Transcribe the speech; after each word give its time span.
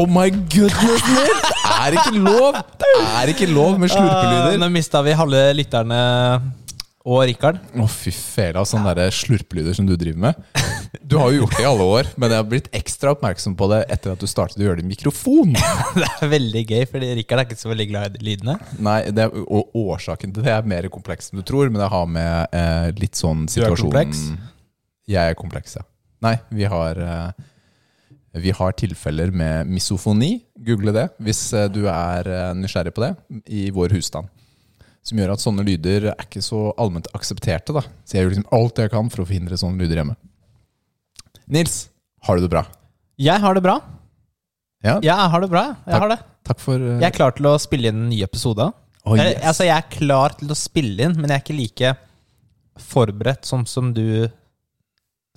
Oh 0.00 0.06
my 0.08 0.30
goodness, 0.30 1.02
Nils! 1.12 1.42
Det 1.44 1.72
er 1.76 1.94
ikke 1.98 2.20
lov! 2.24 2.56
Det 2.80 2.92
er 3.04 3.30
ikke 3.34 3.48
lov 3.50 3.74
med 3.76 3.90
slurpelyder. 3.92 4.22
slurpelyder. 4.22 4.60
Nå 4.62 4.68
mista 4.72 5.02
vi 5.04 5.12
halve 5.12 5.42
lytterne 5.58 5.98
og 7.04 7.18
Rikard. 7.28 7.58
Å, 7.76 7.88
fy 7.92 8.12
fela, 8.16 8.62
sånne 8.64 8.94
ja. 8.96 9.10
slurpelyder 9.12 9.76
som 9.76 9.84
du 9.88 9.92
driver 10.00 10.22
med. 10.24 10.40
Du 11.04 11.18
har 11.20 11.28
jo 11.34 11.42
gjort 11.42 11.58
det 11.58 11.66
i 11.66 11.68
alle 11.68 11.90
år, 11.98 12.08
men 12.16 12.32
jeg 12.32 12.40
har 12.40 12.48
blitt 12.48 12.72
ekstra 12.80 13.12
oppmerksom 13.12 13.58
på 13.60 13.68
det 13.74 13.82
etter 13.92 14.14
at 14.14 14.24
du 14.24 14.30
startet 14.30 14.62
å 14.62 14.64
gjøre 14.64 14.80
det 14.80 14.86
i 14.86 14.90
mikrofon. 14.94 15.52
Det 16.00 16.08
er 16.08 16.32
veldig 16.32 16.64
gøy, 16.64 16.82
fordi 16.94 17.12
Rikard 17.20 17.44
er 17.44 17.50
ikke 17.50 17.60
så 17.60 17.72
veldig 17.74 17.88
glad 17.92 18.16
i 18.16 18.24
lydene. 18.30 18.56
Nei, 18.80 18.98
det 19.12 19.26
er, 19.26 19.36
og 19.52 19.76
Årsaken 19.84 20.32
til 20.32 20.48
det 20.48 20.56
er 20.56 20.72
mer 20.72 20.88
kompleks 20.92 21.28
enn 21.28 21.42
du 21.42 21.46
tror, 21.46 21.68
men 21.68 21.84
det 21.84 21.92
har 21.92 22.08
med 22.08 22.56
eh, 22.56 22.88
litt 22.96 23.20
sånn 23.20 23.44
er 23.52 23.76
kompleks? 23.76 24.30
Jeg 25.10 25.34
er 25.34 25.36
kompleks, 25.36 25.76
ja. 25.76 25.84
Nei, 26.24 26.38
vi 26.52 26.68
har 26.68 27.04
eh, 27.04 27.48
Vi 28.38 28.52
har 28.54 28.74
tilfeller 28.78 29.32
med 29.34 29.66
misofoni. 29.66 30.36
Google 30.66 30.92
det 30.94 31.06
hvis 31.18 31.40
eh, 31.56 31.66
du 31.72 31.82
er 31.90 32.28
eh, 32.30 32.52
nysgjerrig 32.54 32.92
på 32.94 33.02
det, 33.02 33.14
i 33.50 33.70
vår 33.74 33.94
husstand. 33.96 34.28
Som 35.02 35.18
gjør 35.18 35.32
at 35.34 35.42
sånne 35.42 35.64
lyder 35.66 36.10
er 36.12 36.26
ikke 36.26 36.42
så 36.44 36.68
allment 36.78 37.08
aksepterte. 37.16 37.72
da 37.74 37.82
Så 38.04 38.14
jeg 38.16 38.22
gjør 38.26 38.34
liksom 38.34 38.50
alt 38.54 38.78
jeg 38.78 38.92
kan 38.92 39.08
for 39.10 39.24
å 39.24 39.26
forhindre 39.26 39.58
sånne 39.58 39.80
lyder 39.82 40.02
hjemme. 40.02 40.14
Nils, 41.50 41.88
har 42.26 42.36
du 42.38 42.44
det 42.44 42.52
bra? 42.52 42.66
Jeg 43.20 43.42
har 43.42 43.56
det 43.56 43.62
bra. 43.64 43.78
Ja, 44.84 44.98
Jeg 45.04 45.12
har 45.32 45.42
det 45.42 45.50
bra. 45.52 45.64
Jeg 45.84 45.92
Takk. 45.92 46.02
har 46.02 46.08
det. 46.14 46.20
takk 46.48 46.60
for 46.62 46.80
Uh... 46.80 47.00
Jeg 47.00 47.08
er 47.10 47.16
klar 47.16 47.34
til 47.36 47.48
å 47.50 47.56
spille 47.60 47.90
inn 47.90 48.04
en 48.06 48.12
ny 48.12 48.22
episode. 48.24 48.70
Oh, 49.04 49.16
yes. 49.16 49.24
jeg, 49.24 49.40
Altså, 49.50 49.66
jeg 49.66 49.76
er 49.76 49.90
klar 49.92 50.36
til 50.38 50.52
å 50.52 50.56
spille 50.56 51.04
inn, 51.08 51.16
men 51.18 51.32
jeg 51.32 51.40
er 51.40 51.44
ikke 51.44 51.58
like 51.58 51.90
forberedt 52.80 53.48
sånn 53.48 53.66
som 53.68 53.90
du 53.96 54.28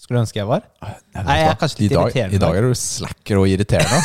skulle 0.02 0.24
ønske 0.24 0.40
jeg 0.40 0.48
var. 0.50 0.64
Nei, 0.82 0.94
Nei, 1.16 1.36
jeg 1.38 1.50
er 1.52 1.58
kanskje 1.62 1.80
litt 1.84 1.92
I 1.92 1.96
dag, 1.96 2.08
irriterende 2.08 2.36
I 2.36 2.42
dag 2.42 2.58
er 2.58 2.66
du 2.66 2.78
slacker 2.80 3.40
og 3.40 3.50
irriterende. 3.52 4.00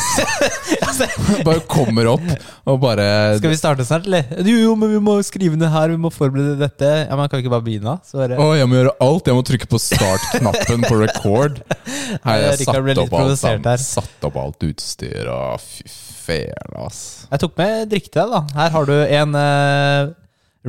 altså, 0.85 1.09
bare 1.49 1.63
kommer 1.71 2.11
opp 2.13 2.27
og 2.69 2.81
bare 2.83 3.07
Skal 3.39 3.55
vi 3.55 3.59
starte 3.59 3.87
snart, 3.89 4.07
eller? 4.07 4.29
Jo, 4.45 4.59
jo, 4.67 4.75
men 4.79 4.93
vi 4.93 5.01
må 5.03 5.17
skrive 5.27 5.59
ned 5.59 5.73
her, 5.73 5.95
vi 5.95 6.01
må 6.01 6.13
forberede 6.15 6.59
dette. 6.61 6.91
Ja, 7.07 7.17
men 7.19 7.31
Kan 7.31 7.41
vi 7.41 7.47
ikke 7.47 7.55
bare 7.57 7.67
begynne? 7.67 7.97
Så 8.07 8.21
bare, 8.21 8.37
Å, 8.37 8.51
jeg 8.59 8.69
må 8.69 8.79
gjøre 8.79 8.95
alt. 9.09 9.31
Jeg 9.33 9.39
må 9.39 9.47
trykke 9.49 9.71
på 9.73 9.81
start-knappen 9.83 10.85
på 10.87 11.01
record. 11.03 11.63
Her, 12.27 12.45
jeg 12.45 12.69
satt 12.69 13.03
opp, 13.03 13.17
alt 13.19 13.83
satt 13.83 14.29
opp 14.29 14.39
alt 14.41 14.65
utstyr 14.69 15.29
og 15.33 15.65
fy 15.65 15.89
fæle, 16.29 16.83
ass. 16.85 17.01
Jeg 17.31 17.41
tok 17.41 17.55
med 17.57 17.89
drikke 17.93 18.11
til 18.13 18.21
deg, 18.21 18.35
da. 18.35 18.59
Her 18.59 18.75
har 18.75 18.89
du 18.89 18.95
en 19.01 19.39
uh, 19.39 20.11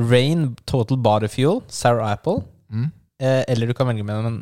Rain 0.00 0.46
Total 0.68 1.00
Body 1.00 1.28
Fuel, 1.28 1.60
Sour 1.68 2.00
Apple. 2.04 2.40
Mm. 2.72 2.88
Eh, 3.20 3.42
eller 3.52 3.68
du 3.68 3.76
kan 3.76 3.88
velge 3.90 4.06
med 4.06 4.24
en 4.24 4.40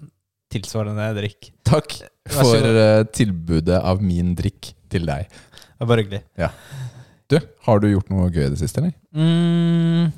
tilsvarende 0.53 1.11
drikk. 1.19 1.51
Takk 1.69 1.99
for 2.33 2.57
eh, 2.69 3.03
tilbudet 3.15 3.81
av 3.81 4.01
min 4.05 4.35
drikk 4.39 4.73
til 4.93 5.05
deg. 5.09 5.29
Det 5.29 5.85
var 5.85 5.91
bare 5.93 6.05
hyggelig. 6.05 6.23
Du, 7.29 7.37
har 7.67 7.83
du 7.83 7.91
gjort 7.91 8.09
noe 8.13 8.31
gøy 8.33 8.47
i 8.47 8.53
det 8.55 8.59
siste, 8.63 8.81
eller? 8.81 8.95
Mm. 9.13 10.09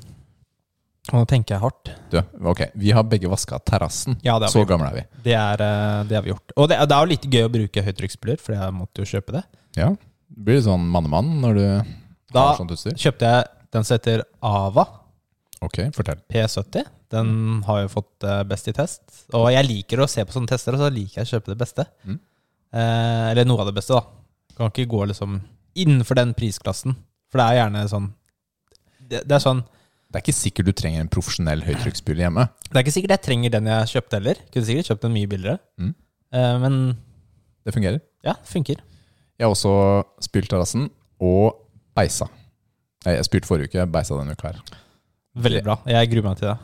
Nå 1.11 1.23
tenker 1.27 1.57
jeg 1.57 1.63
hardt. 1.65 1.91
Du, 2.13 2.19
ok, 2.47 2.61
Vi 2.79 2.93
har 2.95 3.03
begge 3.09 3.31
vaska 3.33 3.59
terrassen. 3.67 4.15
Ja, 4.23 4.37
Så 4.47 4.61
gjort. 4.63 4.69
gamle 4.71 4.91
er 4.93 4.95
vi. 5.01 5.05
Det, 5.25 5.35
er, 5.35 5.65
eh, 5.65 6.05
det 6.07 6.17
har 6.19 6.23
vi 6.23 6.31
gjort. 6.31 6.55
Og 6.57 6.69
det, 6.71 6.79
det 6.87 6.95
er 6.97 7.01
jo 7.07 7.11
litt 7.11 7.27
gøy 7.35 7.47
å 7.49 7.53
bruke 7.57 7.83
høytrykksspyler, 7.89 8.39
for 8.39 8.55
jeg 8.55 8.77
måtte 8.77 9.03
jo 9.03 9.11
kjøpe 9.17 9.35
det. 9.41 9.43
Ja, 9.81 9.91
det 9.91 10.45
Blir 10.47 10.61
litt 10.61 10.69
sånn 10.69 10.85
mannemann 10.93 11.33
når 11.43 11.57
du 11.59 11.65
Da 12.33 12.45
har 12.53 12.61
sånt 12.61 12.71
utstyr? 12.77 12.95
kjøpte 12.95 13.27
jeg 13.33 13.49
den 13.75 13.87
som 13.87 13.97
heter 13.97 14.23
Ava 14.47 14.85
Ok, 15.61 15.79
fortell. 15.93 16.21
P70. 16.33 16.87
Den 17.13 17.63
har 17.67 17.83
jo 17.83 17.91
fått 17.93 18.25
eh, 18.25 18.43
best 18.49 18.69
i 18.71 18.73
test. 18.77 19.03
Og 19.37 19.49
jeg 19.53 19.67
liker 19.67 20.01
å 20.01 20.09
se 20.09 20.25
på 20.25 20.33
sånne 20.33 20.49
tester, 20.49 20.77
og 20.77 20.81
så 20.81 20.89
liker 20.95 21.21
jeg 21.21 21.29
å 21.29 21.33
kjøpe 21.35 21.53
det 21.53 21.59
beste. 21.61 21.85
Mm. 22.09 22.17
Eh, 22.73 23.27
eller 23.33 23.49
noe 23.49 23.61
av 23.65 23.69
det 23.69 23.75
beste, 23.77 23.99
da. 23.99 24.55
Kan 24.57 24.73
ikke 24.73 24.89
gå 24.93 25.03
liksom 25.11 25.37
innenfor 25.81 26.17
den 26.21 26.33
prisklassen. 26.39 26.97
For 27.31 27.41
det 27.43 27.47
er 27.47 27.59
gjerne 27.61 27.85
sånn 27.87 28.09
Det, 29.11 29.21
det 29.23 29.37
er 29.37 29.43
sånn 29.45 29.61
Det 30.11 30.19
er 30.19 30.25
ikke 30.25 30.35
sikkert 30.35 30.67
du 30.67 30.73
trenger 30.75 31.05
en 31.05 31.11
profesjonell 31.13 31.61
høytrykksspyler 31.63 32.25
hjemme. 32.27 32.49
Det 32.67 32.75
er 32.75 32.83
ikke 32.83 32.95
sikkert 32.97 33.15
jeg 33.15 33.25
trenger 33.29 33.53
den 33.55 33.69
jeg 33.71 33.91
kjøpte 33.93 34.19
heller. 34.19 34.41
Kunne 34.51 34.67
sikkert 34.67 34.91
kjøpt 34.91 35.05
den 35.07 35.15
mye 35.15 35.31
billigere. 35.31 35.61
Mm. 35.79 35.93
Eh, 36.35 36.57
men 36.65 36.79
Det 37.67 37.75
fungerer. 37.77 38.01
ja, 38.27 38.35
det 38.41 38.51
funker. 38.51 38.81
Jeg 39.39 39.47
har 39.47 39.55
også 39.55 39.75
spylt 40.25 40.51
terrassen 40.53 40.89
og 41.21 41.61
beisa. 41.97 42.27
Jeg 43.07 43.25
spylte 43.29 43.49
forrige 43.49 43.71
uke, 43.71 43.87
beisa 43.93 44.17
denne 44.19 44.35
uka 44.37 44.51
her. 44.51 44.59
Veldig 45.39 45.63
bra. 45.67 45.77
Jeg 45.91 46.11
gruer 46.11 46.27
meg 46.27 46.41
til 46.41 46.51
det. 46.51 46.57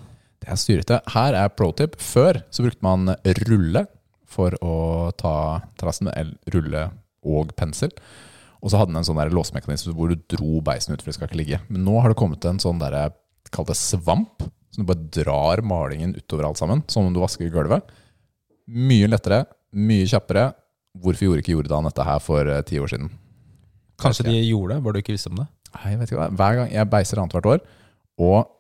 Det 0.43 0.49
er 0.53 0.61
styrete. 0.61 1.01
Her 1.15 1.37
er 1.39 1.53
pro 1.55 1.71
tip. 1.77 1.97
Før 2.03 2.41
så 2.51 2.65
brukte 2.67 2.85
man 2.85 3.13
rulle 3.43 3.87
for 4.27 4.57
å 4.65 4.77
ta 5.17 5.35
terrassen, 5.79 6.11
rulle 6.53 6.89
og 7.27 7.53
pensel. 7.59 7.93
Og 8.63 8.73
så 8.73 8.81
hadde 8.81 8.91
den 8.93 9.01
en 9.01 9.07
sånn 9.07 9.21
der 9.21 9.33
låsemekanisme 9.35 9.95
hvor 9.97 10.11
du 10.11 10.19
dro 10.33 10.61
beisen 10.65 10.95
ut, 10.95 11.03
for 11.03 11.13
det 11.13 11.17
skal 11.19 11.31
ikke 11.31 11.41
ligge. 11.41 11.61
Men 11.71 11.85
nå 11.87 12.01
har 12.03 12.11
det 12.11 12.19
kommet 12.19 12.45
en 12.49 12.61
sånn 12.63 12.83
derre 12.83 13.09
Kall 13.55 13.63
det 13.69 13.77
svamp. 13.79 14.43
Så 14.75 14.83
du 14.83 14.89
bare 14.89 15.05
drar 15.15 15.61
malingen 15.63 16.17
utover 16.17 16.49
alt 16.49 16.59
sammen, 16.59 16.81
som 16.91 17.07
om 17.07 17.13
du 17.15 17.21
vasker 17.23 17.47
gulvet. 17.55 17.93
Mye 18.67 19.07
lettere, 19.07 19.45
mye 19.71 20.09
kjappere. 20.11 20.49
Hvorfor 20.99 21.29
gjorde 21.29 21.45
ikke 21.45 21.55
Jordan 21.55 21.87
dette 21.87 22.07
her 22.09 22.19
for 22.25 22.51
eh, 22.51 22.65
ti 22.67 22.81
år 22.83 22.91
siden? 22.91 23.13
Kanskje 24.03 24.27
de 24.27 24.35
gjorde 24.41 24.75
det, 24.75 24.83
bare 24.83 24.99
du 24.99 25.05
ikke 25.05 25.15
visste 25.15 25.31
om 25.31 25.39
det. 25.39 25.47
Nei, 25.77 25.93
jeg 25.93 26.01
vet 26.01 26.11
ikke 26.11 26.19
hva. 26.19 26.29
Hver 26.41 26.59
gang 26.59 26.75
jeg 26.75 26.91
beiser 26.97 27.23
annethvert 27.23 27.49
år, 27.55 27.63
og 28.27 28.56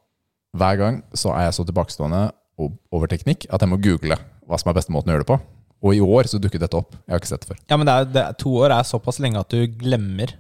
hver 0.57 0.79
gang 0.81 1.03
så 1.17 1.33
er 1.35 1.49
jeg 1.49 1.59
så 1.59 1.67
tilbakestående 1.69 2.23
over 2.57 3.11
teknikk 3.11 3.49
at 3.53 3.63
jeg 3.63 3.71
må 3.71 3.79
google 3.83 4.17
hva 4.47 4.59
som 4.61 4.71
er 4.71 4.79
beste 4.79 4.95
måten 4.95 5.11
å 5.11 5.17
gjøre 5.17 5.27
det 5.27 5.33
på. 5.33 5.39
Og 5.87 5.97
i 5.97 6.01
år 6.01 6.29
så 6.31 6.41
dukket 6.41 6.63
dette 6.63 6.79
opp. 6.79 6.95
Jeg 7.05 7.13
har 7.13 7.21
ikke 7.21 7.31
sett 7.33 7.45
det 7.45 7.51
før. 7.51 7.59
Ja, 7.69 7.77
men 7.77 7.89
det 7.89 7.95
er, 7.95 8.07
det 8.09 8.23
er, 8.23 8.37
to 8.41 8.53
år 8.63 8.73
er 8.73 8.87
såpass 8.89 9.19
lenge 9.23 9.43
at 9.43 9.53
du 9.53 9.67
glemmer 9.77 10.33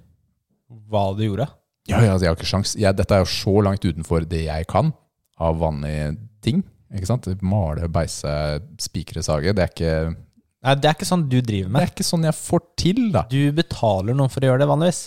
hva 0.91 1.11
du 1.17 1.27
gjorde. 1.27 1.49
Ja, 1.87 2.01
ja, 2.03 2.15
altså, 2.15 2.25
jeg 2.25 2.33
har 2.33 2.39
ikke 2.39 2.49
sjans. 2.51 2.73
Jeg, 2.79 2.97
dette 2.99 3.15
er 3.15 3.23
jo 3.23 3.31
så 3.31 3.53
langt 3.63 3.85
utenfor 3.85 4.25
det 4.27 4.47
jeg 4.47 4.69
kan 4.71 4.95
av 5.43 5.59
vanlige 5.61 6.15
ting. 6.43 6.65
Ikke 6.95 7.11
sant? 7.11 7.29
Male, 7.45 7.91
beise, 7.93 8.33
spikre, 8.83 9.23
sage. 9.27 9.53
Det 9.55 9.67
er 9.67 9.75
ikke, 9.75 9.93
Nei, 10.67 10.75
Det 10.81 10.89
er 10.89 10.97
ikke 10.97 11.07
sånn 11.07 11.29
du 11.31 11.39
driver 11.45 11.77
det 11.77 11.85
er 11.85 11.93
ikke 11.93 12.07
sånn 12.07 12.27
jeg 12.27 12.39
får 12.41 12.63
til, 12.81 13.01
da. 13.15 13.27
Du 13.31 13.53
betaler 13.55 14.17
noen 14.17 14.33
for 14.33 14.43
å 14.43 14.51
gjøre 14.51 14.65
det 14.65 14.71
vanligvis. 14.71 15.03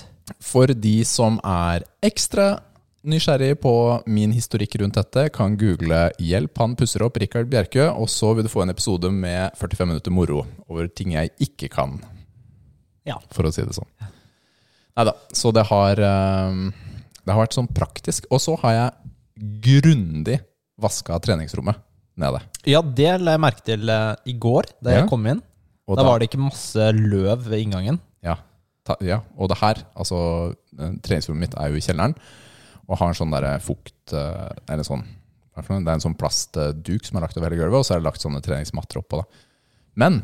For 0.46 0.72
de 0.72 0.98
som 1.10 1.40
er 1.42 1.84
ekstra 2.06 2.52
nysgjerrig 3.08 3.56
på 3.64 3.72
min 4.12 4.32
historikk 4.36 4.76
rundt 4.82 4.98
dette, 5.00 5.30
kan 5.34 5.56
google 5.58 6.12
'Hjelp, 6.20 6.58
han 6.60 6.76
pusser 6.76 7.02
opp 7.06 7.18
Rikard 7.22 7.50
Bjerkø', 7.50 7.90
og 7.96 8.08
så 8.10 8.34
vil 8.36 8.44
du 8.44 8.50
få 8.50 8.64
en 8.64 8.70
episode 8.74 9.12
med 9.12 9.52
45 9.56 9.88
minutter 9.88 10.12
moro 10.12 10.46
over 10.70 10.88
ting 10.88 11.14
jeg 11.14 11.32
ikke 11.40 11.70
kan, 11.70 12.00
Ja. 13.06 13.16
for 13.32 13.44
å 13.44 13.54
si 13.54 13.62
det 13.62 13.74
sånn. 13.76 13.88
Nei 14.98 15.06
da. 15.06 15.14
Så 15.32 15.54
det 15.54 15.66
har, 15.68 15.92
eh, 15.94 16.72
det 17.26 17.34
har 17.34 17.46
vært 17.48 17.54
sånn 17.56 17.74
praktisk. 17.74 18.26
Og 18.32 18.40
så 18.40 18.58
har 18.60 18.72
jeg 18.74 19.62
grundig 19.62 20.40
vaska 20.80 21.20
treningsrommet 21.22 21.76
nede. 22.18 22.42
Ja, 22.66 22.81
det 22.81 23.22
la 23.22 23.31
jeg 23.31 23.40
merke 23.40 23.64
til 23.64 23.90
eh, 23.90 24.16
i 24.26 24.34
går, 24.34 24.64
da 24.84 24.90
jeg 24.92 25.04
Ja. 25.04 25.08
kom 25.08 25.26
inn. 25.26 25.42
Og 25.88 25.96
da 25.98 26.04
var 26.04 26.20
det 26.20 26.30
ikke 26.30 26.44
masse 26.44 26.92
løv 26.94 27.44
ved 27.48 27.60
inngangen. 27.66 28.00
Ja, 28.22 28.36
ja, 29.02 29.22
og 29.38 29.50
det 29.50 29.58
her, 29.60 29.75
altså 29.95 30.54
eh, 30.78 30.92
treningsrommet 31.02 31.40
mitt 31.40 31.56
er 31.56 31.69
jo 31.69 31.75
i 31.75 31.80
kjelleren, 31.80 32.16
og 32.89 32.97
har 32.97 33.12
en 33.12 33.18
sånn 33.18 33.33
der 33.36 33.47
fukt, 33.62 34.13
eh, 34.18 34.50
eller 34.71 34.88
sånn, 34.88 35.06
det 35.59 35.75
er 35.77 35.95
en 35.97 36.03
sånn 36.03 36.18
plastduk 36.18 37.06
som 37.06 37.19
er 37.19 37.25
lagt 37.25 37.38
over 37.38 37.50
hele 37.51 37.62
gulvet, 37.62 37.81
og 37.81 37.88
så 37.88 37.95
er 37.95 38.01
det 38.01 38.07
lagt 38.07 38.24
sånne 38.24 38.41
treningsmatter 38.44 39.01
oppå 39.01 39.21
da. 39.21 39.25
Men 40.00 40.21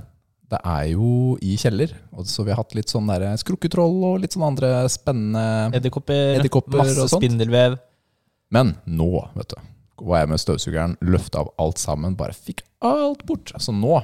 det 0.50 0.60
er 0.62 0.86
jo 0.94 1.36
i 1.44 1.56
kjeller, 1.60 1.94
og 2.16 2.28
så 2.30 2.46
vi 2.46 2.54
har 2.54 2.62
hatt 2.62 2.76
litt 2.78 2.92
sånn 2.94 3.10
der 3.10 3.28
skrukketroll 3.42 3.98
og 4.12 4.20
litt 4.24 4.36
sånn 4.36 4.46
andre 4.48 4.72
spennende... 4.94 5.76
Edderkopper, 5.80 6.44
masse 6.80 7.02
og 7.02 7.12
sånt. 7.12 7.24
spindelvev. 7.24 7.78
Men 8.54 8.76
nå, 8.86 9.10
vet 9.36 9.56
du, 9.56 9.58
var 10.06 10.24
jeg 10.24 10.32
med 10.32 10.42
støvsugeren, 10.44 10.98
løftet 11.06 11.40
av 11.42 11.52
alt 11.62 11.82
sammen, 11.82 12.18
bare 12.20 12.36
fikk 12.38 12.64
alt 12.86 13.26
bort. 13.28 13.54
Så 13.62 13.74
nå, 13.76 14.00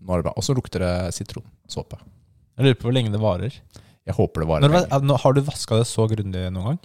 nå 0.00 0.14
er 0.14 0.22
det 0.22 0.28
bra. 0.28 0.34
Og 0.38 0.46
så 0.46 0.56
lukter 0.56 0.84
det 0.84 0.94
sitronsåpe. 1.16 1.98
Jeg 2.54 2.68
lurer 2.68 2.78
på 2.78 2.88
hvor 2.88 2.94
lenge 2.96 3.12
det 3.12 3.22
varer. 3.22 3.56
Jeg 4.04 4.14
håper 4.18 4.44
det 4.44 4.48
varer 4.50 4.66
Når, 4.66 4.74
lenge. 4.92 5.18
har 5.24 5.34
du 5.34 5.40
vaska 5.46 5.80
det 5.80 5.86
så 5.90 6.06
grundig 6.10 6.44
noen 6.54 6.74
gang? 6.74 6.82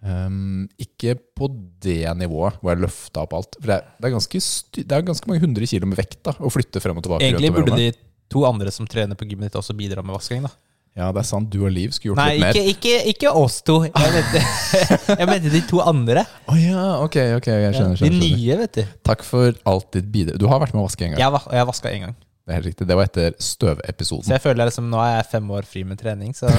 Um, 0.00 0.64
ikke 0.80 1.12
på 1.36 1.50
det 1.84 2.08
nivået 2.16 2.56
hvor 2.62 2.72
jeg 2.72 2.80
løfta 2.86 3.26
opp 3.26 3.34
alt. 3.36 3.58
For 3.58 3.68
det 3.68 3.76
er, 3.76 3.90
det, 3.98 4.08
er 4.08 4.14
ganske 4.14 4.40
det 4.78 4.96
er 4.96 5.04
ganske 5.04 5.28
mange 5.28 5.42
hundre 5.44 5.68
kilo 5.68 5.90
med 5.90 6.00
vekt 6.00 6.22
da, 6.24 6.32
å 6.40 6.52
flytte 6.52 6.80
frem 6.80 6.96
og 6.96 7.04
tilbake. 7.04 7.28
Egentlig 7.28 7.52
burde 7.52 7.76
de 7.76 7.90
to 8.32 8.46
andre 8.48 8.72
som 8.72 8.88
trener 8.88 9.18
på 9.18 9.28
gymmet 9.28 9.50
ditt, 9.50 9.58
også 9.60 9.76
bidra 9.76 10.04
med 10.06 10.16
vasking. 10.16 10.46
da 10.46 10.54
Ja, 10.96 11.10
det 11.12 11.20
er 11.20 11.28
sant. 11.28 11.50
Du 11.52 11.66
og 11.66 11.74
Liv 11.74 11.92
skulle 11.92 12.14
gjort 12.14 12.22
Nei, 12.22 12.38
litt 12.38 12.46
mer. 12.46 12.56
ikke, 12.56 12.72
ikke, 12.72 13.12
ikke 13.12 13.34
oss 13.42 13.60
to. 13.66 13.76
Jeg 13.90 14.14
mente, 14.16 14.42
jeg 15.20 15.28
mente 15.28 15.52
de 15.52 15.62
to 15.68 15.84
andre. 15.84 16.24
Å 16.48 16.56
ja, 16.56 16.86
ok, 17.04 17.20
ok, 17.36 17.52
jeg 17.52 17.76
skjønner. 17.76 18.00
skjønner, 18.00 18.24
De 18.24 18.32
nye, 18.38 18.58
vet 18.64 18.80
du. 18.80 18.96
Takk 19.10 19.26
for 19.26 19.52
alt 19.68 19.90
ditt 19.98 20.08
bidrag. 20.14 20.40
Du 20.40 20.48
har 20.48 20.64
vært 20.64 20.72
med 20.72 20.80
å 20.80 20.88
vaske 20.88 21.06
en 21.06 21.12
gang. 21.14 21.20
Jeg, 21.26 21.44
jeg 21.60 21.72
vaska 21.74 21.92
én 21.92 22.08
gang. 22.08 22.18
Det 22.50 22.56
er 22.56 22.64
helt 22.64 22.66
riktig. 22.66 22.86
Det 22.90 22.94
var 22.98 23.06
etter 23.06 23.34
støvepisoden. 23.38 24.24
Så 24.26 24.32
jeg 24.34 24.42
føler 24.42 24.66
liksom, 24.66 24.88
nå 24.90 24.98
er 25.04 25.12
jeg 25.20 25.26
fem 25.30 25.52
år 25.54 25.68
fri 25.70 25.84
med 25.86 26.00
trening, 26.00 26.32
så 26.34 26.50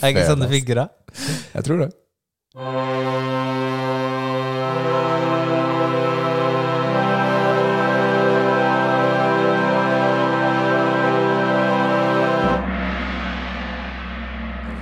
er 0.00 0.08
ikke 0.14 0.24
sånn 0.30 0.40
det 0.46 0.48
funker 0.54 0.80
da? 0.80 0.86
Jeg 1.52 1.68
tror 1.68 1.84
det. 1.84 1.90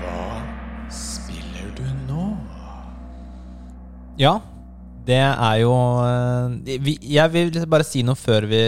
Hva 0.00 0.18
spiller 0.94 1.70
du 1.78 1.84
nå? 2.06 2.26
Ja, 4.22 4.36
det 5.04 5.20
er 5.20 5.56
jo 5.60 5.72
eh, 6.04 6.90
Jeg 7.04 7.32
vil 7.32 7.50
liksom 7.52 7.72
bare 7.72 7.86
si 7.86 8.02
noe 8.06 8.16
før 8.18 8.48
vi 8.48 8.60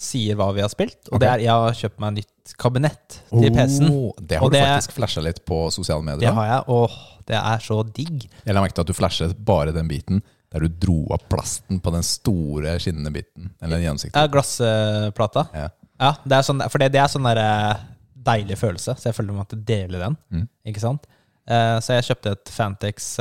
sier 0.00 0.38
hva 0.38 0.48
vi 0.56 0.62
har 0.64 0.70
spilt. 0.72 0.98
Og 1.10 1.18
okay. 1.18 1.24
det 1.24 1.30
er 1.30 1.44
jeg 1.44 1.64
har 1.64 1.78
kjøpt 1.82 2.02
meg 2.02 2.20
nytt 2.20 2.52
kabinett 2.60 3.16
til 3.28 3.48
oh, 3.50 3.56
PC-en. 3.56 3.96
Det 4.18 4.38
har 4.40 4.46
og 4.46 4.52
du 4.52 4.56
det, 4.56 4.62
faktisk 4.64 4.96
flasha 4.96 5.24
litt 5.24 5.42
på 5.46 5.62
sosiale 5.74 6.06
medier. 6.06 6.24
Det 6.24 6.36
har 6.38 6.48
jeg, 6.48 6.62
og 6.72 7.24
det 7.28 7.38
er 7.40 7.64
så 7.64 7.80
digg. 7.84 8.24
Jeg 8.46 8.56
la 8.56 8.62
merke 8.64 8.78
til 8.78 8.86
at 8.86 8.92
du 8.92 8.96
flashet 8.96 9.34
bare 9.46 9.74
den 9.76 9.90
biten 9.90 10.22
der 10.50 10.64
du 10.64 10.78
dro 10.82 11.04
av 11.14 11.22
plasten 11.30 11.78
på 11.82 11.92
den 11.94 12.02
store, 12.06 12.72
skinnende 12.82 13.12
biten. 13.14 13.52
Eller 13.60 13.76
den 13.76 13.84
gjennomsiktige. 13.86 14.24
Ja, 14.24 14.30
glassplata. 14.32 15.44
Ja. 15.54 15.68
ja 16.00 16.10
det 16.24 16.38
er 16.40 16.48
sånn, 16.48 16.64
for 16.72 16.82
det, 16.82 16.90
det 16.96 17.02
er 17.04 17.12
sånn 17.12 17.28
der 17.28 17.42
eh, 17.44 17.84
deilig 18.30 18.58
følelse, 18.58 18.96
så 18.98 19.10
jeg 19.10 19.18
føler 19.18 19.36
meg 19.36 19.44
at 19.44 19.54
jeg 19.54 19.68
deler 19.68 20.08
den. 20.08 20.18
Mm. 20.34 20.48
Ikke 20.72 20.82
sant? 20.82 21.06
Eh, 21.46 21.76
så 21.84 22.00
jeg 22.00 22.08
kjøpte 22.08 22.34
et 22.34 22.50
Fantex 22.56 23.12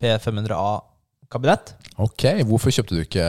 P500A 0.00 0.72
kabinett. 1.32 1.74
Ok, 2.00 2.24
Hvorfor 2.48 2.72
kjøpte 2.72 2.96
du 2.96 3.02
ikke 3.02 3.26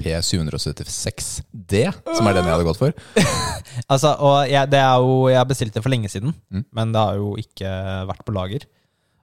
P776D, 0.00 1.80
som 2.14 2.28
er 2.28 2.36
den 2.36 2.46
jeg 2.46 2.54
hadde 2.54 2.66
gått 2.68 2.80
for? 2.80 2.94
altså, 3.92 4.14
og 4.18 4.50
jeg, 4.50 4.70
det 4.70 4.80
er 4.80 5.02
jo, 5.02 5.16
jeg 5.32 5.50
bestilte 5.50 5.78
det 5.78 5.84
for 5.84 5.94
lenge 5.94 6.10
siden, 6.12 6.34
mm. 6.52 6.66
men 6.76 6.94
det 6.94 7.02
har 7.02 7.18
jo 7.20 7.34
ikke 7.40 7.72
vært 8.10 8.24
på 8.26 8.34
lager. 8.36 8.66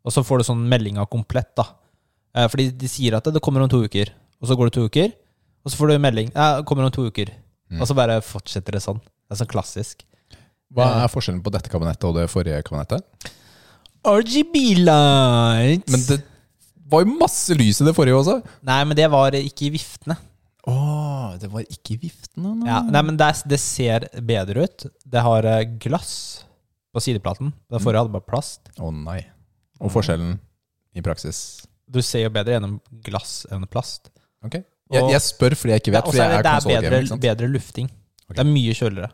Og 0.01 0.15
så 0.15 0.23
får 0.25 0.41
du 0.41 0.47
sånn 0.49 0.65
melding 0.69 0.99
av 1.01 1.09
komplett, 1.11 1.53
da. 1.59 1.67
Eh, 2.35 2.47
fordi 2.51 2.69
de 2.75 2.89
sier 2.89 3.17
at 3.17 3.27
det 3.31 3.43
kommer 3.43 3.63
om 3.63 3.71
to 3.71 3.83
uker. 3.85 4.13
Og 4.41 4.49
så 4.49 4.57
går 4.57 4.69
det 4.69 4.77
to 4.77 4.87
uker, 4.89 5.11
og 5.61 5.71
så 5.71 5.77
får 5.77 5.91
du 5.91 6.01
melding 6.01 6.31
ja, 6.31 6.57
det 6.57 6.65
kommer 6.69 6.87
om 6.87 6.93
to 6.93 7.05
uker. 7.05 7.29
Mm. 7.71 7.81
Og 7.81 7.87
så 7.87 7.95
bare 7.97 8.17
fortsetter 8.25 8.75
det 8.75 8.83
sånn. 8.83 8.99
Det 8.99 9.35
er 9.35 9.43
sånn 9.43 9.51
klassisk. 9.51 10.03
Hva 10.71 10.87
eh. 10.87 11.03
er 11.05 11.11
forskjellen 11.11 11.43
på 11.45 11.53
dette 11.53 11.71
kabinettet 11.71 12.07
og 12.09 12.17
det 12.17 12.27
forrige 12.31 12.63
kabinettet? 12.67 13.29
RGB 14.07 14.55
lights. 14.81 15.93
Men 15.93 16.05
det 16.07 16.17
var 16.91 17.05
jo 17.05 17.15
masse 17.19 17.55
lys 17.57 17.81
i 17.81 17.87
det 17.87 17.95
forrige 17.97 18.19
også. 18.19 18.37
Nei, 18.67 18.81
men 18.87 18.97
det 18.99 19.07
var 19.13 19.35
ikke 19.37 19.67
i 19.69 19.73
viftene. 19.73 20.17
Åh, 20.69 21.37
det 21.41 21.49
var 21.49 21.65
ikke 21.65 21.95
i 21.95 21.99
viftene 22.03 22.53
nå. 22.53 22.67
Ja, 22.69 22.81
nei, 22.85 23.01
men 23.07 23.17
det, 23.17 23.31
det 23.49 23.57
ser 23.63 24.05
bedre 24.27 24.67
ut. 24.67 24.85
Det 25.09 25.23
har 25.25 25.47
eh, 25.49 25.63
glass 25.81 26.13
på 26.93 27.01
sideplaten. 27.01 27.53
Det 27.71 27.81
forrige 27.81 28.03
hadde 28.03 28.13
bare 28.13 28.27
plast. 28.27 28.69
Å 28.77 28.91
nei. 28.93 29.21
Og 29.81 29.93
forskjellen 29.93 30.35
i 30.93 31.03
praksis? 31.05 31.63
Du 31.91 32.01
ser 32.05 32.27
jo 32.27 32.33
bedre 32.33 32.57
gjennom 32.57 32.77
glass 33.05 33.41
enn 33.51 33.65
plast. 33.71 34.11
Ok. 34.45 34.59
Jeg, 34.91 35.07
jeg 35.13 35.23
spør 35.23 35.55
fordi 35.55 35.73
jeg 35.73 35.83
ikke 35.85 35.95
vet, 35.95 36.13
jeg 36.17 36.21
er 36.27 36.33
er 36.35 36.43
det, 36.43 36.53
det 36.67 36.75
er 36.75 36.85
bedre, 36.91 37.17
bedre 37.23 37.49
lufting. 37.49 37.87
Okay. 38.27 38.35
Det 38.35 38.43
er 38.43 38.51
mye 38.51 38.75
kjøligere. 38.75 39.11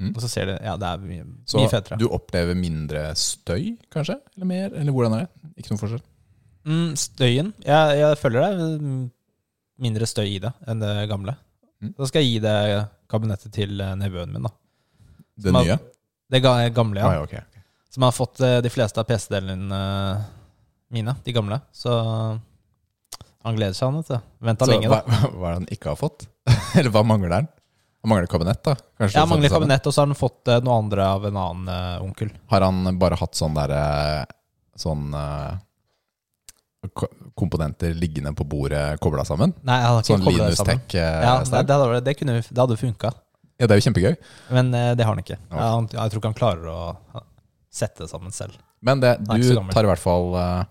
Mm. 0.00 0.12
Og 0.14 0.22
så 0.24 0.30
ser 0.32 0.48
det 0.48 0.54
Ja, 0.64 0.76
det 0.80 0.88
er 0.88 1.02
mye, 1.04 1.24
Så 1.44 1.60
mye 1.60 1.68
fetere. 1.68 1.98
du 2.00 2.06
opplever 2.08 2.56
mindre 2.56 3.10
støy, 3.18 3.74
kanskje? 3.92 4.16
Eller 4.36 4.48
mer? 4.48 4.70
Eller 4.72 4.94
hvordan 4.96 5.18
er 5.18 5.26
det? 5.26 5.50
Ikke 5.60 5.74
noen 5.74 5.82
forskjell? 5.82 6.02
Mm, 6.68 6.92
støyen 6.98 7.54
jeg, 7.64 7.92
jeg 7.96 8.16
føler 8.20 8.42
det 8.42 8.48
er 8.50 8.82
mindre 9.80 10.08
støy 10.08 10.26
i 10.28 10.40
det 10.42 10.50
enn 10.68 10.82
det 10.82 10.92
gamle. 11.08 11.36
Mm. 11.80 11.94
Så 11.96 12.10
skal 12.10 12.24
jeg 12.24 12.34
gi 12.34 12.42
det 12.44 12.56
kabinettet 13.10 13.54
til 13.54 13.80
eh, 13.80 13.94
nevøen 13.96 14.34
min, 14.34 14.44
da. 14.44 14.52
Det 15.40 15.54
nye? 15.56 15.78
Det 16.30 16.42
gamle, 16.44 17.00
ja. 17.00 17.06
Ah, 17.08 17.14
ja, 17.16 17.22
okay. 17.24 17.64
Som 17.90 18.04
har 18.06 18.12
fått 18.14 18.42
eh, 18.44 18.58
de 18.62 18.70
fleste 18.70 19.00
av 19.00 19.08
PC-delene 19.08 19.78
eh, 19.80 20.28
mine. 20.94 21.16
De 21.24 21.34
gamle. 21.34 21.58
Så 21.72 21.94
han 23.40 23.56
gleder 23.56 23.72
seg, 23.72 23.88
han, 23.88 24.02
vet 24.02 24.12
du. 24.12 24.28
Venta 24.50 24.68
lenge, 24.68 24.90
hva, 24.92 25.00
da. 25.06 25.30
hva 25.32 25.48
er 25.48 25.56
det 25.56 25.60
han 25.62 25.72
ikke 25.78 25.94
har 25.94 25.98
fått? 25.98 26.28
Eller 26.78 26.92
hva 26.92 27.02
mangler 27.06 27.38
han? 27.38 27.48
Han 28.02 28.12
mangler 28.12 28.28
kabinett, 28.32 28.62
da? 28.64 28.76
Kanskje 28.98 29.18
Ja, 29.18 29.24
han 29.24 29.32
mangler 29.32 29.52
kabinett, 29.52 29.88
og 29.88 29.94
så 29.94 30.02
har 30.02 30.08
han 30.08 30.18
fått 30.18 30.48
eh, 30.48 30.60
noe 30.64 30.76
andre 30.80 31.08
av 31.08 31.26
en 31.28 31.40
annen 31.40 31.72
eh, 31.72 32.04
onkel. 32.04 32.30
Har 32.52 32.64
han 32.64 32.84
bare 33.00 33.18
hatt 33.20 33.38
sånn 33.38 33.56
derre 33.56 33.80
Sånn 34.80 35.10
eh, 35.12 35.58
komponenter 37.36 37.92
liggende 37.94 38.32
på 38.36 38.44
bordet 38.48 39.00
kobla 39.04 39.24
sammen? 39.28 39.52
Nei, 39.66 39.76
jeg 39.82 39.90
har 39.90 40.00
ikke 40.00 40.14
Sånn 40.14 40.26
Linus 40.26 40.60
sammen. 40.60 40.80
Tech 40.80 40.96
eh, 40.96 41.18
Ja, 41.26 41.34
det, 41.44 41.62
det, 41.68 41.76
hadde, 41.76 42.00
det, 42.06 42.14
kunne, 42.16 42.38
det 42.40 42.62
hadde 42.62 42.78
funka. 42.80 43.12
Ja, 43.60 43.68
det 43.68 43.76
er 43.76 43.80
jo 43.80 43.86
kjempegøy. 43.90 44.16
Men 44.56 44.72
eh, 44.76 44.90
det 44.96 45.04
har 45.04 45.12
han 45.12 45.22
ikke. 45.22 45.36
Okay. 45.50 45.60
Jeg, 45.60 45.88
jeg 45.98 46.12
tror 46.12 46.22
ikke 46.22 46.32
han 46.32 46.38
klarer 46.40 46.70
å 46.72 47.24
sette 47.70 48.04
det 48.04 48.10
sammen 48.12 48.32
selv. 48.34 48.56
Men 48.80 49.02
det, 49.02 49.18
du 49.28 49.50
tar 49.68 49.84
i 49.84 49.90
hvert 49.90 50.00
fall 50.02 50.32
eh, 50.40 50.62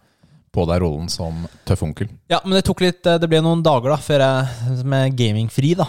på 0.56 0.66
deg 0.72 0.82
rollen 0.82 1.12
som 1.14 1.46
tøff 1.70 1.86
onkel. 1.86 2.10
Ja, 2.32 2.42
men 2.42 2.58
det 2.58 2.66
tok 2.66 2.82
litt 2.82 3.06
Det 3.06 3.30
ble 3.30 3.44
noen 3.46 3.62
dager 3.66 3.94
da 3.94 4.00
før 4.02 4.26
jeg 4.26 4.90
med 4.90 5.14
gamingfri, 5.20 5.76
da. 5.78 5.86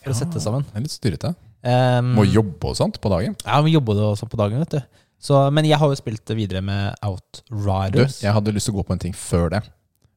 For 0.00 0.14
å 0.14 0.16
sette 0.16 0.38
det 0.38 0.44
sammen. 0.46 0.64
Det 0.70 0.80
er 0.80 0.86
litt 0.86 0.96
styrete. 0.96 1.34
Um, 1.60 2.14
Må 2.16 2.24
jobbe 2.24 2.70
og 2.70 2.76
sånt 2.78 2.96
på 3.04 3.10
dagen. 3.12 3.34
Ja, 3.44 3.58
vi 3.60 3.74
jobber 3.74 3.98
og 4.00 4.14
også 4.14 4.30
på 4.32 4.38
dagen, 4.40 4.62
vet 4.64 4.78
du. 4.78 4.99
Så, 5.20 5.36
men 5.52 5.68
jeg 5.68 5.76
har 5.76 5.90
jo 5.92 5.98
spilt 5.98 6.22
det 6.30 6.36
videre 6.38 6.62
med 6.64 6.96
Outriders. 7.04 8.20
Du, 8.20 8.24
jeg 8.24 8.32
hadde 8.32 8.54
lyst 8.56 8.70
til 8.70 8.74
å 8.74 8.80
gå 8.80 8.86
på 8.88 8.96
en 8.96 9.02
ting 9.02 9.16
før 9.16 9.50
det. 9.52 9.60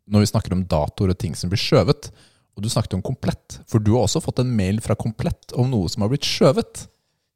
Når 0.07 0.23
vi 0.23 0.29
snakker 0.31 0.55
om 0.55 0.63
datoer 0.67 1.11
og 1.11 1.19
ting 1.19 1.35
som 1.35 1.51
blir 1.51 1.59
skjøvet. 1.59 2.07
Og 2.55 2.63
du 2.63 2.69
snakket 2.71 2.95
om 2.95 3.03
Komplett. 3.03 3.59
For 3.67 3.83
du 3.83 3.93
har 3.97 4.05
også 4.05 4.21
fått 4.23 4.39
en 4.43 4.51
mail 4.55 4.79
fra 4.83 4.95
Komplett 4.99 5.55
om 5.59 5.67
noe 5.71 5.91
som 5.91 6.05
har 6.05 6.11
blitt 6.13 6.27
skjøvet. 6.27 6.85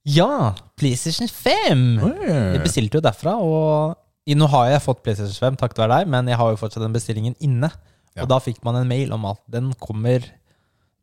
Ja! 0.07 0.53
PlayStation 0.79 1.27
5! 1.27 1.85
Jeg 2.23 2.63
bestilte 2.63 3.01
jo 3.01 3.03
derfra, 3.03 3.35
og 3.43 3.97
nå 4.37 4.47
har 4.53 4.71
jeg 4.71 4.83
fått 4.85 5.03
PlayStation 5.03 5.35
5 5.51 5.59
takket 5.59 5.81
være 5.83 5.99
deg, 5.99 6.11
men 6.13 6.31
jeg 6.31 6.39
har 6.39 6.53
jo 6.53 6.59
fortsatt 6.61 6.85
den 6.85 6.95
bestillingen 6.95 7.35
inne. 7.43 7.71
Ja. 8.15 8.23
Og 8.23 8.31
da 8.31 8.39
fikk 8.43 8.61
man 8.65 8.79
en 8.79 8.87
mail 8.87 9.11
om 9.15 9.27
at 9.27 9.41
den 9.51 9.73
kommer 9.83 10.23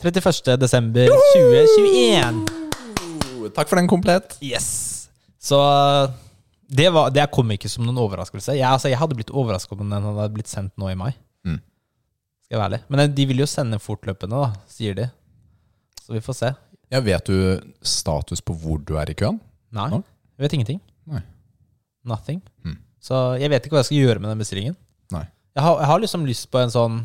31. 0.01 0.57
desember 0.61 1.13
2021. 1.37 2.41
Takk 3.55 3.69
for 3.69 3.77
den, 3.77 3.91
Komplett. 3.91 4.39
Yes! 4.41 4.71
Så 5.45 5.61
det, 6.75 6.89
var, 6.95 7.13
det 7.15 7.27
kom 7.35 7.53
ikke 7.55 7.71
som 7.71 7.87
noen 7.87 8.01
overraskelse. 8.03 8.57
Jeg, 8.59 8.67
altså, 8.67 8.91
jeg 8.91 8.99
hadde 9.01 9.17
blitt 9.19 9.33
overrasket 9.35 9.79
om 9.79 9.93
den 9.93 10.09
hadde 10.09 10.31
blitt 10.35 10.51
sendt 10.51 10.75
nå 10.81 10.91
i 10.91 10.99
mai. 10.99 11.13
Mm. 11.47 11.61
Skal 12.45 12.57
jeg 12.57 12.61
være 12.61 12.71
ærlig. 12.73 12.81
Men 12.93 13.15
de 13.15 13.27
vil 13.31 13.43
jo 13.45 13.49
sende 13.51 13.81
fortløpende, 13.83 14.41
da, 14.47 14.67
sier 14.71 14.99
de. 14.99 15.09
Så 16.05 16.17
vi 16.17 16.23
får 16.25 16.39
se. 16.41 16.51
Jeg 16.93 17.07
vet 17.07 17.31
du 17.31 17.37
status 17.87 18.43
på 18.45 18.57
hvor 18.61 18.83
du 18.83 18.97
er 19.01 19.11
i 19.11 19.17
køen? 19.19 19.39
Nei, 19.75 19.89
Nå? 19.91 20.03
jeg 20.37 20.45
vet 20.45 20.57
ingenting. 20.59 20.83
Nei. 21.11 21.23
Nothing. 22.07 22.43
Mm. 22.67 22.77
Så 23.03 23.21
jeg 23.41 23.53
vet 23.53 23.65
ikke 23.65 23.77
hva 23.77 23.83
jeg 23.83 23.91
skal 23.91 24.03
gjøre 24.03 24.23
med 24.23 24.33
den 24.33 24.43
bestillingen. 24.43 24.77
Nei. 25.15 25.25
Jeg 25.55 25.65
har, 25.65 25.81
jeg 25.81 25.91
har 25.91 26.03
liksom 26.03 26.27
lyst 26.29 26.51
på 26.53 26.61
en 26.61 26.73
sånn 26.75 27.03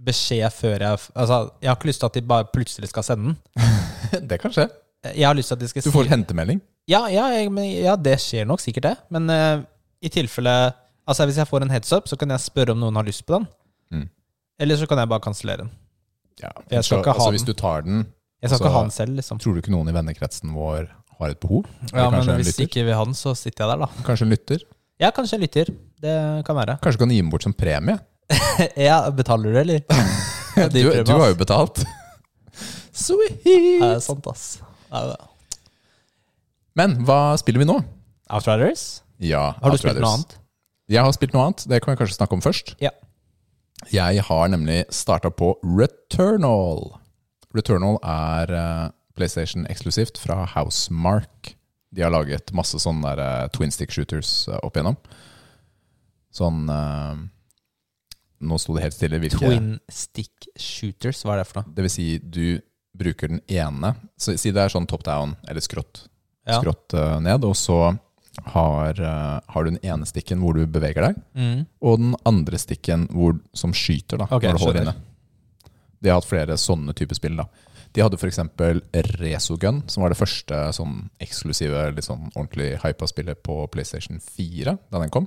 beskjed 0.00 0.48
før 0.56 0.80
jeg 0.80 0.98
Altså, 1.12 1.38
jeg 1.60 1.68
har 1.68 1.76
ikke 1.76 1.90
lyst 1.90 2.00
til 2.00 2.08
at 2.08 2.16
de 2.16 2.22
bare 2.32 2.48
plutselig 2.54 2.88
skal 2.90 3.04
sende 3.06 3.32
den. 3.34 4.26
det 4.30 4.40
kan 4.42 4.54
skje. 4.54 4.66
Jeg 5.04 5.24
har 5.26 5.34
lyst 5.36 5.48
til 5.48 5.56
at 5.56 5.62
de 5.62 5.68
skal 5.70 5.84
Du 5.86 5.90
får 5.94 6.08
hentemelding. 6.10 6.60
Ja, 6.90 7.06
ja, 7.08 7.28
jeg, 7.32 7.48
men, 7.54 7.64
ja, 7.72 7.94
det 7.96 8.18
skjer 8.20 8.44
nok 8.48 8.60
sikkert 8.60 8.88
det. 8.88 8.94
Men 9.14 9.30
uh, 9.32 9.62
i 10.02 10.10
tilfelle 10.12 10.54
Altså 11.10 11.24
Hvis 11.26 11.38
jeg 11.40 11.48
får 11.48 11.64
en 11.64 11.70
heads 11.72 11.90
up, 11.96 12.06
så 12.06 12.14
kan 12.20 12.30
jeg 12.30 12.42
spørre 12.44 12.74
om 12.76 12.78
noen 12.78 12.94
har 13.00 13.06
lyst 13.06 13.24
på 13.26 13.34
den. 13.38 13.46
Mm. 13.90 14.04
Eller 14.62 14.76
så 14.78 14.86
kan 14.86 15.00
jeg 15.00 15.08
bare 15.10 15.24
kansellere 15.24 15.64
den. 15.64 15.70
Ja. 16.38 16.50
Jeg 16.70 16.84
skal 16.84 16.98
Så, 16.98 16.98
ikke 17.00 17.10
ha 17.10 17.16
altså, 17.16 17.30
den. 17.30 17.38
hvis 17.38 17.46
du 17.48 17.52
tar 17.58 17.80
den, 17.86 17.96
Jeg 18.42 18.50
skal 18.50 18.54
Altså, 18.54 18.64
ikke 18.64 18.74
ha 18.76 18.82
den 18.84 18.90
selv, 18.94 19.16
liksom. 19.18 19.40
tror 19.42 19.56
du 19.56 19.62
ikke 19.64 19.72
noen 19.74 19.90
i 19.90 19.94
vennekretsen 19.96 20.52
vår 20.54 20.86
har 21.18 21.32
et 21.34 21.40
behov? 21.42 21.66
Ja, 21.90 22.06
Men 22.12 22.22
hvis 22.38 22.52
lytter? 22.52 22.68
ikke 22.68 22.84
vil 22.86 22.94
ha 22.94 23.04
den, 23.08 23.16
så 23.18 23.34
sitter 23.34 23.64
jeg 23.64 23.72
der, 23.72 23.82
da. 23.86 24.04
Kanskje 24.06 24.28
en 24.28 24.32
lytter? 24.36 24.62
Ja, 25.00 25.10
kanskje 25.16 25.36
en 25.40 25.42
lytter. 25.44 25.72
Det 26.00 26.14
kan 26.46 26.56
være. 26.60 26.78
Kanskje 26.84 27.00
du 27.00 27.04
kan 27.06 27.12
gi 27.16 27.20
den 27.24 27.32
bort 27.32 27.42
som 27.48 27.52
premie? 27.56 27.98
ja, 28.88 29.00
Betaler 29.10 29.50
du, 29.52 29.58
eller? 29.64 29.80
Du, 30.70 30.78
du 30.78 31.12
har 31.12 31.28
jo 31.30 31.36
betalt. 31.38 31.82
Sweet! 33.04 33.46
Ja, 33.46 33.94
det 33.94 33.94
er 33.96 34.02
sant, 34.04 34.26
ass. 34.30 34.48
Men 36.78 36.98
hva 37.06 37.36
spiller 37.40 37.62
vi 37.62 37.68
nå? 37.68 37.78
Outriders? 38.30 39.02
Ja, 39.20 39.54
Har 39.60 39.74
du 39.74 39.78
spilt 39.80 40.00
noe 40.00 40.14
annet? 40.16 40.36
Jeg 40.90 41.04
har 41.06 41.14
spilt 41.14 41.34
noe 41.36 41.46
annet. 41.48 41.66
Det 41.70 41.80
kan 41.82 41.94
vi 41.94 42.00
kanskje 42.00 42.16
snakke 42.18 42.36
om 42.36 42.42
først. 42.42 42.74
Ja. 42.82 42.90
Jeg 43.92 44.24
har 44.26 44.50
nemlig 44.52 44.82
starta 44.92 45.30
på 45.32 45.54
Returnal. 45.64 46.90
Returnal 47.56 47.98
er 48.06 48.52
eh, 48.54 48.86
PlayStation 49.18 49.66
eksklusivt 49.70 50.18
fra 50.20 50.42
Housemark. 50.54 51.54
De 51.90 52.04
har 52.04 52.12
laget 52.14 52.52
masse 52.54 52.78
sånne 52.82 53.06
der, 53.06 53.22
eh, 53.24 53.50
twin 53.54 53.72
stick 53.74 53.94
shooters 53.94 54.48
eh, 54.48 54.58
opp 54.62 54.76
igjennom. 54.78 54.98
Sånn 56.34 56.66
Nå 58.40 58.56
sto 58.56 58.72
det 58.72 58.86
helt 58.86 58.94
stille. 58.96 59.18
Hvilke, 59.20 59.36
Twin 59.42 59.72
stick 59.92 60.46
shooters, 60.56 61.18
hva 61.26 61.34
er 61.34 61.42
det 61.42 61.48
for 61.50 61.60
noe? 61.60 61.74
Det 61.76 61.84
vil 61.84 61.92
si, 61.92 62.06
du 62.22 62.44
bruker 63.00 63.32
den 63.32 63.40
ene 63.48 63.94
så, 64.20 64.36
Si 64.38 64.52
det 64.52 64.60
er 64.62 64.72
sånn 64.72 64.86
top 64.90 65.02
down, 65.08 65.36
eller 65.48 65.64
skrått, 65.64 66.04
Ja. 66.46 66.60
skrått 66.60 66.94
uh, 66.96 67.18
ned, 67.20 67.44
og 67.48 67.56
så 67.58 67.98
har, 68.54 69.00
uh, 69.00 69.40
har 69.52 69.64
du 69.66 69.70
den 69.74 69.80
ene 69.84 70.06
stikken 70.08 70.40
hvor 70.40 70.54
du 70.56 70.64
beveger 70.66 71.08
deg, 71.08 71.18
Mm. 71.36 71.66
og 71.82 71.98
den 71.98 72.14
andre 72.28 72.58
stikken 72.60 73.08
hvor, 73.12 73.38
som 73.52 73.72
skyter 73.76 74.18
da, 74.22 74.28
okay, 74.30 74.48
når 74.52 74.58
du 74.58 74.64
holder 74.64 74.80
skjønner. 74.84 74.94
inne. 74.94 75.74
De 76.00 76.08
har 76.08 76.20
hatt 76.20 76.28
flere 76.30 76.56
sånne 76.56 76.94
typer 76.96 77.14
spill. 77.18 77.36
da. 77.36 77.44
De 77.92 78.00
hadde 78.00 78.16
f.eks. 78.16 78.38
Resogun, 79.20 79.82
som 79.90 80.02
var 80.04 80.12
det 80.14 80.16
første 80.20 80.60
sånn 80.72 81.10
eksklusive, 81.20 81.90
litt 81.94 82.06
sånn 82.06 82.30
ordentlig 82.36 82.78
hypa 82.84 83.06
spillet 83.10 83.42
på 83.42 83.66
PlayStation 83.72 84.20
4 84.22 84.78
da 84.90 84.98
den 85.02 85.10
kom. 85.12 85.26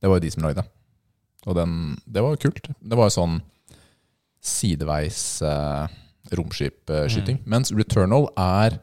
Det 0.00 0.08
var 0.08 0.16
jo 0.18 0.24
de 0.24 0.30
som 0.34 0.42
lagde. 0.42 0.64
Og 1.46 1.54
den, 1.54 1.76
det 2.08 2.22
var 2.24 2.36
kult. 2.40 2.66
Det 2.80 2.96
var 2.98 3.10
jo 3.10 3.14
sånn 3.20 3.38
sideveis 4.40 5.42
eh, 5.44 5.86
romskipskyting. 6.36 7.36
Mm. 7.40 7.46
Mens 7.50 7.72
Returnal 7.72 8.28
er 8.38 8.78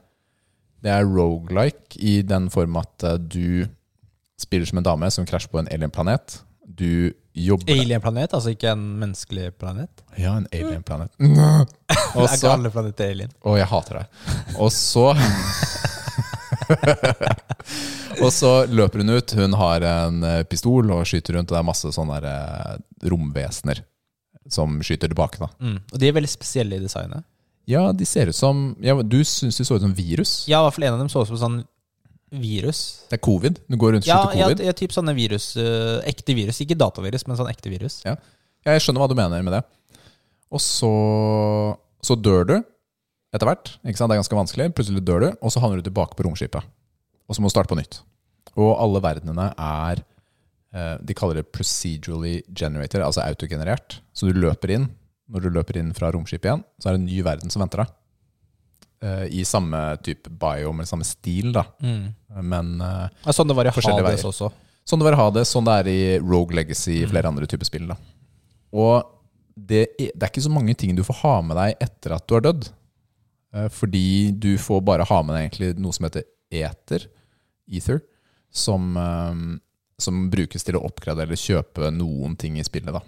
Det 0.83 0.91
er 0.93 1.05
rogelike 1.09 1.97
i 1.97 2.21
den 2.21 2.49
form 2.53 2.75
at 2.77 3.03
eh, 3.03 3.17
du 3.17 3.65
spiller 4.39 4.65
som 4.69 4.77
en 4.77 4.83
dame 4.85 5.09
som 5.11 5.25
krasjer 5.25 5.49
på 5.51 5.57
en 5.59 5.67
alienplanet. 5.73 6.41
Du 6.67 7.11
jobber 7.33 7.71
Alien-planet, 7.73 8.33
altså 8.33 8.49
ikke 8.53 8.71
en 8.75 8.83
menneskelig 9.01 9.51
planet? 9.57 9.89
Ja, 10.17 10.35
en 10.37 10.47
alienplanet 10.51 11.09
Og 12.17 12.23
er 12.27 12.35
så 12.37 12.51
alle 12.51 12.69
planeter 12.73 13.09
alien? 13.13 13.31
Å, 13.41 13.55
jeg 13.57 13.67
hater 13.71 13.93
deg. 14.01 14.05
Og 14.61 14.71
så 14.73 15.11
Og 18.23 18.31
så 18.33 18.51
løper 18.69 18.99
hun 19.03 19.09
ut. 19.13 19.33
Hun 19.37 19.53
har 19.59 19.81
en 19.85 20.23
eh, 20.25 20.43
pistol 20.49 20.89
og 20.93 21.05
skyter 21.07 21.33
rundt, 21.37 21.51
og 21.51 21.55
det 21.55 21.59
er 21.61 21.67
masse 21.69 21.91
sånne 21.93 22.17
der, 22.23 22.27
eh, 22.31 22.77
romvesener 23.11 23.77
som 24.51 24.79
skyter 24.81 25.07
tilbake. 25.11 25.37
da 25.39 25.47
Mm. 25.59 25.79
Og 25.93 25.99
de 25.99 26.07
er 26.07 26.13
veldig 26.17 26.29
spesielle 26.31 26.75
i 26.77 26.83
designet. 26.83 27.23
Ja, 27.67 27.91
de 27.91 28.05
ser 28.07 28.29
ut 28.31 28.35
som 28.37 28.75
ja, 28.79 28.93
Du 29.03 29.17
syns 29.27 29.57
de 29.59 29.65
så 29.67 29.75
ut 29.75 29.83
som 29.83 29.93
virus? 29.95 30.45
Ja, 30.47 30.61
i 30.61 30.67
hvert 30.67 30.77
fall 30.77 30.85
en 30.87 30.95
av 30.95 31.01
dem 31.03 31.09
så 31.11 31.23
ut 31.25 31.27
som 31.31 31.39
sånn 31.41 31.57
virus. 32.31 32.79
Det 33.07 33.17
er 33.19 33.23
covid. 33.23 33.59
Du 33.67 33.77
går 33.79 33.93
rundt 33.95 34.07
og 34.07 34.09
Ja, 34.09 34.19
skyter 34.25 34.39
ja, 34.39 34.47
covid. 34.49 34.63
ja, 34.67 34.73
typ 34.75 34.91
sånne 34.95 35.13
virus. 35.15 35.49
øh, 35.59 35.99
ekte 36.07 36.35
virus. 36.35 36.59
Ikke 36.63 36.75
datavirus, 36.79 37.27
men 37.27 37.37
sånn 37.39 37.51
ekte 37.51 37.71
virus. 37.71 38.01
Ja, 38.07 38.15
jeg 38.67 38.83
skjønner 38.83 39.03
hva 39.03 39.07
du 39.11 39.15
mener 39.15 39.43
med 39.47 39.53
det. 39.55 39.61
Og 40.51 40.59
så, 40.63 40.91
så 42.03 42.15
dør 42.19 42.43
du 42.47 42.55
etter 42.57 43.47
hvert. 43.47 43.73
Ikke 43.83 43.99
sant? 43.99 44.11
Det 44.11 44.17
er 44.17 44.21
ganske 44.23 44.39
vanskelig. 44.39 44.67
Plutselig 44.75 45.03
dør 45.07 45.23
du, 45.23 45.29
og 45.41 45.51
så 45.51 45.63
havner 45.63 45.79
du 45.79 45.87
tilbake 45.87 46.15
på 46.19 46.23
romskipet. 46.27 46.63
Og 47.27 47.35
så 47.35 47.43
må 47.43 47.47
du 47.51 47.55
starte 47.55 47.71
på 47.71 47.79
nytt. 47.79 48.01
Og 48.57 48.71
alle 48.79 49.01
verdenene 49.03 49.49
er 49.59 49.99
eh, 50.73 50.95
De 51.03 51.15
kaller 51.17 51.41
det 51.41 51.49
procedurally 51.55 52.41
generated, 52.55 53.03
altså 53.03 53.23
autogenerert. 53.27 53.99
Så 54.15 54.27
du 54.31 54.39
løper 54.39 54.71
inn. 54.77 54.87
Når 55.27 55.43
du 55.43 55.49
løper 55.57 55.79
inn 55.81 55.93
fra 55.95 56.11
romskipet 56.13 56.49
igjen, 56.49 56.63
så 56.79 56.89
er 56.89 56.95
det 56.95 57.01
en 57.01 57.09
ny 57.09 57.17
verden 57.25 57.51
som 57.53 57.63
venter 57.63 57.83
deg. 57.83 57.95
Uh, 59.03 59.25
I 59.29 59.43
samme 59.45 59.79
type 60.05 60.31
biome, 60.31 60.81
eller 60.81 60.89
samme 60.89 61.05
stil, 61.05 61.51
da. 61.55 61.65
Mm. 61.83 62.07
Men 62.47 62.71
uh, 62.81 63.05
Ja, 63.25 63.35
sånn 63.35 63.49
det 63.49 63.57
var 63.57 63.69
i 63.69 63.73
Hades 63.75 64.25
også. 64.25 64.49
Sånn 64.87 65.03
det 65.03 65.09
var 65.09 65.17
i 65.17 65.19
Hades, 65.19 65.51
sånn 65.51 65.67
det 65.67 65.75
er 65.81 65.91
i 65.91 66.01
Rogue 66.23 66.55
Legacy 66.57 67.01
mm. 67.03 67.11
flere 67.11 67.29
andre 67.29 67.49
typer 67.49 67.67
spill. 67.67 67.91
Da. 67.91 67.99
Og 68.73 69.13
det 69.57 69.83
er, 69.85 70.11
det 70.13 70.23
er 70.23 70.31
ikke 70.31 70.47
så 70.47 70.53
mange 70.53 70.75
ting 70.79 70.95
du 70.97 71.03
får 71.05 71.21
ha 71.23 71.37
med 71.45 71.59
deg 71.59 71.87
etter 71.87 72.15
at 72.17 72.25
du 72.25 72.37
har 72.37 72.47
dødd. 72.47 72.69
Uh, 73.55 73.67
Fordi 73.73 74.31
du 74.31 74.53
får 74.61 74.83
bare 74.87 75.07
ha 75.07 75.21
med 75.23 75.35
deg 75.35 75.47
egentlig 75.47 75.73
noe 75.83 75.95
som 75.95 76.07
heter 76.07 76.25
ether, 76.53 77.09
ether 77.67 78.01
som, 78.57 78.97
eh, 78.97 79.59
som 79.97 80.29
brukes 80.29 80.63
til 80.63 80.77
å 80.77 80.83
oppgradere 80.87 81.29
eller 81.29 81.39
kjøpe 81.41 81.91
noen 81.93 82.35
ting 82.39 82.57
i 82.59 82.65
spillet. 82.65 82.93
Da. 82.93 83.01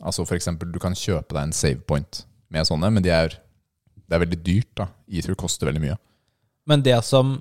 Altså 0.00 0.24
for 0.26 0.38
eksempel, 0.38 0.70
du 0.72 0.80
kan 0.82 0.96
kjøpe 0.96 1.34
deg 1.34 1.42
en 1.48 1.56
save 1.56 1.82
point 1.86 2.24
med 2.50 2.66
sånne, 2.66 2.90
men 2.94 3.04
de 3.04 3.12
er, 3.14 3.36
det 4.06 4.16
er 4.16 4.24
veldig 4.24 4.40
dyrt. 4.46 4.72
da. 4.80 4.88
Ether 5.10 5.36
koster 5.38 5.70
veldig 5.70 5.84
mye. 5.84 5.96
Men 6.70 6.84
det 6.86 6.98
som 7.06 7.38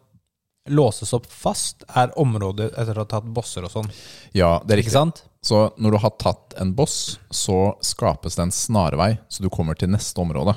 låses 0.69 1.13
opp 1.17 1.25
fast, 1.31 1.83
er 1.97 2.13
områder 2.19 2.73
etter 2.77 2.97
å 2.97 3.05
ha 3.05 3.09
tatt 3.09 3.27
bosser 3.33 3.65
og 3.65 3.73
sånn. 3.73 3.89
Ja, 4.37 4.59
det 4.65 4.75
er 4.75 4.83
Ikke 4.83 4.93
sant? 4.93 5.23
Så 5.41 5.69
når 5.79 5.95
du 5.95 5.97
har 6.03 6.15
tatt 6.19 6.53
en 6.59 6.73
boss, 6.75 7.17
så 7.31 7.77
skapes 7.85 8.35
det 8.35 8.43
en 8.43 8.53
snarvei, 8.53 9.13
så 9.31 9.43
du 9.43 9.49
kommer 9.53 9.77
til 9.79 9.89
neste 9.89 10.19
område, 10.19 10.53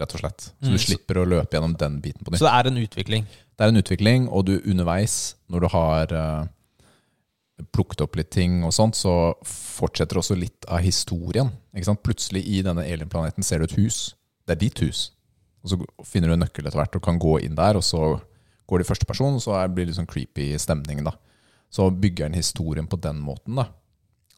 rett 0.00 0.16
og 0.16 0.22
slett. 0.22 0.48
Så 0.50 0.72
du 0.72 0.74
mm. 0.74 0.82
slipper 0.82 1.22
å 1.22 1.28
løpe 1.30 1.56
gjennom 1.56 1.76
den 1.78 2.00
biten 2.02 2.26
på 2.26 2.34
nytt. 2.34 2.42
Så 2.42 2.48
det 2.48 2.56
er 2.58 2.70
en 2.72 2.80
utvikling. 2.82 3.28
Det 3.56 3.64
er 3.64 3.72
en 3.72 3.80
utvikling, 3.80 4.26
og 4.28 4.48
du 4.48 4.56
underveis, 4.58 5.36
når 5.48 5.62
du 5.62 5.68
har 5.72 6.16
eh, 6.18 6.48
plukket 7.72 8.02
opp 8.04 8.16
litt 8.18 8.30
ting 8.34 8.60
og 8.66 8.74
sånt, 8.76 8.98
så 8.98 9.34
fortsetter 9.46 10.20
også 10.20 10.36
litt 10.38 10.66
av 10.68 10.82
historien. 10.84 11.50
Ikke 11.72 11.88
sant? 11.88 12.02
Plutselig 12.04 12.44
i 12.44 12.62
denne 12.64 12.84
alienplaneten 12.84 13.46
ser 13.46 13.62
du 13.62 13.68
et 13.68 13.76
hus. 13.78 14.16
Det 14.44 14.56
er 14.56 14.60
ditt 14.60 14.82
hus. 14.84 15.10
Og 15.64 15.72
så 15.72 15.78
finner 16.06 16.30
du 16.30 16.36
en 16.36 16.44
nøkkel 16.44 16.68
etter 16.68 16.78
hvert 16.78 16.98
og 16.98 17.04
kan 17.04 17.20
gå 17.22 17.38
inn 17.46 17.56
der, 17.58 17.78
og 17.78 17.84
så 17.84 18.18
går 18.66 18.82
det 18.82 18.86
i 18.86 18.90
første 18.90 19.08
person, 19.08 19.38
og 19.38 19.42
så 19.42 19.56
blir 19.72 19.86
det 19.86 19.92
litt 19.92 20.00
sånn 20.00 20.10
creepy 20.10 20.50
stemning. 20.60 21.02
da. 21.06 21.16
Så 21.72 21.88
bygger 21.90 22.28
den 22.28 22.38
historien 22.38 22.88
på 22.90 23.00
den 23.00 23.22
måten. 23.24 23.56
da. 23.58 23.70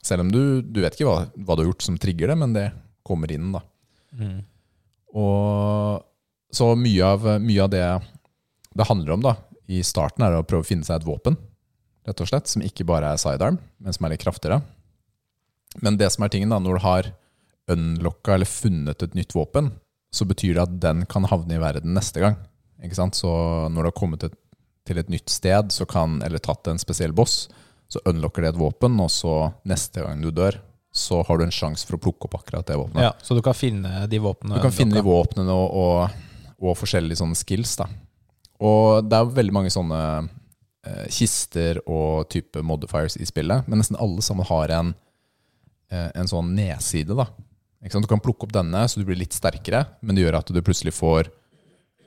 Selv 0.04 0.25
om 0.25 0.30
du, 0.32 0.62
du 0.62 0.80
vet 0.84 0.94
ikke 0.94 1.08
hva, 1.08 1.26
hva 1.34 1.56
du 1.56 1.64
har 1.64 1.72
gjort 1.72 1.84
som 1.84 1.98
trigger 2.00 2.32
det, 2.32 2.38
men 2.38 2.54
det 2.54 2.68
kommer 3.06 3.32
inn. 3.34 3.50
da. 3.56 3.64
Mm. 4.14 4.38
Og 5.18 6.04
så 6.54 6.70
mye 6.78 7.12
av, 7.16 7.26
mye 7.42 7.66
av 7.66 7.72
det 7.72 7.84
det 8.78 8.87
handler 8.87 9.16
om 9.16 9.25
da, 9.25 9.34
i 9.68 9.82
starten 9.84 10.25
er 10.25 10.38
å 10.38 10.44
prøve 10.46 10.64
å 10.64 10.68
finne 10.68 10.87
seg 10.87 11.00
et 11.00 11.08
våpen, 11.08 11.37
rett 12.09 12.25
og 12.25 12.31
slett, 12.31 12.50
som 12.50 12.65
ikke 12.65 12.87
bare 12.88 13.12
er 13.12 13.21
sidearm, 13.21 13.61
men 13.79 13.95
som 13.95 14.07
er 14.07 14.15
litt 14.15 14.25
kraftigere. 14.25 14.62
Men 15.85 15.99
det 16.00 16.11
som 16.15 16.25
er 16.25 16.33
tingen 16.33 16.53
da, 16.53 16.61
når 16.62 16.79
du 16.79 16.85
har 16.87 17.11
unlocka 17.69 18.35
eller 18.35 18.49
funnet 18.49 19.05
et 19.05 19.17
nytt 19.17 19.35
våpen, 19.37 19.73
så 20.15 20.25
betyr 20.25 20.57
det 20.57 20.65
at 20.65 20.77
den 20.81 21.05
kan 21.11 21.29
havne 21.29 21.59
i 21.59 21.61
verden 21.61 21.93
neste 21.97 22.23
gang. 22.25 22.38
Ikke 22.85 22.97
sant? 22.97 23.19
Så 23.19 23.29
når 23.69 23.83
du 23.83 23.91
har 23.91 23.99
kommet 23.99 24.25
et, 24.25 24.37
til 24.88 25.00
et 25.00 25.11
nytt 25.12 25.29
sted, 25.33 25.73
så 25.75 25.85
kan, 25.88 26.23
eller 26.25 26.41
tatt 26.41 26.71
en 26.71 26.81
spesiell 26.81 27.12
boss, 27.12 27.47
så 27.93 28.00
unlocker 28.09 28.45
det 28.45 28.55
et 28.55 28.61
våpen, 28.61 28.97
og 29.05 29.12
så 29.12 29.35
neste 29.69 30.05
gang 30.05 30.25
du 30.25 30.31
dør, 30.33 30.61
så 30.93 31.21
har 31.29 31.38
du 31.38 31.45
en 31.45 31.53
sjanse 31.55 31.85
for 31.87 31.99
å 31.99 32.03
plukke 32.03 32.29
opp 32.29 32.38
akkurat 32.41 32.67
det 32.69 32.79
våpenet. 32.81 33.05
Ja, 33.05 33.12
så 33.23 33.37
du 33.37 33.43
kan 33.45 33.57
finne 33.57 34.07
de 34.09 34.21
våpnene. 34.25 34.57
Du 34.57 34.65
kan 34.65 34.75
finne 34.75 34.97
de 34.97 35.05
våpnene 35.05 35.53
og, 35.53 35.77
og, 35.77 36.55
og 36.65 36.79
forskjellige 36.81 37.21
sånne 37.21 37.37
skills. 37.38 37.77
Da. 37.81 37.88
Og 38.65 39.05
det 39.07 39.19
er 39.19 39.37
veldig 39.37 39.55
mange 39.55 39.73
sånne 39.73 40.00
kister 41.12 41.80
og 41.87 42.28
type 42.33 42.62
modifiers 42.64 43.16
i 43.21 43.26
spillet, 43.28 43.66
men 43.68 43.83
nesten 43.83 43.99
alle 44.00 44.25
sammen 44.25 44.47
har 44.49 44.73
en, 44.78 44.95
eh, 45.90 46.11
en 46.14 46.30
sånn 46.30 46.54
nedside. 46.57 47.16
Da. 47.16 47.28
Du 47.88 48.11
kan 48.11 48.23
plukke 48.23 48.47
opp 48.47 48.54
denne, 48.57 48.85
så 48.88 49.00
du 49.00 49.07
blir 49.09 49.18
litt 49.21 49.37
sterkere, 49.37 49.87
men 50.02 50.16
det 50.16 50.25
gjør 50.25 50.40
at 50.40 50.52
du 50.54 50.62
plutselig 50.62 50.97
får 50.97 51.30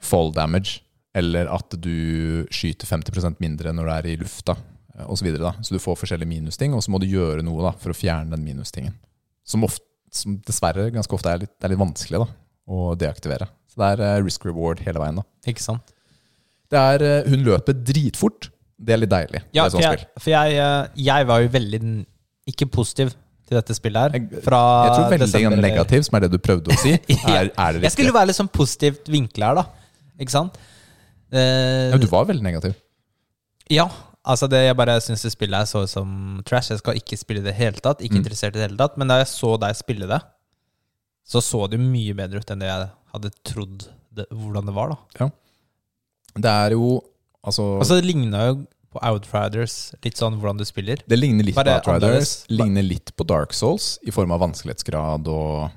fall 0.02 0.34
damage, 0.36 0.82
eller 1.16 1.50
at 1.52 1.76
du 1.84 2.48
skyter 2.54 2.88
50% 2.88 3.42
mindre 3.44 3.74
når 3.76 3.88
du 3.88 3.94
er 3.94 4.10
i 4.12 4.20
lufta, 4.20 4.56
osv. 5.08 5.30
og 5.34 5.40
Så, 5.40 5.54
så 5.68 5.76
du 5.76 5.82
får 5.82 5.98
forskjellige 6.04 6.30
minusting, 6.30 6.76
og 6.76 6.84
så 6.84 6.92
må 6.94 7.00
du 7.02 7.10
gjøre 7.10 7.44
noe 7.46 7.64
da, 7.64 7.72
for 7.80 7.94
å 7.94 7.98
fjerne 7.98 8.34
den 8.36 8.44
minustingen. 8.46 8.94
Som, 9.48 9.66
ofte, 9.68 9.86
som 10.14 10.38
dessverre 10.46 10.92
ganske 10.94 11.16
ofte 11.16 11.32
er 11.32 11.44
litt, 11.46 11.54
det 11.58 11.68
er 11.68 11.74
litt 11.74 11.82
vanskelig 11.82 12.24
da, 12.24 12.30
å 12.72 12.94
deaktivere. 13.00 13.48
Så 13.72 13.80
det 13.80 13.90
er 13.94 14.06
eh, 14.06 14.22
risk 14.26 14.46
reward 14.46 14.84
hele 14.84 15.02
veien. 15.02 15.22
da. 15.22 15.26
Ikke 15.48 15.64
sant? 15.64 15.94
Det 16.72 16.80
er, 16.80 17.04
eh, 17.08 17.30
hun 17.32 17.46
løper 17.48 17.76
dritfort. 17.76 18.51
Det 18.82 18.94
er 18.96 19.02
litt 19.04 19.12
deilig. 19.12 19.42
Ja, 19.54 19.68
for 19.70 19.84
jeg, 19.84 20.06
for 20.20 20.32
jeg, 20.34 20.56
eh, 20.58 20.88
jeg 21.06 21.28
var 21.30 21.42
jo 21.44 21.50
veldig 21.54 21.82
ikke 22.50 22.66
positiv 22.74 23.12
til 23.48 23.58
dette 23.60 23.76
spillet 23.78 24.02
her. 24.02 24.16
Jeg- 24.18 24.44
Fra 24.46 24.62
Jeg 24.88 24.94
tror 24.96 25.10
veldig 25.12 25.28
desember- 25.28 25.62
negativ, 25.62 26.04
som 26.08 26.16
er 26.18 26.20
det 26.26 26.32
du 26.32 26.38
prøvde 26.40 26.72
å 26.74 26.78
si, 26.82 26.94
er, 27.28 27.52
er 27.58 27.74
det 27.78 27.84
Jeg 27.84 27.92
skulle 27.92 28.14
være 28.16 28.28
litt 28.32 28.40
sånn 28.40 28.50
positivt 28.52 29.06
vinkla 29.12 29.52
her, 29.52 29.56
da. 29.62 29.66
Ikke 30.20 30.32
sant? 30.34 30.58
Uh, 31.34 31.92
Ja, 31.94 31.98
du 31.98 32.08
var 32.08 32.26
veldig 32.26 32.44
negativ. 32.44 32.74
Ja, 33.72 33.86
altså 34.26 34.50
det, 34.52 34.66
jeg 34.66 34.76
bare 34.76 34.98
syns 35.00 35.22
det 35.24 35.32
spillet 35.32 35.56
her 35.62 35.66
så 35.70 35.86
som 35.88 36.42
trash. 36.46 36.70
Jeg 36.74 36.80
skal 36.82 36.98
ikke 37.00 37.18
spille 37.22 37.42
det 37.44 37.48
i 37.48 37.52
det 37.52 37.60
hele 37.60 37.80
tatt. 37.80 38.02
Ikke 38.02 38.18
Mm. 38.18 38.24
interessert 38.26 38.56
i 38.56 38.60
det 38.60 38.66
hele 38.70 38.78
tatt. 38.82 38.98
Men 38.98 39.08
da 39.08 39.20
jeg 39.22 39.28
så 39.32 39.58
deg 39.60 39.76
spille 39.78 40.08
det, 40.10 40.22
så 41.28 41.40
så 41.40 41.70
det 41.70 41.80
mye 41.80 42.14
bedre 42.18 42.42
ut 42.42 42.52
enn 42.52 42.60
det 42.60 42.68
jeg 42.68 42.90
hadde 43.14 43.32
trodd 43.46 43.88
det, 44.14 44.26
hvordan 44.34 44.66
det 44.66 44.74
var. 44.76 44.90
da 44.90 45.30
Det 46.36 46.46
er 46.52 46.72
jo 46.76 47.02
Altså, 47.44 47.64
Altså 47.82 47.98
Det 48.00 48.06
ligna 48.06 48.46
jo 48.52 48.56
på 48.92 49.00
Outriders, 49.08 49.94
litt 50.04 50.20
sånn 50.20 50.36
hvordan 50.38 50.58
du 50.60 50.66
spiller. 50.68 51.00
det 51.08 51.18
ligner 51.20 51.46
litt 51.48 51.56
på 51.56 51.64
Outriders. 51.64 52.46
Ligner 52.52 52.84
litt 52.84 53.14
på 53.16 53.24
Dark 53.26 53.54
Souls 53.56 53.98
i 54.04 54.12
form 54.12 54.34
av 54.36 54.42
vanskelighetsgrad 54.44 55.30
og 55.32 55.70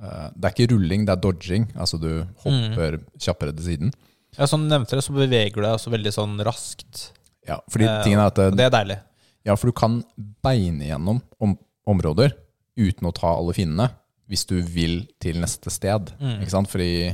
uh, 0.00 0.30
Det 0.34 0.48
er 0.48 0.54
ikke 0.54 0.70
rulling, 0.72 1.04
det 1.04 1.12
er 1.12 1.20
dodging. 1.20 1.66
Altså 1.76 2.00
du 2.00 2.24
hopper 2.44 2.96
Mm. 2.98 3.04
kjappere 3.20 3.52
til 3.56 3.64
siden. 3.68 3.92
Ja, 4.38 4.46
Som 4.46 4.64
du 4.64 4.72
nevnte, 4.72 4.96
det, 4.96 5.04
så 5.04 5.12
beveger 5.14 5.54
du 5.54 5.60
deg 5.62 5.74
også 5.76 5.92
veldig 5.92 6.12
sånn 6.16 6.38
raskt. 6.42 7.10
Ja, 7.46 7.60
fordi 7.70 7.84
uh, 7.86 8.02
tingen 8.02 8.18
er 8.18 8.26
at 8.32 8.38
Og 8.38 8.56
det 8.56 8.64
er 8.64 8.72
deilig. 8.72 8.98
Ja, 9.44 9.54
for 9.60 9.68
du 9.68 9.72
kan 9.76 10.02
beine 10.42 10.88
gjennom 10.88 11.20
om 11.38 11.58
områder 11.86 12.32
uten 12.80 13.06
å 13.06 13.12
ta 13.12 13.28
alle 13.36 13.52
fiendene, 13.52 13.90
hvis 14.26 14.46
du 14.48 14.56
vil 14.62 15.02
til 15.20 15.36
neste 15.38 15.68
sted. 15.70 16.14
Mm. 16.18 16.40
Ikke 16.40 16.50
sant? 16.56 16.70
Fordi 16.72 17.12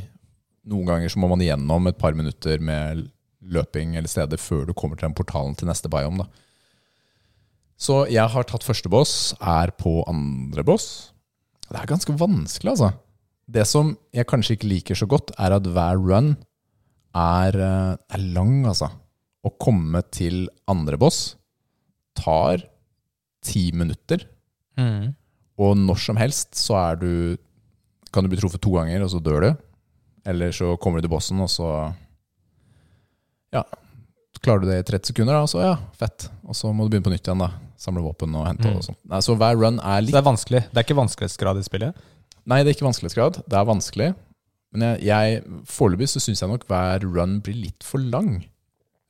noen 0.70 0.86
ganger 0.86 1.10
så 1.10 1.18
må 1.18 1.28
man 1.28 1.42
igjennom 1.42 1.88
et 1.90 1.98
par 1.98 2.14
minutter 2.14 2.62
med 2.62 3.10
løping 3.42 3.96
eller 3.96 4.08
steder 4.10 4.40
før 4.40 4.66
du 4.68 4.74
kommer 4.76 4.96
til 4.98 5.08
den 5.08 5.16
portalen 5.16 5.54
til 5.56 5.68
neste 5.70 5.88
biome. 5.92 6.24
Da. 6.24 6.28
Så 7.80 8.02
jeg 8.12 8.28
har 8.28 8.44
tatt 8.44 8.66
første 8.66 8.90
boss, 8.92 9.32
er 9.40 9.72
på 9.80 10.02
andre 10.10 10.64
boss. 10.66 11.12
Det 11.70 11.78
er 11.80 11.88
ganske 11.88 12.12
vanskelig, 12.20 12.74
altså. 12.74 12.90
Det 13.50 13.64
som 13.66 13.94
jeg 14.14 14.28
kanskje 14.30 14.56
ikke 14.58 14.68
liker 14.70 14.98
så 14.98 15.08
godt, 15.10 15.32
er 15.40 15.54
at 15.56 15.64
hver 15.66 15.96
run 15.98 16.34
er, 17.16 17.56
eh, 17.56 17.96
er 18.14 18.26
lang, 18.36 18.66
altså. 18.66 18.90
Å 19.46 19.50
komme 19.58 20.02
til 20.12 20.48
andre 20.68 20.98
boss 21.00 21.36
tar 22.14 22.66
ti 23.42 23.70
minutter, 23.72 24.26
Mm. 24.76 25.14
og 25.58 25.76
når 25.76 25.98
som 25.98 26.16
helst 26.16 26.54
så 26.54 26.74
er 26.92 26.96
du 26.96 27.36
Kan 28.12 28.24
du 28.24 28.28
bli 28.28 28.38
truffet 28.40 28.60
to 28.60 28.70
ganger, 28.72 29.02
og 29.04 29.10
så 29.10 29.20
dør 29.22 29.40
du. 29.40 29.56
Eller 30.26 30.50
så 30.50 30.76
kommer 30.80 30.98
du 30.98 31.06
til 31.06 31.12
bossen, 31.12 31.38
og 31.40 31.46
så 31.48 31.94
Ja, 33.54 33.64
klarer 34.44 34.62
du 34.64 34.70
det 34.70 34.78
i 34.80 34.86
30 34.92 35.10
sekunder, 35.12 35.36
da, 35.36 35.48
så 35.50 35.60
ja, 35.64 35.74
fett. 36.00 36.28
Og 36.48 36.56
så 36.56 36.70
må 36.72 36.86
du 36.86 36.92
begynne 36.94 37.08
på 37.08 37.12
nytt 37.12 37.26
igjen, 37.28 37.42
da. 37.42 37.50
Samle 37.80 38.02
våpen 38.04 38.34
og 38.36 38.46
hente 38.46 38.68
Mm. 38.68 38.76
og 38.78 38.84
sånt. 38.84 38.98
Nei, 39.08 39.20
så 39.24 39.34
hver 39.36 39.56
run 39.58 39.78
er 39.80 40.00
litt... 40.04 40.12
Så 40.12 40.16
det 40.18 40.22
er 40.22 40.28
vanskelig. 40.30 40.60
Det 40.70 40.80
er 40.80 40.86
ikke 40.86 40.98
vanskelighetsgrad 41.00 41.60
i 41.60 41.64
spillet. 41.66 42.00
Nei, 42.48 42.58
det 42.62 42.70
er 42.72 42.76
ikke 42.78 42.86
vanskelighetsgrad. 42.88 43.40
Det 43.48 43.58
er 43.58 43.68
vanskelig. 43.68 44.08
Men 44.72 44.84
jeg, 44.86 45.02
jeg 45.10 45.64
foreløpig 45.66 46.08
så 46.12 46.20
syns 46.22 46.40
jeg 46.44 46.50
nok 46.52 46.66
hver 46.70 47.04
run 47.08 47.38
blir 47.44 47.56
litt 47.58 47.84
for 47.86 47.98
lang. 48.00 48.36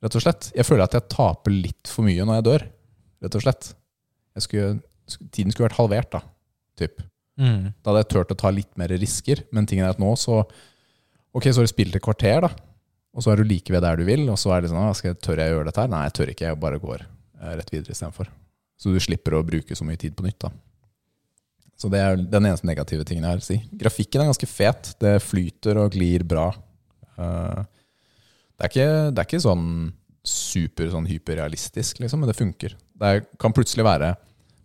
Rett 0.01 0.15
og 0.17 0.23
slett. 0.23 0.49
Jeg 0.57 0.65
føler 0.65 0.87
at 0.87 0.95
jeg 0.97 1.07
taper 1.13 1.53
litt 1.53 1.91
for 1.91 2.07
mye 2.07 2.25
når 2.25 2.39
jeg 2.39 2.47
dør. 2.47 2.65
Rett 3.27 3.37
og 3.37 3.43
slett. 3.45 3.71
Skulle 4.41 4.79
Tiden 5.35 5.51
skulle 5.51 5.67
vært 5.69 5.77
halvert, 5.79 6.11
da. 6.15 6.21
Typ. 6.79 7.01
Mm. 7.39 7.71
Da 7.83 7.91
hadde 7.91 8.01
jeg 8.05 8.11
turt 8.15 8.31
å 8.33 8.39
ta 8.39 8.49
litt 8.55 8.71
mer 8.79 8.91
risker. 8.95 9.43
Men 9.51 9.67
tingen 9.69 9.85
er 9.85 9.93
at 9.95 10.01
nå 10.01 10.11
så 10.19 10.41
Ok, 11.35 11.45
så 11.51 11.61
har 11.61 11.67
du 11.67 11.71
spilt 11.71 11.95
et 11.95 12.03
kvarter, 12.03 12.41
da. 12.43 12.49
Og 13.11 13.23
så 13.23 13.33
er 13.33 13.41
du 13.41 13.47
like 13.47 13.73
ved 13.73 13.83
der 13.83 13.99
du 13.99 14.05
vil, 14.07 14.23
og 14.31 14.37
så 14.39 14.53
er 14.55 14.63
det 14.63 14.71
sånn 14.71 14.79
«Ah, 14.79 14.93
skal 14.95 15.17
Tør 15.19 15.41
jeg 15.41 15.51
gjøre 15.51 15.67
dette 15.67 15.83
her? 15.83 15.91
Nei, 15.91 16.05
jeg 16.07 16.15
tør 16.15 16.31
ikke. 16.31 16.47
Jeg 16.47 16.59
bare 16.61 16.79
går 16.79 17.03
eh, 17.03 17.55
rett 17.59 17.73
videre 17.73 17.95
istedenfor. 17.95 18.29
Så 18.79 18.93
du 18.93 18.99
slipper 19.03 19.35
å 19.37 19.43
bruke 19.45 19.75
så 19.77 19.85
mye 19.85 19.99
tid 19.99 20.15
på 20.17 20.25
nytt, 20.25 20.39
da. 20.45 20.51
Så 21.81 21.89
det 21.91 21.99
er 21.99 22.19
den 22.19 22.45
eneste 22.45 22.67
negative 22.69 23.05
tingen 23.09 23.25
jeg 23.25 23.35
har 23.35 23.43
si. 23.43 23.57
Grafikken 23.81 24.23
er 24.23 24.29
ganske 24.29 24.49
fet. 24.49 24.93
Det 25.01 25.15
flyter 25.25 25.79
og 25.81 25.95
glir 25.95 26.23
bra. 26.29 26.47
Eh, 27.17 27.61
det, 28.55 28.63
er 28.63 28.71
ikke, 28.71 28.89
det 29.11 29.23
er 29.23 29.27
ikke 29.27 29.43
sånn 29.43 29.67
super 30.21 30.91
sånn 30.93 31.07
hyperrealistisk, 31.09 31.99
liksom, 32.03 32.21
men 32.21 32.29
det 32.29 32.37
funker. 32.37 32.75
Det 33.01 33.13
kan 33.41 33.55
plutselig 33.57 33.85
være 33.87 34.13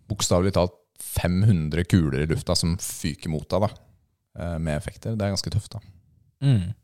bokstavelig 0.07 0.53
talt 0.55 0.75
500 1.01 1.87
kuler 1.89 2.23
i 2.23 2.29
lufta 2.29 2.55
som 2.57 2.75
fyker 2.81 3.31
mot 3.33 3.47
deg, 3.49 3.65
da, 3.65 3.69
eh, 4.39 4.57
med 4.61 4.77
effekter. 4.77 5.17
Det 5.17 5.25
er 5.25 5.33
ganske 5.33 5.53
tøft, 5.53 5.73
da. 5.73 5.81
Mm. 6.45 6.75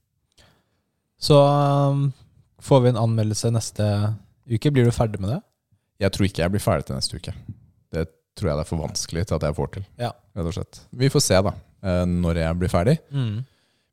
Så 1.24 1.39
um, 1.39 2.10
får 2.63 2.84
vi 2.84 2.92
en 2.92 3.00
anmeldelse 3.00 3.51
neste 3.56 3.86
uke. 4.50 4.72
Blir 4.75 4.89
du 4.89 4.96
ferdig 4.96 5.22
med 5.24 5.32
det? 5.38 5.39
Jeg 6.03 6.15
tror 6.15 6.27
ikke 6.27 6.44
jeg 6.44 6.53
blir 6.56 6.63
ferdig 6.63 6.89
til 6.89 7.00
neste 7.00 7.20
uke. 7.20 7.36
Det 7.94 8.08
tror 8.36 8.50
jeg 8.50 8.60
det 8.60 8.65
er 8.65 8.70
for 8.72 8.84
vanskelig 8.84 9.24
til 9.30 9.38
at 9.38 9.48
jeg 9.48 9.58
får 9.60 9.72
til. 9.77 9.88
Ja. 10.01 10.12
Rett 10.36 10.50
og 10.50 10.58
slett. 10.58 10.82
Vi 11.00 11.10
får 11.13 11.24
se, 11.24 11.39
da, 11.48 11.53
eh, 11.86 12.03
når 12.10 12.42
jeg 12.42 12.60
blir 12.60 12.74
ferdig. 12.74 12.98
Mm. 13.13 13.44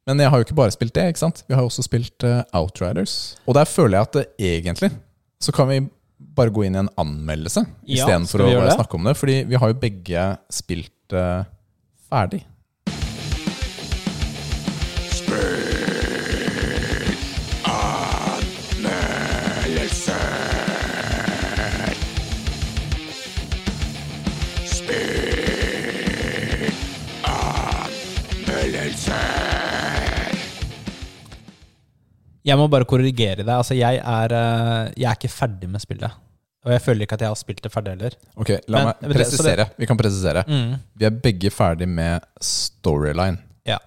Men 0.08 0.24
jeg 0.24 0.32
har 0.32 0.40
jo 0.40 0.48
ikke 0.48 0.58
bare 0.58 0.74
spilt 0.74 0.96
det, 0.96 1.06
ikke 1.12 1.22
sant? 1.22 1.44
Vi 1.46 1.54
har 1.54 1.62
jo 1.62 1.70
også 1.70 1.84
spilt 1.86 2.26
eh, 2.26 2.42
Outriders. 2.56 3.16
Og 3.46 3.54
der 3.58 3.68
føler 3.68 3.98
jeg 3.98 4.08
at 4.08 4.20
eh, 4.22 4.56
egentlig 4.56 4.90
så 5.40 5.54
kan 5.54 5.70
vi 5.70 5.80
bare 6.36 6.52
gå 6.52 6.66
inn 6.66 6.76
i 6.76 6.82
en 6.82 6.90
anmeldelse 7.00 7.62
Ja, 7.88 8.02
istedenfor 8.02 8.42
å 8.44 8.74
snakke 8.74 8.98
om 8.98 9.06
det. 9.08 9.14
Fordi 9.16 9.36
vi 9.48 9.60
har 9.60 9.70
jo 9.70 9.78
begge 9.80 10.24
spilt 10.52 11.14
uh, 11.16 11.46
ferdig. 12.10 12.42
Jeg 32.50 32.58
må 32.58 32.66
bare 32.72 32.86
korrigere 32.88 33.44
deg. 33.44 33.52
Altså, 33.54 33.76
jeg 33.78 34.00
er, 34.02 34.34
eh, 34.34 34.90
jeg 34.98 35.06
er 35.10 35.16
ikke 35.18 35.30
ferdig 35.32 35.68
med 35.70 35.82
spillet. 35.82 36.18
Og 36.66 36.72
jeg 36.74 36.82
føler 36.84 37.06
ikke 37.06 37.16
at 37.16 37.22
jeg 37.24 37.30
har 37.32 37.38
spilt 37.40 37.62
det 37.64 37.70
ferdig 37.72 37.94
heller. 37.94 38.16
Ok, 38.36 38.50
la 38.68 38.80
Men- 38.84 38.90
meg 39.00 39.14
presisere. 39.16 39.68
Vi 39.80 39.86
kan 39.88 39.96
presisere. 39.96 40.42
Mm. 40.48 40.74
Vi 41.00 41.06
er 41.08 41.14
begge 41.24 41.50
ferdig 41.54 41.88
med 41.88 42.20
storyline. 42.44 43.38
Ja. 43.66 43.78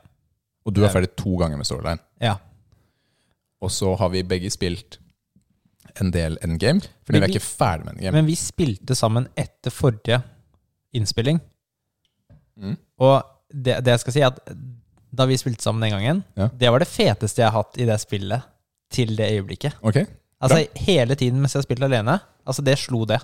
Og 0.66 0.74
du 0.74 0.82
er 0.86 0.90
ferdig 0.90 1.12
to 1.20 1.36
ganger 1.38 1.58
med 1.60 1.66
storyline. 1.70 2.00
ja. 2.22 2.36
Og 3.64 3.70
så 3.72 3.94
har 3.96 4.10
vi 4.12 4.24
begge 4.28 4.50
spilt 4.52 4.98
en 6.02 6.10
del 6.12 6.34
endgame, 6.44 6.82
fordi 7.06 7.20
vi, 7.20 7.20
vi 7.22 7.24
er 7.30 7.36
ikke 7.38 7.46
ferdig 7.46 7.86
med 7.86 7.94
endgame. 7.94 8.12
Men 8.18 8.26
vi 8.28 8.36
spilte 8.36 8.96
sammen 8.98 9.28
etter 9.40 9.72
forrige 9.72 10.18
innspilling. 10.94 11.40
Mm. 12.60 12.76
Og 13.00 13.24
det, 13.54 13.78
det 13.86 13.94
jeg 13.94 14.00
skal 14.04 14.14
si, 14.18 14.20
er 14.26 14.34
at 14.34 14.42
da 15.14 15.28
vi 15.30 15.38
spilte 15.40 15.64
sammen 15.64 15.86
den 15.86 15.94
gangen, 15.96 16.24
Ja. 16.36 16.50
det 16.50 16.72
var 16.74 16.80
det 16.84 16.90
feteste 16.90 17.40
jeg 17.44 17.52
har 17.52 17.62
hatt 17.64 17.78
i 17.80 17.86
det 17.88 18.00
spillet 18.02 18.44
til 18.94 19.16
det 19.18 19.32
øyeblikket. 19.34 19.80
Ok, 19.84 20.04
Altså 20.44 20.66
Hele 20.84 21.16
tiden 21.16 21.40
mens 21.40 21.54
jeg 21.56 21.64
spilte 21.64 21.86
alene, 21.88 22.18
altså 22.46 22.64
det 22.68 22.76
slo 22.82 23.06
det. 23.08 23.20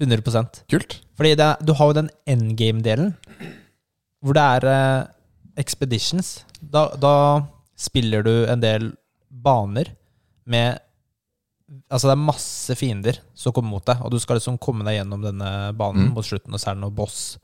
100 0.00 0.22
kult. 0.70 1.00
Fordi 1.16 1.34
det, 1.38 1.44
er- 1.46 1.64
du 1.66 1.72
har 1.78 1.86
jo 1.90 1.96
den 2.00 2.10
endgame-delen, 2.26 3.12
hvor 4.22 4.34
det 4.34 4.42
er 4.42 4.66
eh, 4.70 5.06
expeditions. 5.60 6.44
Da, 6.60 6.88
da 6.98 7.12
spiller 7.78 8.22
du 8.26 8.32
en 8.50 8.60
del 8.62 8.92
baner 9.30 9.92
med 10.46 10.80
Altså 11.90 12.10
det 12.10 12.12
er 12.12 12.20
masse 12.26 12.74
fiender 12.76 13.16
som 13.34 13.52
kommer 13.56 13.70
mot 13.72 13.84
deg, 13.88 14.02
og 14.04 14.10
du 14.12 14.18
skal 14.20 14.36
liksom 14.36 14.58
komme 14.60 14.84
deg 14.84 14.98
gjennom 14.98 15.22
denne 15.24 15.72
banen 15.78 16.10
Mm. 16.10 16.14
mot 16.14 16.24
slutten, 16.26 16.52
og 16.52 16.60
så 16.60 16.70
er 16.70 16.74
det 16.76 16.82
noe 16.84 16.92
boss. 16.94 17.38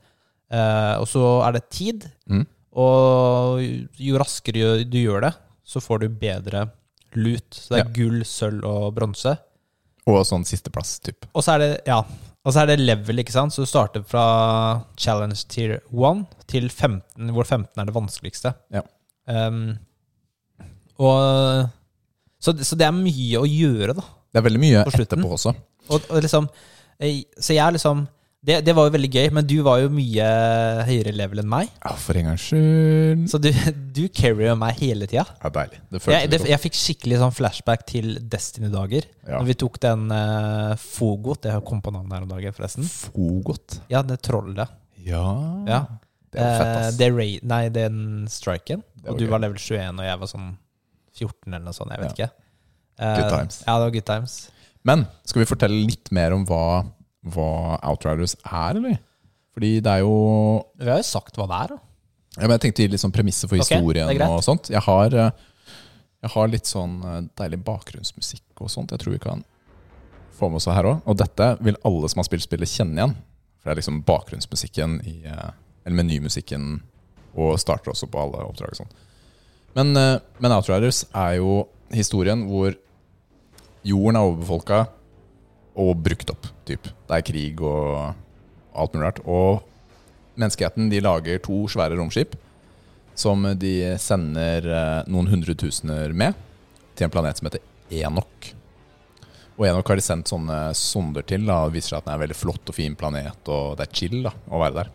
Eh, 0.51 0.95
og 1.01 1.07
så 1.09 1.23
er 1.47 1.51
det 1.57 1.63
tid, 1.73 2.05
Mm. 2.29 2.45
og 2.77 3.59
jo 3.97 4.19
raskere 4.21 4.83
du 4.85 4.97
gjør 5.01 5.21
det, 5.25 5.33
så 5.65 5.81
får 5.81 5.99
du 6.03 6.07
bedre 6.09 6.69
lut. 7.19 7.49
Så 7.53 7.75
det 7.75 7.79
er 7.81 7.87
Ja. 7.87 7.93
gull, 7.95 8.21
sølv 8.25 8.63
og 8.67 8.93
bronse. 8.95 9.37
Og 10.07 10.23
sånn 10.25 10.45
sisteplass, 10.45 10.99
typ. 10.99 11.25
Og 11.35 11.43
så 11.45 11.53
er 11.55 11.59
det, 11.59 11.81
ja, 11.87 11.99
og 12.01 12.53
så 12.53 12.61
er 12.63 12.71
det 12.71 12.79
level, 12.79 13.19
ikke 13.21 13.31
sant? 13.35 13.53
Så 13.53 13.61
du 13.63 13.69
starter 13.69 14.03
fra 14.03 14.83
challenge 14.97 15.43
tier 15.47 15.79
1 15.93 16.25
til 16.47 16.69
15, 16.69 17.29
hvor 17.35 17.45
15 17.45 17.77
er 17.77 17.85
det 17.85 17.93
vanskeligste. 17.93 18.53
Ja. 18.73 18.81
Um, 19.27 19.77
og 21.01 21.69
så, 22.41 22.53
så 22.65 22.77
det 22.77 22.87
er 22.87 22.95
mye 22.97 23.41
å 23.41 23.45
gjøre, 23.47 23.93
da. 23.97 24.01
Det 24.31 24.39
er 24.41 24.47
veldig 24.47 24.61
mye 24.63 24.83
etterpå 24.87 25.31
også. 25.35 25.53
Og, 25.91 26.01
og 26.09 26.21
liksom 26.23 26.45
eh, 27.01 27.23
Så 27.41 27.53
jeg 27.55 27.65
er 27.65 27.73
liksom 27.75 28.05
det, 28.43 28.55
det 28.65 28.73
var 28.73 28.87
jo 28.87 28.93
veldig 28.95 29.09
gøy, 29.13 29.27
men 29.37 29.45
du 29.45 29.55
var 29.65 29.79
jo 29.83 29.89
mye 29.93 30.27
høyere 30.87 31.11
level 31.13 31.43
enn 31.43 31.49
meg. 31.51 31.67
Ja, 31.83 31.91
for 32.01 32.17
en 32.17 32.25
gangs 32.31 32.45
skyld. 32.49 33.27
Så 33.29 33.37
du, 33.43 33.49
du 33.97 34.01
carrier 34.17 34.55
meg 34.57 34.79
hele 34.81 35.05
tida. 35.09 35.25
Ja, 35.43 35.51
deilig. 35.53 35.77
Det 35.93 36.01
føles 36.01 36.15
Jeg, 36.23 36.29
det, 36.33 36.39
jeg 36.49 36.61
fikk 36.63 36.77
skikkelig 36.79 37.19
sånn 37.21 37.35
flashback 37.37 37.83
til 37.91 38.15
Destiny-dager. 38.33 39.05
Ja. 39.27 39.35
Når 39.37 39.49
vi 39.51 39.55
tok 39.61 39.77
den 39.83 40.07
uh, 40.09 40.71
Fogot 40.81 41.45
Jeg 41.51 41.61
kom 41.67 41.83
på 41.85 41.93
navnet 41.93 42.15
her 42.17 42.25
om 42.25 42.31
dagen, 42.33 42.55
forresten. 42.57 42.87
Fogot. 42.89 43.77
Ja, 43.93 44.01
det 44.07 44.17
trollet. 44.25 44.73
Ja. 45.05 45.21
Ja. 45.69 45.83
Det 46.31 46.39
er 46.41 46.57
fett, 46.57 46.71
Eh, 46.71 46.87
ass. 46.87 46.97
det 46.97 47.09
raid, 47.11 47.43
nei, 47.43 47.65
den 47.75 48.25
striken. 48.31 48.81
Og 49.05 49.17
du 49.19 49.25
gøy. 49.25 49.31
var 49.33 49.41
level 49.43 49.57
21, 49.59 49.99
og 49.99 50.05
jeg 50.07 50.19
var 50.21 50.29
sånn 50.31 50.49
14 51.19 51.49
eller 51.51 51.65
noe 51.65 51.75
sånt. 51.75 51.91
Jeg 51.93 52.01
vet 52.05 52.11
Ja. 52.23 52.25
ikke. 52.29 52.31
Uh, 53.01 53.15
Good 53.17 53.29
times. 53.33 53.57
Ja, 53.67 53.73
det 53.77 53.85
var 53.85 53.91
good 53.97 54.05
times. 54.07 54.35
Men 54.87 55.05
skal 55.27 55.41
vi 55.43 55.49
fortelle 55.49 55.79
litt 55.85 56.09
mer 56.15 56.33
om 56.33 56.45
hva, 56.49 56.61
hva 57.21 57.77
Outriders 57.85 58.35
er, 58.41 58.77
eller? 58.77 58.97
Fordi 59.55 59.71
det 59.83 59.91
er 59.91 60.03
jo 60.05 60.15
Vi 60.79 60.89
har 60.89 61.01
jo 61.01 61.07
sagt 61.07 61.37
hva 61.37 61.47
det 61.49 61.57
er, 61.57 61.73
da. 61.75 61.79
ja, 62.37 62.43
men 62.45 62.55
Jeg 62.55 62.63
tenkte 62.65 62.81
å 62.81 62.85
gi 62.85 62.93
litt 62.93 63.03
sånn 63.03 63.15
premisser 63.15 63.51
for 63.51 63.61
historien 63.61 64.09
okay, 64.09 64.27
og 64.27 64.43
sånt. 64.45 64.71
Jeg 64.71 64.83
har, 64.87 65.13
eh, 65.13 65.31
jeg 66.25 66.33
har 66.35 66.51
litt 66.51 66.69
sånn 66.69 66.99
eh, 67.03 67.19
deilig 67.41 67.61
bakgrunnsmusikk 67.67 68.63
og 68.63 68.71
sånt. 68.71 68.93
Jeg 68.93 69.03
tror 69.03 69.17
vi 69.17 69.23
kan 69.23 69.43
få 70.37 70.49
med 70.49 70.61
oss 70.61 70.69
her 70.71 70.87
òg. 70.87 71.03
Og 71.05 71.19
dette 71.19 71.51
vil 71.61 71.77
alle 71.85 72.09
som 72.09 72.23
har 72.23 72.29
spilt 72.29 72.47
spillet, 72.47 72.71
kjenne 72.71 72.97
igjen. 72.97 73.17
For 73.59 73.69
det 73.69 73.75
er 73.75 73.81
liksom 73.83 74.01
bakgrunnsmusikken 74.07 75.01
i 75.05 75.19
eh, 75.29 75.51
Eller 75.85 75.97
menymusikken 75.97 76.81
og 77.41 77.55
starter 77.57 77.89
også 77.93 78.09
på 78.11 78.19
alle 78.19 78.43
oppdrag 78.43 78.73
og 78.73 78.81
sånn. 78.83 78.91
Men, 79.73 79.95
men 79.95 80.51
Outriders 80.51 81.05
er 81.15 81.37
jo 81.39 81.63
historien 81.95 82.43
hvor 82.45 82.75
jorden 83.87 84.19
er 84.19 84.27
overbefolka 84.27 84.81
og 85.81 85.97
brukt 86.05 86.29
opp. 86.33 86.47
Typ. 86.67 86.87
Det 87.07 87.17
er 87.17 87.25
krig 87.25 87.61
og 87.65 88.13
alt 88.77 88.95
mulig 88.95 89.07
rart. 89.07 89.21
Og 89.25 89.61
menneskeheten 90.39 90.89
de 90.91 91.01
lager 91.03 91.41
to 91.43 91.63
svære 91.71 91.97
romskip 91.99 92.37
som 93.17 93.43
de 93.59 93.73
sender 94.01 94.65
eh, 94.71 95.09
noen 95.11 95.27
hundretusener 95.29 96.13
med 96.15 96.37
til 96.95 97.07
en 97.07 97.13
planet 97.13 97.37
som 97.39 97.49
heter 97.49 97.63
Enok. 98.01 98.51
Og 99.59 99.67
Enok 99.67 99.91
har 99.91 99.99
de 99.99 100.05
sendt 100.05 100.31
sånne 100.31 100.57
sonder 100.77 101.25
til. 101.27 101.43
Da. 101.45 101.65
Det 101.67 101.75
viser 101.75 101.93
seg 101.93 101.99
at 101.99 102.07
den 102.07 102.13
er 102.13 102.19
en 102.19 102.23
veldig 102.23 102.39
flott 102.39 102.71
og 102.71 102.77
fin 102.77 102.95
planet, 102.97 103.51
og 103.51 103.75
det 103.77 103.85
er 103.85 103.93
chill 103.99 104.21
da, 104.25 104.31
å 104.49 104.61
være 104.63 104.77
der. 104.79 104.91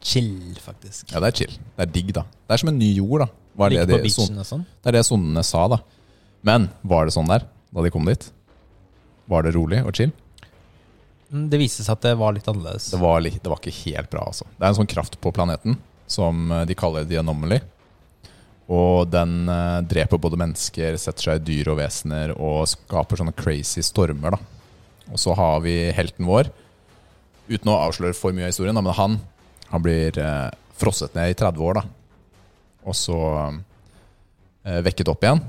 Chill, 0.00 0.56
faktisk. 0.64 1.12
Ja, 1.12 1.20
det 1.20 1.30
er 1.30 1.38
chill. 1.42 1.54
Det 1.76 1.84
er 1.84 1.92
digg, 1.92 2.10
da. 2.16 2.24
Det 2.48 2.56
er 2.56 2.62
som 2.62 2.72
en 2.72 2.80
ny 2.80 2.88
jord, 2.96 3.26
da. 3.26 3.28
Var 3.60 3.72
det, 3.72 3.80
Ligge 3.82 3.98
på 3.98 4.06
beachen 4.06 4.40
og 4.40 4.46
sånn. 4.48 4.62
det 4.80 4.88
er 4.88 4.96
det 4.96 5.04
sondene 5.04 5.42
sa, 5.44 5.66
da. 5.68 5.80
Men 6.48 6.70
var 6.86 7.06
det 7.06 7.14
sånn 7.14 7.28
der 7.28 7.44
da 7.44 7.84
de 7.84 7.92
kom 7.92 8.08
dit? 8.08 8.24
Var 9.30 9.46
det 9.46 9.54
rolig 9.54 9.80
og 9.86 9.94
chill? 9.96 10.12
Mm, 11.30 11.44
Det 11.52 11.60
viste 11.60 11.84
seg 11.86 11.94
at 11.94 12.06
det 12.08 12.16
var 12.18 12.34
litt 12.34 12.48
annerledes. 12.50 12.90
Det 12.90 12.98
var, 13.00 13.20
litt, 13.22 13.38
det 13.42 13.50
var 13.52 13.60
ikke 13.62 13.76
helt 13.84 14.10
bra, 14.10 14.24
altså. 14.32 14.48
Det 14.56 14.64
er 14.64 14.72
en 14.72 14.80
sånn 14.80 14.90
kraft 14.90 15.20
på 15.22 15.32
planeten 15.34 15.76
som 16.10 16.50
eh, 16.50 16.64
de 16.66 16.74
kaller 16.78 17.06
the 17.06 17.20
anomaly. 17.20 17.60
Og 18.70 19.06
den 19.10 19.44
eh, 19.50 19.80
dreper 19.90 20.18
både 20.22 20.38
mennesker, 20.40 20.98
setter 20.98 21.28
seg 21.28 21.40
i 21.40 21.46
dyr 21.46 21.70
og 21.72 21.78
vesener 21.80 22.34
og 22.36 22.64
skaper 22.70 23.22
sånne 23.22 23.34
crazy 23.38 23.82
stormer, 23.86 24.34
da. 24.36 24.42
Og 25.10 25.18
så 25.18 25.34
har 25.38 25.62
vi 25.64 25.76
helten 25.94 26.26
vår, 26.28 26.50
uten 27.50 27.70
å 27.72 27.80
avsløre 27.88 28.14
for 28.14 28.34
mye 28.34 28.46
av 28.46 28.52
historien, 28.52 28.76
da, 28.78 28.82
men 28.86 28.94
han, 28.94 29.16
han 29.72 29.82
blir 29.82 30.18
eh, 30.22 30.50
frosset 30.78 31.14
ned 31.18 31.32
i 31.32 31.38
30 31.38 31.64
år, 31.66 31.80
da. 31.80 31.86
Og 32.90 32.94
så 32.96 33.16
eh, 34.66 34.78
vekket 34.86 35.10
opp 35.12 35.26
igjen. 35.26 35.42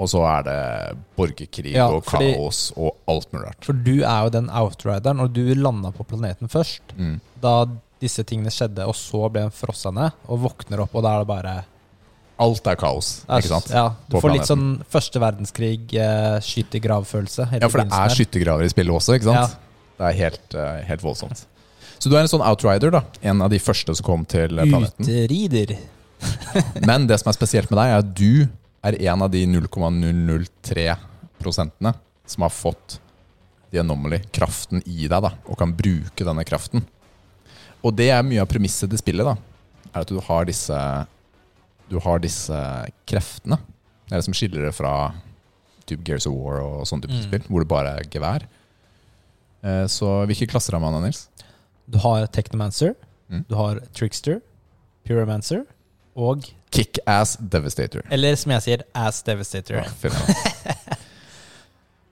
Og 0.00 0.08
så 0.08 0.22
er 0.24 0.44
det 0.46 0.98
borgerkrig 1.18 1.74
Ja, 1.74 1.90
og 1.92 2.06
fordi- 2.08 2.32
kaos 2.34 2.72
og 2.76 2.94
alt 3.06 3.32
mulig 3.34 3.46
rart. 3.50 3.64
For 3.66 3.76
du 3.76 3.98
er 4.00 4.22
jo 4.24 4.30
den 4.32 4.48
outrideren, 4.48 5.20
og 5.20 5.32
du 5.36 5.42
landa 5.54 5.90
på 5.92 6.06
planeten 6.08 6.48
først. 6.48 6.80
Mm. 6.96 7.20
Da 7.42 7.66
disse 8.00 8.24
tingene 8.24 8.48
skjedde, 8.48 8.86
og 8.88 8.94
så 8.96 9.28
ble 9.30 9.42
han 9.42 9.52
frossa 9.52 9.92
ned, 9.92 10.12
og 10.26 10.40
våkner 10.40 10.80
opp, 10.86 10.94
og 10.96 11.04
da 11.04 11.14
er 11.16 11.18
det 11.24 11.28
bare 11.28 11.64
Alt 12.40 12.66
er 12.66 12.76
kaos, 12.80 13.26
ikke 13.28 13.48
sant? 13.50 13.68
Ja, 13.68 13.90
du 14.08 14.16
får 14.16 14.32
litt 14.32 14.48
sånn 14.48 14.82
første 14.88 15.20
verdenskrig, 15.20 15.92
eh, 15.92 16.38
skyt 16.40 16.72
i 16.74 16.80
grav-følelse. 16.80 17.50
Ja, 17.60 17.68
for 17.68 17.82
det 17.84 17.92
er 17.92 18.08
skyttergraver 18.08 18.64
i 18.64 18.70
spillet 18.72 18.94
også, 18.96 19.18
ikke 19.18 19.28
sant? 19.28 19.36
Ja. 19.36 19.46
Det 19.98 20.06
er 20.08 20.16
helt, 20.22 20.54
eh, 20.54 20.82
helt 20.88 21.02
voldsomt. 21.02 21.44
Så 21.98 22.08
du 22.08 22.16
er 22.16 22.20
en 22.22 22.28
sånn 22.32 22.40
outrider, 22.40 22.90
da. 22.90 23.02
En 23.22 23.42
av 23.42 23.50
de 23.50 23.58
første 23.58 23.94
som 23.94 24.02
kom 24.06 24.24
til 24.24 24.48
planeten. 24.56 25.04
Uterider. 25.04 25.76
Men 26.86 27.06
det 27.06 27.20
som 27.20 27.28
er 27.28 27.36
spesielt 27.36 27.70
med 27.70 27.76
deg, 27.76 27.92
er 27.92 27.98
at 27.98 28.14
du 28.14 28.48
er 28.82 28.96
en 29.10 29.22
av 29.22 29.30
de 29.30 29.44
0,003 29.46 30.96
prosentene 31.40 31.94
som 32.26 32.42
har 32.46 32.52
fått 32.54 32.98
de 33.70 33.78
anomaly, 33.82 34.18
kraften 34.34 34.80
i 34.86 35.06
deg, 35.06 35.20
da, 35.22 35.30
og 35.46 35.58
kan 35.60 35.72
bruke 35.76 36.24
denne 36.26 36.44
kraften. 36.48 36.82
Og 37.84 37.94
det 37.96 38.08
er 38.10 38.24
mye 38.26 38.42
av 38.42 38.48
premisset 38.50 38.90
til 38.90 38.98
spillet, 39.00 39.24
da. 39.24 39.36
Er 39.94 40.02
at 40.04 40.08
du 40.10 40.18
har 40.20 40.44
disse 40.48 40.76
Du 41.90 41.98
har 41.98 42.20
disse 42.22 42.54
kreftene. 43.10 43.56
Det 44.06 44.12
er 44.14 44.20
det 44.20 44.24
som 44.28 44.34
skiller 44.34 44.62
det 44.68 44.74
fra 44.76 45.12
typ 45.86 46.04
Gears 46.06 46.26
of 46.30 46.34
War 46.38 46.60
og 46.62 46.84
sånne 46.86 47.02
type 47.02 47.16
Mm. 47.18 47.24
spill, 47.26 47.42
hvor 47.50 47.58
det 47.64 47.68
bare 47.68 47.96
er 47.98 48.04
gevær. 48.06 48.42
Eh, 49.64 49.86
Så 49.90 50.06
hvilke 50.26 50.46
klasser 50.48 50.72
har 50.72 50.78
man, 50.80 51.02
Nils? 51.02 51.26
Du 51.90 51.98
har 51.98 52.26
Technomancer, 52.28 52.94
Mm. 53.28 53.44
du 53.48 53.54
har 53.56 53.80
Trickster, 53.92 54.40
Pyromancer 55.04 55.66
og 56.20 56.46
Kickass 56.70 57.36
Devastator. 57.40 58.04
Eller 58.12 58.36
som 58.38 58.52
jeg 58.54 58.66
sier, 58.66 58.84
Ass 58.94 59.22
Devastator. 59.26 59.80
Ja. 59.80 59.88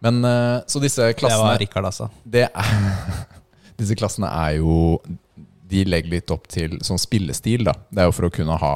Men 0.04 0.22
eh, 0.24 0.60
så 0.70 0.80
disse 0.82 1.08
det 1.12 1.22
var 1.22 1.58
Rikard, 1.58 1.88
altså. 1.90 2.08
det 2.24 2.46
Disse 3.78 3.94
klassene 3.98 4.30
er 4.30 4.56
jo 4.58 4.98
De 5.70 5.84
legger 5.86 6.16
litt 6.16 6.32
opp 6.34 6.48
til 6.50 6.78
sånn 6.86 7.00
spillestil, 7.02 7.66
da. 7.68 7.74
Det 7.90 8.02
er 8.02 8.08
jo 8.08 8.14
for 8.16 8.28
å 8.28 8.32
kunne 8.34 8.56
ha 8.62 8.72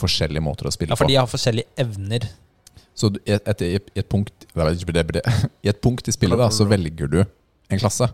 forskjellige 0.00 0.44
måter 0.44 0.68
å 0.68 0.72
spille 0.72 0.94
på. 0.94 0.96
Ja, 0.96 1.00
for 1.00 1.10
de 1.10 1.18
har 1.20 1.28
forskjellige 1.30 1.68
evner. 1.82 2.26
Så 2.96 3.10
du- 3.12 3.20
et, 3.24 3.48
et, 3.48 3.62
i 3.96 4.00
et 4.00 4.08
punkt 4.08 4.46
I 5.64 5.68
et 5.72 5.80
punkt 5.80 6.08
i 6.08 6.14
spillet 6.14 6.38
da, 6.38 6.48
så 6.52 6.66
velger 6.68 7.08
du 7.08 7.20
en 7.22 7.80
klasse, 7.80 8.08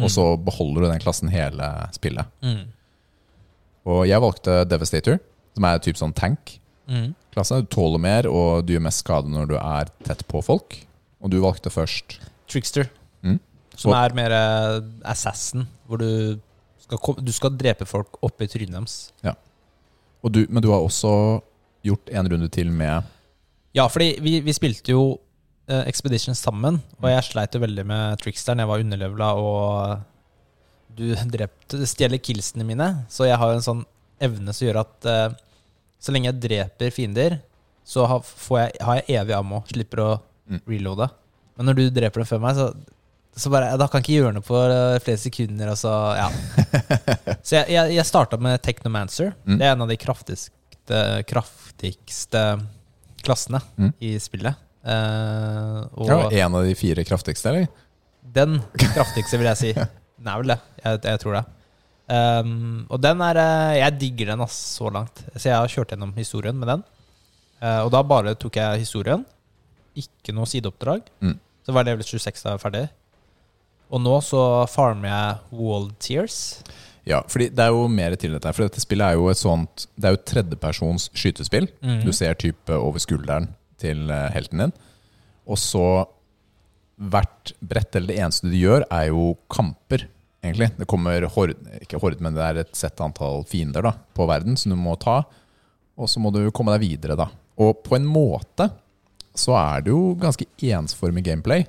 og 0.00 0.10
så 0.10 0.24
beholder 0.40 0.84
du 0.84 0.88
den 0.88 1.02
klassen 1.02 1.28
hele 1.32 1.68
spillet. 1.94 2.26
Mm. 2.42 2.64
Og 3.84 4.06
jeg 4.08 4.22
valgte 4.24 4.64
Devastator, 4.68 5.18
som 5.54 5.64
er 5.68 5.78
typ 5.84 5.98
sånn 6.00 6.14
tank-klasse. 6.16 7.60
Mm. 7.60 7.66
Du 7.66 7.70
tåler 7.74 8.02
mer, 8.02 8.28
og 8.30 8.66
du 8.66 8.74
gjør 8.74 8.84
mest 8.86 9.04
skade 9.04 9.30
når 9.30 9.48
du 9.52 9.56
er 9.58 9.90
tett 10.06 10.24
på 10.30 10.42
folk. 10.44 10.76
Og 11.24 11.30
du 11.32 11.38
valgte 11.40 11.72
først 11.72 12.18
Trickster, 12.50 12.90
Mm. 13.24 13.38
som 13.76 13.94
er 13.96 14.12
mer 14.14 14.30
eh, 14.36 14.80
assassin, 15.08 15.64
hvor 15.88 15.96
du 15.98 16.38
skal, 16.84 16.98
du 17.24 17.32
skal 17.32 17.54
drepe 17.56 17.86
folk 17.88 18.18
oppi 18.22 18.46
trynet 18.46 18.74
deres. 18.76 19.12
og 20.22 20.32
du, 20.32 20.46
Men 20.50 20.62
du 20.62 20.70
har 20.70 20.80
også 20.84 21.40
gjort 21.84 22.10
en 22.12 22.28
runde 22.32 22.48
til 22.48 22.70
med 22.70 23.02
Ja, 23.74 23.86
fordi 23.88 24.18
vi, 24.20 24.40
vi 24.40 24.52
spilte 24.52 24.92
jo 24.92 25.18
eh, 25.68 25.86
Expedition 25.88 26.34
sammen, 26.34 26.82
og 27.00 27.08
jeg 27.10 27.24
sleit 27.24 27.54
jo 27.56 27.60
veldig 27.64 27.86
med 27.86 28.18
Tricksteren. 28.20 28.58
Jeg 28.60 28.68
var 28.68 28.78
underlevela, 28.84 29.32
og 29.34 30.00
du 30.94 31.14
drepte, 31.34 31.86
stjeler 31.88 32.20
killsene 32.22 32.64
mine. 32.68 33.06
Så 33.08 33.24
jeg 33.26 33.38
har 33.40 33.50
jo 33.50 33.58
en 33.62 33.66
sånn 33.66 33.84
evne 34.20 34.52
som 34.54 34.66
gjør 34.68 34.80
at 34.84 35.08
uh, 35.10 35.34
så 36.00 36.12
lenge 36.12 36.28
jeg 36.30 36.40
dreper 36.42 36.90
fiender, 36.94 37.38
så 37.84 38.04
har, 38.08 38.20
får 38.24 38.58
jeg, 38.60 38.72
har 38.84 39.00
jeg 39.00 39.20
evig 39.22 39.34
ammo. 39.38 39.64
Slipper 39.72 40.04
å 40.04 40.12
Mm. 40.44 40.58
reloade. 40.68 41.06
Men 41.56 41.66
når 41.70 41.74
du 41.78 41.82
dreper 41.96 42.20
dem 42.20 42.26
før 42.28 42.40
meg, 42.42 42.58
så, 42.58 42.66
så 43.32 43.48
bare 43.48 43.70
Da 43.80 43.86
kan 43.88 44.02
jeg 44.02 44.04
ikke 44.04 44.16
gjøre 44.18 44.32
noe 44.36 44.44
på 44.44 44.58
eh, 44.60 44.98
flere 45.00 45.16
sekunder, 45.22 45.70
og 45.72 45.78
så 45.80 45.92
Ja. 46.18 46.26
så 47.46 47.54
jeg, 47.62 47.70
jeg, 47.72 47.94
jeg 47.96 48.04
starta 48.04 48.36
med 48.36 48.60
Technomancer. 48.60 49.30
Mm. 49.48 49.56
Det 49.56 49.64
er 49.64 49.72
en 49.72 49.84
av 49.86 49.88
de 49.88 49.96
kraftigste, 49.96 51.00
kraftigste 51.32 52.42
klassene 53.24 53.62
Mm. 53.80 53.92
i 54.04 54.12
spillet. 54.20 54.60
Eh, 54.84 55.80
og 55.96 56.12
ja, 56.12 56.44
En 56.44 56.54
av 56.60 56.68
de 56.68 56.74
fire 56.76 57.04
kraftigste, 57.08 57.48
eller? 57.48 57.68
den 58.34 58.58
kraftigste, 58.76 59.38
vil 59.40 59.48
jeg 59.54 59.56
si. 59.60 59.72
Den 60.18 60.28
er 60.28 60.38
vel 60.40 60.52
det. 60.52 60.58
Jeg, 60.84 61.00
jeg 61.08 61.20
tror 61.24 61.34
det. 61.38 61.44
Um, 62.04 62.84
og 62.92 62.98
den 63.00 63.22
er 63.24 63.38
eh, 63.40 63.78
Jeg 63.78 63.96
digger 63.96 64.34
den 64.34 64.42
ass, 64.44 64.56
så 64.76 64.90
langt. 64.92 65.22
Så 65.36 65.48
jeg 65.48 65.56
har 65.56 65.70
kjørt 65.72 65.94
gjennom 65.94 66.12
historien 66.18 66.58
med 66.58 66.68
den. 66.68 66.84
Uh, 67.62 67.86
og 67.86 67.92
da 67.94 68.02
bare 68.04 68.34
tok 68.36 68.58
jeg 68.60 68.84
historien. 68.84 69.24
Ikke 69.96 70.34
noe 70.36 70.48
sideoppdrag. 70.50 71.06
Mm. 71.24 71.38
Så 71.64 71.72
var 71.72 71.86
level 71.88 72.04
26 72.04 72.44
da 72.44 72.58
ferdig. 72.60 72.86
Og 73.94 74.02
nå 74.02 74.16
så 74.24 74.40
farmer 74.70 75.08
jeg 75.08 75.60
Wall 75.60 75.90
Tears. 76.02 76.38
Ja, 77.08 77.20
fordi 77.28 77.50
det 77.52 77.60
er 77.60 77.72
jo 77.72 77.84
mer 77.92 78.16
til 78.20 78.34
dette. 78.34 78.52
For 78.56 78.66
dette 78.66 78.82
spillet 78.82 79.12
er 79.12 79.18
jo 79.18 79.28
et 79.28 79.40
sånt 79.40 79.86
Det 79.92 80.08
er 80.08 80.16
jo 80.16 80.22
tredjepersons 80.24 81.10
skytespill. 81.12 81.68
Mm. 81.84 82.00
Du 82.04 82.12
ser 82.16 82.36
type 82.40 82.72
over 82.72 83.02
skulderen 83.02 83.50
til 83.80 84.08
eh, 84.10 84.30
helten 84.32 84.64
din. 84.64 84.74
Og 85.44 85.60
så 85.60 85.84
hvert 86.94 87.52
brett, 87.60 87.96
eller 87.96 88.12
det 88.12 88.20
eneste 88.22 88.48
du 88.48 88.56
gjør, 88.56 88.86
er 88.88 89.10
jo 89.10 89.34
kamper, 89.52 90.06
egentlig. 90.44 90.70
Det 90.78 90.88
kommer 90.90 91.26
hord, 91.34 91.54
ikke 91.80 92.00
hord, 92.02 92.18
men 92.22 92.36
det 92.36 92.44
er 92.44 92.60
et 92.62 92.76
sett 92.76 93.00
antall 93.04 93.44
fiender 93.48 93.84
da, 93.86 93.94
på 94.14 94.26
verden 94.30 94.58
som 94.60 94.74
du 94.74 94.78
må 94.78 94.96
ta. 95.00 95.22
Og 95.94 96.10
så 96.10 96.22
må 96.22 96.32
du 96.34 96.42
komme 96.54 96.74
deg 96.74 96.84
videre, 96.84 97.16
da. 97.18 97.28
Og 97.62 97.84
på 97.86 97.96
en 97.98 98.06
måte 98.08 98.68
så 99.34 99.54
er 99.58 99.84
det 99.84 99.94
jo 99.94 100.14
ganske 100.18 100.46
ensformig 100.74 101.24
gameplay, 101.26 101.64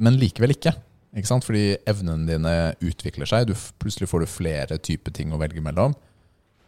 men 0.00 0.18
likevel 0.20 0.52
ikke. 0.56 0.74
Ikke 1.14 1.30
sant? 1.30 1.46
Fordi 1.46 1.76
evnene 1.88 2.26
dine 2.28 2.54
utvikler 2.82 3.28
seg. 3.30 3.48
Du, 3.48 3.54
plutselig 3.80 4.10
får 4.10 4.24
du 4.24 4.30
flere 4.30 4.78
typer 4.82 5.14
ting 5.14 5.32
å 5.32 5.40
velge 5.40 5.62
mellom. 5.64 5.94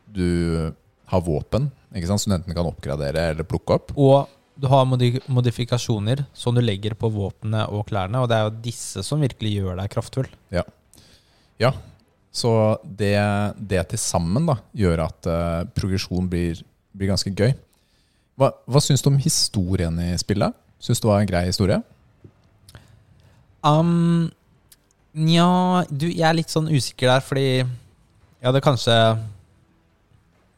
Du 0.07 0.73
har 1.11 1.23
våpen 1.27 1.69
ikke 1.97 2.09
sant? 2.11 2.23
som 2.23 2.33
du 2.33 2.37
enten 2.39 2.57
kan 2.57 2.69
oppgradere 2.69 3.31
eller 3.33 3.47
plukke 3.49 3.77
opp. 3.77 3.93
Og 3.99 4.31
du 4.57 4.69
har 4.73 4.87
modifikasjoner 4.89 6.25
som 6.37 6.57
du 6.57 6.63
legger 6.63 6.97
på 6.97 7.11
våpnene 7.13 7.67
og 7.75 7.87
klærne, 7.91 8.23
og 8.23 8.31
det 8.31 8.39
er 8.39 8.47
jo 8.47 8.55
disse 8.65 9.03
som 9.05 9.21
virkelig 9.21 9.53
gjør 9.59 9.81
deg 9.83 9.93
kraftfull. 9.93 10.31
Ja, 10.55 10.65
så 12.37 12.51
det, 12.85 13.17
det 13.57 13.87
til 13.89 14.01
sammen 14.01 14.45
da, 14.45 14.59
gjør 14.77 15.07
at 15.07 15.29
uh, 15.31 15.63
progresjon 15.73 16.27
blir, 16.29 16.59
blir 16.93 17.09
ganske 17.09 17.33
gøy. 17.33 17.55
Hva, 18.37 18.51
hva 18.69 18.83
syns 18.85 19.01
du 19.01 19.09
om 19.09 19.17
historien 19.17 19.97
i 20.05 20.11
spillet? 20.21 20.53
Syns 20.77 21.01
du 21.01 21.07
det 21.07 21.13
var 21.15 21.23
en 21.23 21.31
grei 21.31 21.47
historie? 21.49 21.79
Um, 23.65 24.29
Nja, 25.17 25.49
du, 25.89 26.11
jeg 26.11 26.27
er 26.29 26.37
litt 26.37 26.53
sånn 26.53 26.69
usikker 26.69 27.09
der, 27.09 27.25
fordi 27.25 27.47
Ja, 28.45 28.53
det 28.53 28.61
kanskje 28.61 28.93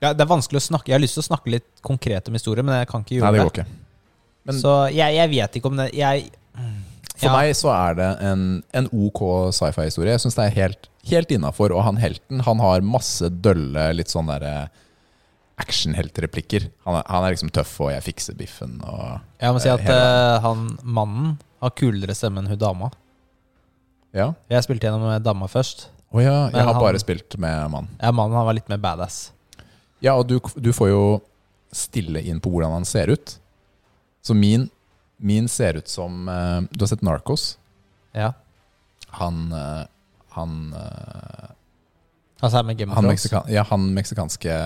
ja, 0.03 0.11
Det 0.11 0.25
er 0.25 0.31
vanskelig 0.31 0.59
å 0.59 0.65
snakke 0.67 0.91
Jeg 0.91 0.97
har 0.99 1.05
lyst 1.05 1.15
til 1.15 1.23
å 1.23 1.29
snakke 1.29 1.53
litt 1.55 1.69
konkret 1.85 2.27
om 2.29 2.35
historien, 2.35 2.67
men 2.67 2.81
jeg 2.81 2.91
kan 2.91 3.05
ikke 3.07 3.21
gjøre 3.21 3.31
Nei, 3.31 3.39
det 3.39 3.39
det. 3.39 3.47
går 3.47 3.55
ikke. 3.55 3.85
Men 4.51 4.59
Så 4.59 4.75
jeg, 4.91 5.15
jeg 5.21 5.33
vet 5.37 5.61
ikke 5.61 5.71
om 5.71 5.79
det 5.79 5.89
Jeg 5.95 6.27
for 7.19 7.27
ja. 7.29 7.35
meg 7.35 7.55
så 7.59 7.71
er 7.75 7.97
det 7.99 8.09
en, 8.31 8.43
en 8.79 8.87
ok 8.95 9.21
sci-fi-historie. 9.57 10.15
Jeg 10.15 10.23
syns 10.25 10.37
det 10.39 10.45
er 10.47 10.55
helt, 10.63 10.89
helt 11.11 11.33
innafor. 11.35 11.75
Og 11.75 11.83
han 11.87 11.99
helten 12.01 12.41
han 12.47 12.63
har 12.63 12.85
masse 12.87 13.29
dølle, 13.43 13.89
litt 13.99 14.13
sånn 14.13 14.31
derre 14.31 14.69
actionheltreplikker. 15.59 16.69
Han, 16.87 16.95
er- 17.01 17.07
han 17.11 17.25
er 17.27 17.35
liksom 17.35 17.51
tøff, 17.55 17.75
og 17.83 17.91
jeg 17.93 18.05
fikser 18.07 18.37
biffen 18.39 18.79
og 18.87 19.19
Jeg 19.41 19.53
må 19.55 19.61
si 19.63 19.69
at 19.73 19.81
Hele- 19.83 19.99
eh, 19.99 20.41
han 20.45 20.79
mannen 20.85 21.39
har 21.61 21.71
kulere 21.75 22.15
stemme 22.15 22.39
enn 22.39 22.47
hun 22.53 22.59
dama. 22.59 22.91
Ja. 24.15 24.33
Jeg 24.49 24.63
spilte 24.65 24.87
gjennom 24.87 25.03
med 25.09 25.23
dama 25.27 25.47
først. 25.51 25.89
Å 26.15 26.23
ja, 26.23 26.47
Men 26.47 26.55
jeg 26.55 26.65
har 26.65 26.75
han- 26.75 26.83
bare 26.83 26.99
spilt 27.03 27.37
med 27.39 27.71
mann. 27.71 27.89
Ja, 28.01 28.11
mannen 28.13 28.37
han 28.37 28.47
var 28.47 28.55
litt 28.55 28.69
mer 28.69 28.79
badass. 28.79 29.33
Ja, 30.01 30.15
og 30.15 30.29
du, 30.29 30.39
du 30.57 30.71
får 30.73 30.89
jo 30.89 31.23
stille 31.73 32.23
inn 32.25 32.41
på 32.41 32.51
hvordan 32.51 32.73
han 32.73 32.85
ser 32.85 33.11
ut. 33.11 33.39
Så 34.23 34.35
min, 34.35 34.71
min 35.19 35.49
ser 35.51 35.77
ut 35.81 35.89
som 35.89 36.29
eh, 36.29 36.61
Du 36.73 36.83
har 36.85 36.89
sett 36.91 37.03
Narcos? 37.03 37.59
Ja. 38.15 38.33
Han 39.19 39.53
eh, 39.53 39.85
Han, 40.37 40.73
eh, 40.75 41.49
Altså 42.41 42.59
er 42.61 42.67
med 42.69 42.79
Game 42.79 42.93
of 42.93 42.97
han, 42.97 43.05
Thrones. 43.05 43.19
meksikan, 43.19 43.49
ja, 43.51 43.65
han 43.67 43.87
meksikanske 43.97 44.59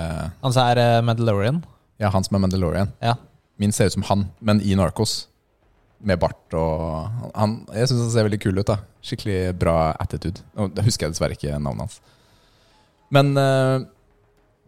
Han 0.43 0.53
som 0.53 0.63
er 0.67 0.81
eh, 0.83 1.03
Mandalorian. 1.03 1.63
Ja, 2.03 2.11
han 2.13 2.25
som 2.27 2.37
er 2.37 2.43
Mandalorian. 2.45 2.91
Ja. 3.01 3.15
Min 3.57 3.73
ser 3.73 3.87
ut 3.89 3.95
som 3.97 4.03
han, 4.09 4.27
men 4.41 4.61
i 4.61 4.75
Narcos. 4.77 5.29
Med 6.03 6.19
bart 6.19 6.53
og 6.59 7.31
han, 7.39 7.61
Jeg 7.73 7.89
syns 7.89 8.01
han 8.03 8.11
ser 8.11 8.27
veldig 8.27 8.41
kul 8.43 8.59
ut. 8.59 8.67
da 8.67 8.77
Skikkelig 9.03 9.55
bra 9.59 9.93
attitude. 10.03 10.43
Da 10.75 10.83
husker 10.83 11.07
jeg 11.07 11.15
dessverre 11.15 11.37
ikke 11.39 11.57
navnet 11.63 11.87
hans. 11.87 12.01
Men, 13.13 13.33
eh, 13.39 13.87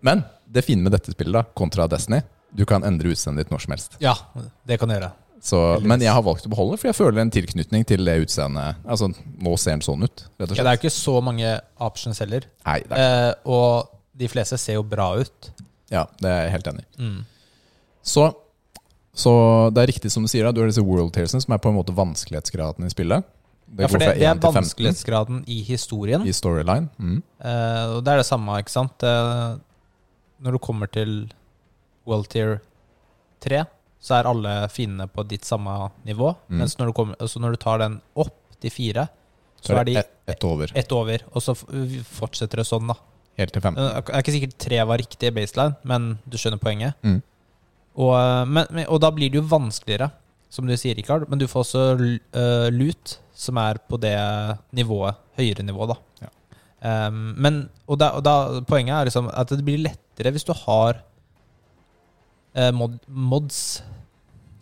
men 0.04 0.22
det 0.46 0.64
fine 0.64 0.84
med 0.84 0.92
dette 0.94 1.12
spillet, 1.12 1.34
da 1.34 1.42
kontra 1.56 1.88
Destiny 1.90 2.20
Du 2.54 2.64
kan 2.68 2.84
endre 2.86 3.10
utseendet 3.10 3.44
ditt 3.46 3.50
når 3.52 3.64
som 3.64 3.72
helst. 3.74 3.96
Ja, 4.00 4.14
det 4.64 4.78
kan 4.78 4.88
du 4.88 4.94
gjøre. 4.94 5.10
Så, 5.44 5.58
men 5.84 6.00
jeg 6.00 6.08
har 6.08 6.22
valgt 6.24 6.46
å 6.48 6.50
beholde, 6.52 6.78
for 6.80 6.88
jeg 6.88 6.96
føler 6.96 7.20
en 7.20 7.30
tilknytning 7.34 7.82
til 7.84 8.00
det 8.08 8.14
utseendet. 8.22 8.78
Altså, 8.88 9.10
nå 9.12 9.56
ser 9.60 9.74
den 9.76 9.82
sånn 9.84 10.06
ut, 10.06 10.22
Ja, 10.40 10.46
det 10.48 10.62
er 10.62 10.70
jo 10.78 10.80
ikke 10.80 10.92
så 10.94 11.18
mange 11.20 11.50
options 11.84 12.22
heller. 12.24 12.46
Nei, 12.64 12.78
det 12.88 12.96
er, 12.96 13.28
Eh, 13.28 13.34
og 13.52 13.90
de 14.16 14.28
fleste 14.32 14.56
ser 14.62 14.78
jo 14.78 14.82
bra 14.88 15.10
ut. 15.20 15.50
ja, 15.92 16.06
det 16.22 16.30
er 16.30 16.40
jeg 16.46 16.54
helt 16.54 16.70
enig 16.72 16.86
i. 16.86 17.02
Mm. 17.02 17.20
Så, 18.02 18.24
så 19.12 19.34
det 19.74 19.82
er 19.84 19.92
riktig 19.92 20.10
som 20.12 20.24
du 20.24 20.28
sier, 20.32 20.44
da. 20.48 20.52
Du 20.56 20.62
har 20.64 20.72
disse 20.72 20.82
world 20.84 21.12
tearsene, 21.12 21.44
som 21.44 21.52
er 21.52 21.60
på 21.60 21.68
en 21.68 21.76
måte 21.76 21.92
vanskelighetsgraden 21.94 22.86
i 22.88 22.92
spillet. 22.96 23.28
Ja, 23.76 23.88
for 23.88 23.98
det, 24.00 24.14
det 24.20 24.26
er 24.30 24.40
vanskelighetsgraden 24.40 25.44
i 25.50 25.60
historien. 25.66 26.24
i 26.24 26.32
storyline. 26.32 26.88
Mm. 26.96 27.20
Eh, 27.44 27.84
og 27.98 28.04
det 28.06 28.12
er 28.16 28.22
det 28.22 28.26
samme, 28.32 28.56
ikke 28.64 28.70
sant? 28.72 29.02
Eh, 29.02 29.56
når 30.40 30.56
du 30.56 30.58
kommer 30.58 30.86
til 30.88 31.32
World 32.08 32.28
Tier 32.32 32.60
3, 33.44 33.64
så 34.04 34.18
er 34.18 34.28
alle 34.28 34.54
fiendene 34.72 35.08
på 35.08 35.24
ditt 35.28 35.46
samme 35.48 35.74
nivå. 36.04 36.34
Mm. 36.48 36.58
Mens 36.60 36.76
når 36.78 36.90
du, 36.90 36.96
kommer, 36.96 37.16
altså 37.24 37.40
når 37.40 37.54
du 37.54 37.62
tar 37.62 37.80
den 37.80 38.00
opp 38.20 38.36
til 38.60 38.72
fire, 38.72 39.06
så 39.64 39.78
er 39.80 39.88
de 39.88 39.96
ett 40.02 40.10
et 40.28 40.44
over. 40.44 40.72
Et 40.76 40.92
over, 40.96 41.24
og 41.32 41.44
så 41.44 41.54
fortsetter 41.56 42.60
det 42.60 42.66
sånn, 42.68 42.88
da. 42.88 42.96
Helt 43.40 43.52
til 43.52 43.64
fem. 43.64 43.76
Det 43.76 43.86
er 44.04 44.22
ikke 44.22 44.34
sikkert 44.36 44.58
tre 44.62 44.82
var 44.88 45.00
riktig 45.00 45.32
baseline, 45.36 45.76
men 45.88 46.14
du 46.28 46.36
skjønner 46.40 46.60
poenget. 46.62 47.00
Mm. 47.04 47.18
Og, 47.94 48.12
eh, 48.18 48.44
men, 48.50 48.84
og 48.86 49.00
da 49.02 49.10
blir 49.14 49.32
det 49.32 49.40
jo 49.40 49.48
vanskeligere, 49.50 50.10
som 50.52 50.68
du 50.68 50.76
sier, 50.78 50.96
Rikard. 50.96 51.26
Men 51.30 51.40
du 51.40 51.48
får 51.50 51.64
også 51.64 51.84
uh, 51.98 52.68
lut, 52.70 53.16
som 53.34 53.58
er 53.58 53.80
på 53.90 53.98
det 53.98 54.14
nivået, 54.76 55.18
høyere 55.40 55.66
nivå, 55.66 55.88
da. 55.90 55.96
Ja. 56.22 56.30
Um, 57.08 57.32
men, 57.40 57.58
og, 57.88 57.98
da, 57.98 58.12
og 58.14 58.22
da, 58.22 58.62
poenget 58.68 58.94
er 58.94 59.08
liksom 59.08 59.30
at 59.32 59.50
det 59.50 59.64
blir 59.66 59.80
lettere 59.82 60.30
hvis 60.34 60.44
du 60.46 60.52
har 60.54 61.00
eh, 61.00 61.04
mod, 62.74 62.98
mods. 63.08 63.82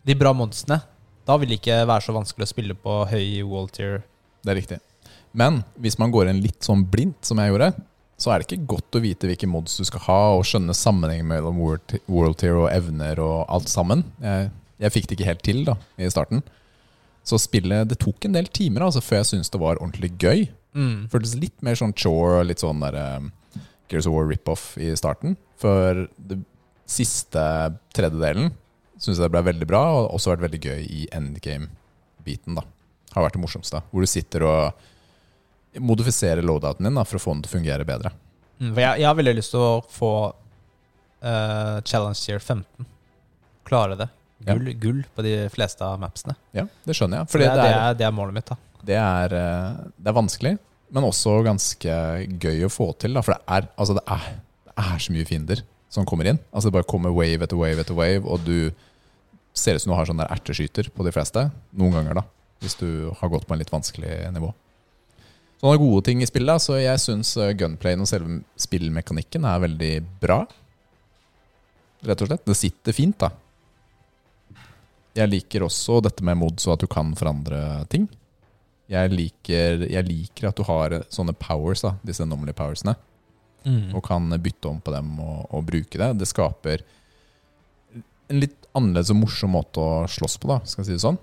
De 0.07 0.17
bra 0.19 0.33
modsene. 0.37 0.81
Da 1.29 1.37
vil 1.39 1.53
det 1.53 1.61
ikke 1.61 1.83
være 1.87 2.07
så 2.07 2.15
vanskelig 2.17 2.49
å 2.49 2.51
spille 2.51 2.77
på 2.79 3.03
høy 3.11 3.43
wall 3.47 3.69
tier. 3.71 4.03
Det 4.43 4.55
er 4.55 4.59
riktig. 4.59 4.79
Men 5.33 5.63
hvis 5.81 5.99
man 6.01 6.13
går 6.13 6.31
inn 6.31 6.43
litt 6.45 6.65
sånn 6.67 6.85
blindt, 6.91 7.23
som 7.25 7.41
jeg 7.41 7.53
gjorde, 7.53 7.73
så 8.21 8.31
er 8.31 8.41
det 8.41 8.49
ikke 8.49 8.73
godt 8.75 8.99
å 8.99 9.03
vite 9.03 9.29
hvilke 9.31 9.49
mods 9.51 9.79
du 9.81 9.87
skal 9.89 10.05
ha, 10.07 10.21
og 10.37 10.45
skjønne 10.47 10.75
sammenhengen 10.77 11.29
mellom 11.31 11.59
world 11.63 12.39
tier 12.41 12.59
og 12.59 12.69
evner 12.71 13.23
og 13.23 13.47
alt 13.51 13.71
sammen. 13.73 14.05
Jeg, 14.23 14.51
jeg 14.85 14.95
fikk 14.95 15.09
det 15.09 15.17
ikke 15.17 15.31
helt 15.31 15.47
til 15.47 15.63
da, 15.67 15.77
i 15.99 16.11
starten. 16.13 16.43
Så 17.23 17.39
spillet 17.39 17.87
Det 17.87 18.01
tok 18.03 18.27
en 18.27 18.35
del 18.35 18.49
timer 18.51 18.89
altså, 18.89 19.03
før 19.05 19.21
jeg 19.21 19.31
syntes 19.31 19.53
det 19.55 19.63
var 19.63 19.79
ordentlig 19.79 20.11
gøy. 20.19 20.49
Mm. 20.75 21.07
Føltes 21.13 21.37
litt 21.39 21.59
mer 21.63 21.79
sånn 21.79 21.95
chore 21.95 22.41
og 22.41 22.49
litt 22.49 22.63
sånn 22.63 22.83
der 22.83 22.97
um, 22.99 23.29
Gears 23.91 24.09
of 24.11 24.17
War 24.17 24.27
rip-off 24.27 24.73
i 24.81 24.91
starten. 24.99 25.37
For 25.63 26.07
det 26.19 26.41
siste 26.89 27.43
tredjedelen 27.95 28.53
syns 29.03 29.19
jeg 29.19 29.27
det 29.27 29.33
ble 29.35 29.43
veldig 29.49 29.67
bra, 29.69 29.83
og 29.99 30.15
også 30.17 30.35
vært 30.35 30.47
veldig 30.47 30.61
gøy 30.63 30.83
i 30.87 31.05
endgame-biten. 31.15 32.59
da 32.59 32.65
Har 33.15 33.27
vært 33.27 33.37
det 33.37 33.43
morsomste. 33.43 33.83
Hvor 33.91 34.05
du 34.05 34.11
sitter 34.11 34.47
og 34.47 35.83
modifiserer 35.83 36.45
loadouten 36.45 36.87
din 36.87 36.99
da 36.99 37.05
for 37.09 37.19
å 37.19 37.23
få 37.23 37.35
den 37.35 37.45
til 37.45 37.51
å 37.51 37.57
fungere 37.57 37.89
bedre. 37.89 38.13
Mm, 38.61 38.71
for 38.71 38.83
jeg, 38.85 39.03
jeg 39.03 39.09
har 39.09 39.19
veldig 39.19 39.37
lyst 39.39 39.55
til 39.55 39.65
å 39.65 39.71
få 39.91 40.13
uh, 40.31 41.79
Challenge 41.89 42.19
Year 42.29 42.43
15. 42.43 42.91
Klare 43.67 43.97
det. 43.99 44.11
Ja. 44.43 44.55
Gull, 44.55 44.75
gull 44.83 45.01
på 45.15 45.25
de 45.27 45.37
fleste 45.55 45.87
av 45.87 45.99
mapsene. 46.03 46.37
Ja, 46.55 46.67
det 46.87 46.99
skjønner 46.99 47.23
jeg. 47.23 47.33
For 47.33 47.43
det, 47.43 47.51
det, 47.57 47.67
det, 47.67 47.97
det 48.03 48.07
er 48.07 48.15
målet 48.15 48.39
mitt. 48.39 48.53
da 48.53 48.59
det, 48.83 48.99
er, 48.99 49.35
eh, 49.39 49.83
det 49.97 50.11
er 50.11 50.17
vanskelig, 50.17 50.57
men 50.93 51.07
også 51.07 51.39
ganske 51.47 51.99
gøy 52.43 52.67
å 52.67 52.73
få 52.73 52.91
til. 53.01 53.15
Da, 53.17 53.23
for 53.25 53.37
det 53.37 53.57
er, 53.57 53.69
altså 53.79 53.97
det, 53.99 54.03
er, 54.11 54.41
det 54.69 54.75
er 54.83 55.05
så 55.05 55.15
mye 55.15 55.29
fiender 55.29 55.63
som 55.93 56.07
kommer 56.09 56.29
inn. 56.31 56.41
Altså 56.51 56.71
Det 56.71 56.79
bare 56.79 56.89
kommer 56.89 57.13
wave 57.15 57.45
etter 57.45 57.59
wave 57.61 57.85
etter 57.85 57.97
wave, 57.99 58.25
og 58.25 58.45
du 58.47 58.73
ser 59.53 59.77
ut 59.77 59.85
som 59.85 59.93
du 59.93 59.99
har 59.99 60.09
sånn 60.09 60.23
der 60.23 60.33
erteskyter 60.33 60.89
på 60.95 61.05
de 61.05 61.13
fleste. 61.13 61.51
Noen 61.77 61.99
ganger, 61.99 62.23
da. 62.23 62.25
Hvis 62.65 62.79
du 62.81 63.13
har 63.19 63.33
gått 63.33 63.45
på 63.49 63.53
en 63.55 63.61
litt 63.61 63.73
vanskelig 63.73 64.31
nivå. 64.33 64.53
Sånne 65.61 65.79
gode 65.79 66.03
ting 66.09 66.23
i 66.23 66.27
spillet. 66.27 66.49
da, 66.49 66.59
Så 66.59 66.81
jeg 66.81 66.99
syns 67.03 67.35
gunplayen 67.59 68.01
og 68.03 68.09
selve 68.09 68.41
spillmekanikken 68.57 69.45
er 69.47 69.63
veldig 69.63 69.93
bra. 70.23 70.41
Rett 72.03 72.25
og 72.25 72.31
slett. 72.33 72.45
Det 72.49 72.57
sitter 72.59 72.97
fint, 72.97 73.19
da. 73.21 73.31
Jeg 75.15 75.29
liker 75.29 75.67
også 75.67 76.01
dette 76.03 76.25
med 76.25 76.41
mods 76.41 76.67
og 76.67 76.79
at 76.79 76.87
du 76.87 76.89
kan 76.91 77.13
forandre 77.19 77.85
ting. 77.93 78.09
Jeg 78.91 79.13
liker, 79.13 79.85
jeg 79.93 80.09
liker 80.09 80.49
at 80.49 80.57
du 80.59 80.65
har 80.67 81.03
sånne 81.13 81.35
powers, 81.39 81.85
da, 81.85 81.95
disse 82.05 82.25
anomaly 82.25 82.55
powersene, 82.57 82.97
Mm. 83.65 83.95
og 83.95 84.03
kan 84.07 84.27
bytte 84.43 84.69
om 84.71 84.81
på 84.83 84.91
dem 84.95 85.13
og, 85.23 85.47
og 85.55 85.65
bruke 85.69 85.99
det. 86.01 86.09
Det 86.19 86.27
skaper 86.27 86.83
en 88.33 88.41
litt 88.43 88.57
annerledes 88.75 89.13
og 89.13 89.21
morsom 89.21 89.53
måte 89.55 89.83
å 89.83 90.03
slåss 90.11 90.39
på, 90.41 90.49
da, 90.51 90.61
skal 90.65 90.83
jeg 90.83 90.89
si 90.93 90.97
det 90.97 91.05
sånn. 91.05 91.19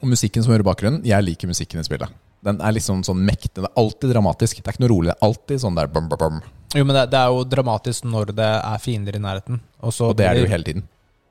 Og 0.00 0.06
musikken 0.08 0.44
som 0.44 0.54
hører 0.54 0.64
bakgrunnen, 0.64 1.02
jeg 1.04 1.24
liker 1.26 1.50
musikken 1.50 1.82
i 1.82 1.84
spillet. 1.84 2.12
Den 2.42 2.58
er 2.64 2.74
liksom 2.74 3.02
sånn 3.06 3.20
mektig. 3.22 3.60
Det 3.60 3.68
er 3.68 3.78
alltid 3.78 4.10
dramatisk. 4.14 4.58
Det 4.58 4.66
er 4.70 4.74
ikke 4.74 4.82
noe 4.82 4.90
rolig. 4.90 5.10
Det 5.12 5.14
er 5.14 5.26
alltid 5.28 5.62
sånn 5.62 5.76
der 5.78 5.90
bum, 5.92 6.08
bum, 6.10 6.18
bum. 6.18 6.40
Jo, 6.72 6.86
men 6.88 6.96
det, 6.96 7.04
det 7.12 7.20
er 7.20 7.34
jo 7.34 7.44
dramatisk 7.46 8.08
når 8.08 8.32
det 8.38 8.48
er 8.56 8.80
fiender 8.82 9.18
i 9.18 9.20
nærheten. 9.22 9.60
Og, 9.82 9.92
så 9.94 10.08
Og 10.10 10.16
det 10.18 10.26
er 10.26 10.38
det 10.38 10.46
jo 10.46 10.50
hele 10.50 10.66
tiden. 10.66 10.86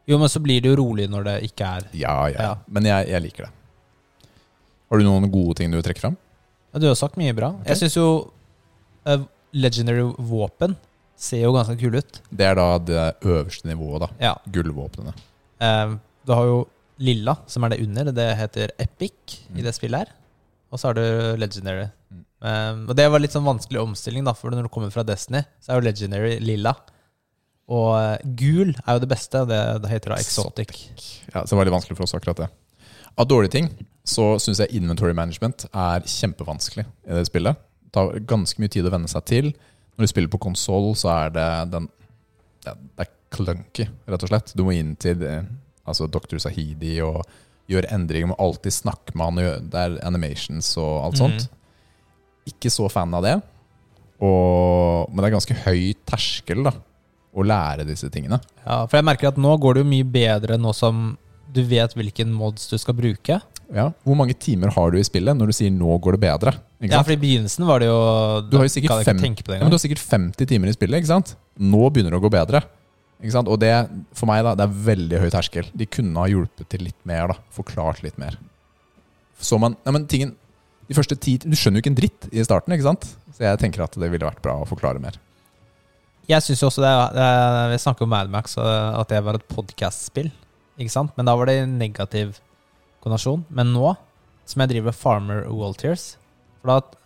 Jo, 0.07 0.19
men 0.21 0.31
så 0.31 0.39
blir 0.43 0.61
det 0.63 0.71
jo 0.71 0.77
rolig 0.79 1.07
når 1.11 1.25
det 1.27 1.35
ikke 1.49 1.67
er 1.67 1.89
Ja, 1.97 2.15
ja. 2.31 2.45
Ja. 2.47 2.53
Men 2.71 2.87
jeg, 2.87 3.09
jeg 3.11 3.25
liker 3.25 3.47
det. 3.47 3.51
Har 4.91 4.99
du 5.01 5.07
noen 5.07 5.27
gode 5.31 5.57
ting 5.59 5.71
du 5.71 5.77
vil 5.79 5.85
trekke 5.87 6.03
fram? 6.03 6.15
Ja, 6.71 6.79
Du 6.83 6.87
har 6.87 6.97
sagt 6.99 7.19
mye 7.19 7.35
bra. 7.35 7.53
Jeg 7.67 7.79
syns 7.81 7.97
jo 7.99 8.07
eh, 9.07 9.23
Legendary 9.53 10.03
våpen 10.17 10.75
ser 11.21 11.43
jo 11.45 11.51
ganske 11.53 11.75
kule 11.79 12.01
ut. 12.01 12.21
Det 12.31 12.45
er 12.47 12.55
da 12.57 12.67
det 12.79 13.01
øverste 13.27 13.67
nivået, 13.69 14.01
da. 14.05 14.09
Ja. 14.21 14.35
Gullvåpnene. 14.51 15.13
Eh, 15.61 15.95
du 16.25 16.33
har 16.33 16.45
jo 16.49 16.61
Lilla, 17.01 17.35
som 17.49 17.63
er 17.65 17.73
det 17.73 17.81
under. 17.81 18.11
Det 18.13 18.27
heter 18.37 18.71
Epic 18.79 19.39
i 19.49 19.59
Mm. 19.59 19.63
det 19.63 19.73
spillet 19.75 19.99
her. 19.99 20.07
Og 20.71 20.79
så 20.79 20.87
har 20.87 20.93
du 20.93 21.35
Legendary. 21.37 21.87
Mm. 22.11 22.25
Eh, 22.43 22.89
og 22.89 22.95
det 22.95 23.09
var 23.11 23.19
litt 23.19 23.31
sånn 23.33 23.43
vanskelig 23.45 23.81
omstilling, 23.81 24.23
da, 24.23 24.33
for 24.33 24.49
når 24.51 24.63
du 24.63 24.69
kommer 24.69 24.91
fra 24.91 25.03
Destiny, 25.03 25.43
så 25.61 25.71
er 25.71 25.81
jo 25.81 25.87
Legendary 25.89 26.39
lilla. 26.39 26.75
Og 27.71 27.95
eh, 27.97 28.17
gul 28.35 28.73
er 28.85 28.93
jo 28.97 28.99
det 28.99 29.09
beste, 29.09 29.41
og 29.41 29.47
det, 29.49 29.81
det 29.83 29.89
heter 29.91 30.09
da 30.15 30.19
Exotic. 30.21 30.71
Ja, 31.33 31.43
så 31.45 31.49
det 31.53 31.57
var 31.59 31.65
litt 31.69 31.73
vanskelig 31.77 31.97
for 31.97 32.03
oss 32.03 32.13
akkurat 32.17 32.37
det. 32.45 32.49
Av 33.17 33.27
dårlige 33.27 33.51
ting 33.51 33.69
så 34.07 34.35
syns 34.41 34.59
jeg 34.63 34.71
inventory 34.73 35.13
management 35.13 35.65
er 35.73 36.01
kjempevanskelig 36.07 36.85
i 36.85 37.13
det 37.17 37.25
spillet. 37.27 37.55
Tar 37.91 38.19
ganske 38.27 38.61
mye 38.61 38.71
tid 38.71 38.87
å 38.87 38.93
venne 38.93 39.11
seg 39.11 39.25
til. 39.29 39.51
Når 39.95 40.07
du 40.07 40.11
spiller 40.11 40.31
på 40.31 40.41
konsoll, 40.41 40.93
så 40.99 41.11
er 41.13 41.33
det 41.35 41.47
den 41.73 41.89
ja, 42.65 42.75
Det 42.75 43.05
er 43.05 43.11
clunky, 43.31 43.87
rett 44.11 44.25
og 44.25 44.31
slett. 44.31 44.53
Du 44.55 44.65
må 44.67 44.75
inn 44.75 44.93
til 44.99 45.23
eh, 45.27 45.47
altså 45.87 46.07
Dr. 46.11 46.37
Sahidi 46.41 46.97
og 47.05 47.23
gjøre 47.71 47.91
endringer. 47.95 48.27
Du 48.27 48.33
må 48.33 48.39
alltid 48.43 48.75
snakke 48.75 49.15
med 49.15 49.41
han. 49.41 49.67
Det 49.71 49.81
er 49.85 49.97
animations 50.07 50.73
og 50.81 50.93
alt 51.07 51.21
sånt. 51.21 51.49
Ikke 52.49 52.71
så 52.73 52.89
fan 52.91 53.13
av 53.15 53.25
det. 53.25 53.35
Og, 54.21 55.09
men 55.09 55.21
det 55.21 55.29
er 55.29 55.35
ganske 55.37 55.59
høy 55.63 55.93
terskel 56.07 56.65
da 56.67 56.75
å 57.31 57.45
lære 57.47 57.87
disse 57.87 58.09
tingene. 58.11 58.41
Ja, 58.65 58.83
for 58.85 58.99
jeg 58.99 59.07
merker 59.07 59.31
at 59.31 59.39
nå 59.39 59.53
går 59.61 59.77
det 59.77 59.85
jo 59.85 59.91
mye 59.93 60.07
bedre 60.13 60.57
nå 60.59 60.73
som 60.75 61.13
du 61.51 61.61
vet 61.67 61.95
hvilken 61.95 62.31
mods 62.35 62.67
du 62.71 62.77
skal 62.79 62.95
bruke. 62.97 63.39
Ja. 63.71 63.87
Hvor 64.03 64.17
mange 64.19 64.35
timer 64.35 64.73
har 64.75 64.91
du 64.91 64.97
i 64.99 65.05
spillet 65.07 65.37
når 65.37 65.51
du 65.51 65.55
sier 65.55 65.71
'nå 65.71 65.95
går 66.03 66.17
det 66.17 66.21
bedre'? 66.25 66.53
Ja, 66.81 67.01
for 67.03 67.13
i 67.13 67.19
begynnelsen 67.21 67.65
var 67.65 67.79
det 67.79 67.87
jo 67.87 67.99
Du 68.49 68.57
har 68.57 68.65
jo 68.65 68.73
sikkert, 68.73 69.05
fem, 69.05 69.17
tenke 69.17 69.43
på 69.45 69.53
det 69.53 69.59
ja, 69.59 69.63
men 69.63 69.71
du 69.71 69.77
har 69.77 69.83
sikkert 69.83 70.03
50 70.03 70.45
timer 70.49 70.67
i 70.67 70.73
spillet. 70.75 70.97
ikke 70.99 71.07
sant? 71.13 71.35
Nå 71.57 71.89
begynner 71.89 72.11
det 72.11 72.19
å 72.19 72.25
gå 72.25 72.31
bedre. 72.33 72.63
Ikke 73.21 73.31
sant? 73.31 73.47
Og 73.47 73.59
det, 73.61 73.71
for 74.17 74.25
meg, 74.27 74.43
da, 74.43 74.55
det 74.57 74.65
er 74.65 74.77
veldig 74.91 75.19
høy 75.21 75.29
terskel. 75.29 75.69
De 75.77 75.85
kunne 75.85 76.17
ha 76.19 76.27
hjulpet 76.27 76.67
til 76.73 76.83
litt 76.83 76.97
mer. 77.05 77.27
da, 77.31 77.35
Forklart 77.53 78.03
litt 78.03 78.17
mer. 78.17 78.37
Så 79.39 79.59
man, 79.61 79.77
ja, 79.85 79.91
men 79.91 80.07
tingen, 80.09 80.35
de 80.89 80.97
første 80.97 81.15
ti, 81.15 81.37
Du 81.37 81.55
skjønner 81.55 81.79
jo 81.79 81.85
ikke 81.85 81.93
en 81.93 81.99
dritt 82.01 82.29
i 82.33 82.43
starten, 82.43 82.73
ikke 82.73 82.89
sant? 82.89 83.07
Så 83.31 83.45
jeg 83.45 83.59
tenker 83.61 83.83
at 83.85 83.93
det 83.93 84.09
ville 84.11 84.25
vært 84.25 84.41
bra 84.41 84.57
å 84.59 84.67
forklare 84.67 84.99
mer. 84.99 85.15
Jeg 86.27 86.41
syns 86.43 86.61
jo 86.61 86.67
også 86.67 86.81
det, 86.83 86.91
Vi 87.71 87.77
snakker 87.85 88.03
om 88.03 88.09
Madmax, 88.09 88.57
at 88.57 89.07
det 89.09 89.23
var 89.23 89.35
et 89.35 89.47
podkast-spill. 89.47 90.31
Men 91.15 91.25
da 91.25 91.35
var 91.37 91.45
det 91.45 91.67
negativ 91.69 92.39
konnasjon. 93.03 93.45
Men 93.49 93.71
nå, 93.75 93.93
som 94.49 94.63
jeg 94.63 94.71
driver 94.75 94.95
Farmer 94.95 95.45
Waltiers, 95.49 96.15
for 96.61 96.71
da, 96.73 96.99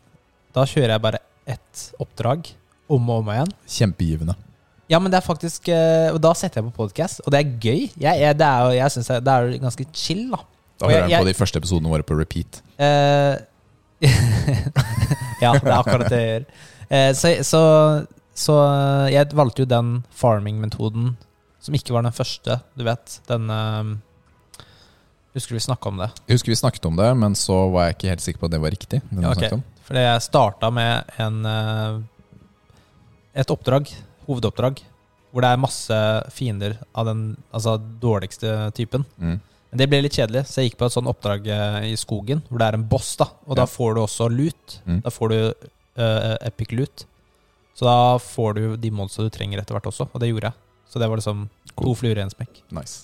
da 0.56 0.66
kjører 0.70 0.96
jeg 0.96 1.04
bare 1.06 1.22
ett 1.48 1.86
oppdrag 2.02 2.50
om 2.92 3.10
og 3.10 3.22
om 3.24 3.30
igjen. 3.34 3.54
Kjempegivende. 3.70 4.36
Ja, 4.92 5.00
men 5.02 5.10
det 5.10 5.18
er 5.18 5.26
faktisk 5.26 5.66
eh, 5.74 6.12
Og 6.14 6.20
da 6.22 6.30
setter 6.38 6.60
jeg 6.62 6.68
på 6.70 6.84
podkast, 6.84 7.24
og 7.26 7.32
det 7.34 7.40
er 7.42 7.54
gøy. 7.58 7.80
Jeg, 7.98 8.20
jeg, 8.22 8.36
det 8.38 8.46
er, 8.46 8.68
jeg 8.78 8.94
synes 8.94 9.08
det 9.26 9.34
er 9.34 9.48
ganske 9.64 9.86
chill, 9.98 10.28
da. 10.30 10.44
Da 10.78 10.90
hører 10.92 11.06
jeg- 11.08 11.10
jeg 11.16 11.24
på 11.26 11.30
de 11.32 11.38
første 11.40 11.58
episodene 11.62 11.90
våre 11.90 12.06
på 12.06 12.18
repeat. 12.20 12.60
Uh, 12.78 13.40
ja, 15.42 15.54
det 15.56 15.66
er 15.72 15.78
akkurat 15.80 16.10
det 16.12 16.20
jeg 16.22 16.32
gjør. 16.34 16.46
Uh, 16.92 17.12
så, 17.18 17.32
så, 17.48 17.62
så 18.38 18.56
jeg 19.10 19.32
valgte 19.34 19.64
jo 19.66 19.70
den 19.72 19.94
farming-metoden 20.14 21.16
som 21.66 21.74
ikke 21.80 21.96
var 21.96 22.06
den 22.06 22.14
første, 22.14 22.60
du 22.78 22.84
vet. 22.86 23.16
Den 23.26 23.48
eh, 23.50 23.88
Husker 25.36 25.58
vi 25.58 25.60
snakka 25.66 25.90
om 25.92 25.98
det? 26.00 26.10
Jeg 26.30 26.38
husker 26.40 26.54
vi 26.54 26.56
snakket 26.62 26.86
om 26.88 26.96
det, 27.00 27.10
men 27.20 27.36
så 27.36 27.58
var 27.74 27.90
jeg 27.90 27.96
ikke 27.98 28.12
helt 28.14 28.24
sikker 28.24 28.40
på 28.40 28.48
at 28.50 28.54
det 28.56 28.62
var 28.64 28.72
riktig. 28.72 29.02
Den 29.12 29.22
Ja, 29.22 29.30
vi 29.30 29.34
ok. 29.34 29.40
snakket 29.42 29.58
om. 29.60 29.64
Fordi 29.86 30.04
jeg 30.06 30.22
starta 30.26 30.70
med 30.74 31.18
en 31.22 31.40
eh, 31.46 32.00
et 33.42 33.52
oppdrag, 33.52 33.90
hovedoppdrag, 34.30 34.80
hvor 35.36 35.44
det 35.44 35.50
er 35.52 35.60
masse 35.60 35.98
fiender 36.32 36.78
av 36.96 37.10
den 37.10 37.26
altså, 37.52 37.76
dårligste 38.00 38.72
typen. 38.78 39.04
Mm. 39.20 39.36
Men 39.72 39.82
det 39.82 39.90
ble 39.92 40.00
litt 40.06 40.16
kjedelig, 40.16 40.46
så 40.48 40.62
jeg 40.64 40.70
gikk 40.72 40.78
på 40.80 40.88
et 40.88 40.96
sånt 40.96 41.12
oppdrag 41.12 41.48
eh, 41.52 41.80
i 41.92 41.96
skogen, 42.00 42.42
hvor 42.48 42.62
det 42.64 42.70
er 42.70 42.78
en 42.80 42.88
boss, 42.88 43.18
da. 43.20 43.28
Og 43.46 43.58
Ja. 43.58 43.64
da 43.64 43.66
får 43.68 43.96
du 43.98 44.02
også 44.06 44.30
loot. 44.32 44.78
Mm. 44.88 45.02
Da 45.04 45.12
får 45.12 45.30
du 45.34 45.38
uh, 46.00 46.36
epic 46.48 46.72
loot. 46.72 47.04
Så 47.76 47.84
da 47.84 48.16
får 48.24 48.54
du 48.56 48.64
de 48.80 48.90
monstrene 48.96 49.28
du 49.28 49.36
trenger 49.36 49.60
etter 49.60 49.76
hvert 49.76 49.92
også, 49.92 50.08
og 50.14 50.20
det 50.24 50.30
gjorde 50.32 50.48
jeg. 50.48 50.54
Så 50.88 51.00
det 51.04 51.10
var 51.12 51.20
liksom 51.20 51.50
Cool. 51.76 51.90
to 51.92 51.96
fluer 52.00 52.18
i 52.18 52.24
en 52.24 52.30
smekk. 52.32 52.62
Nice. 52.72 53.04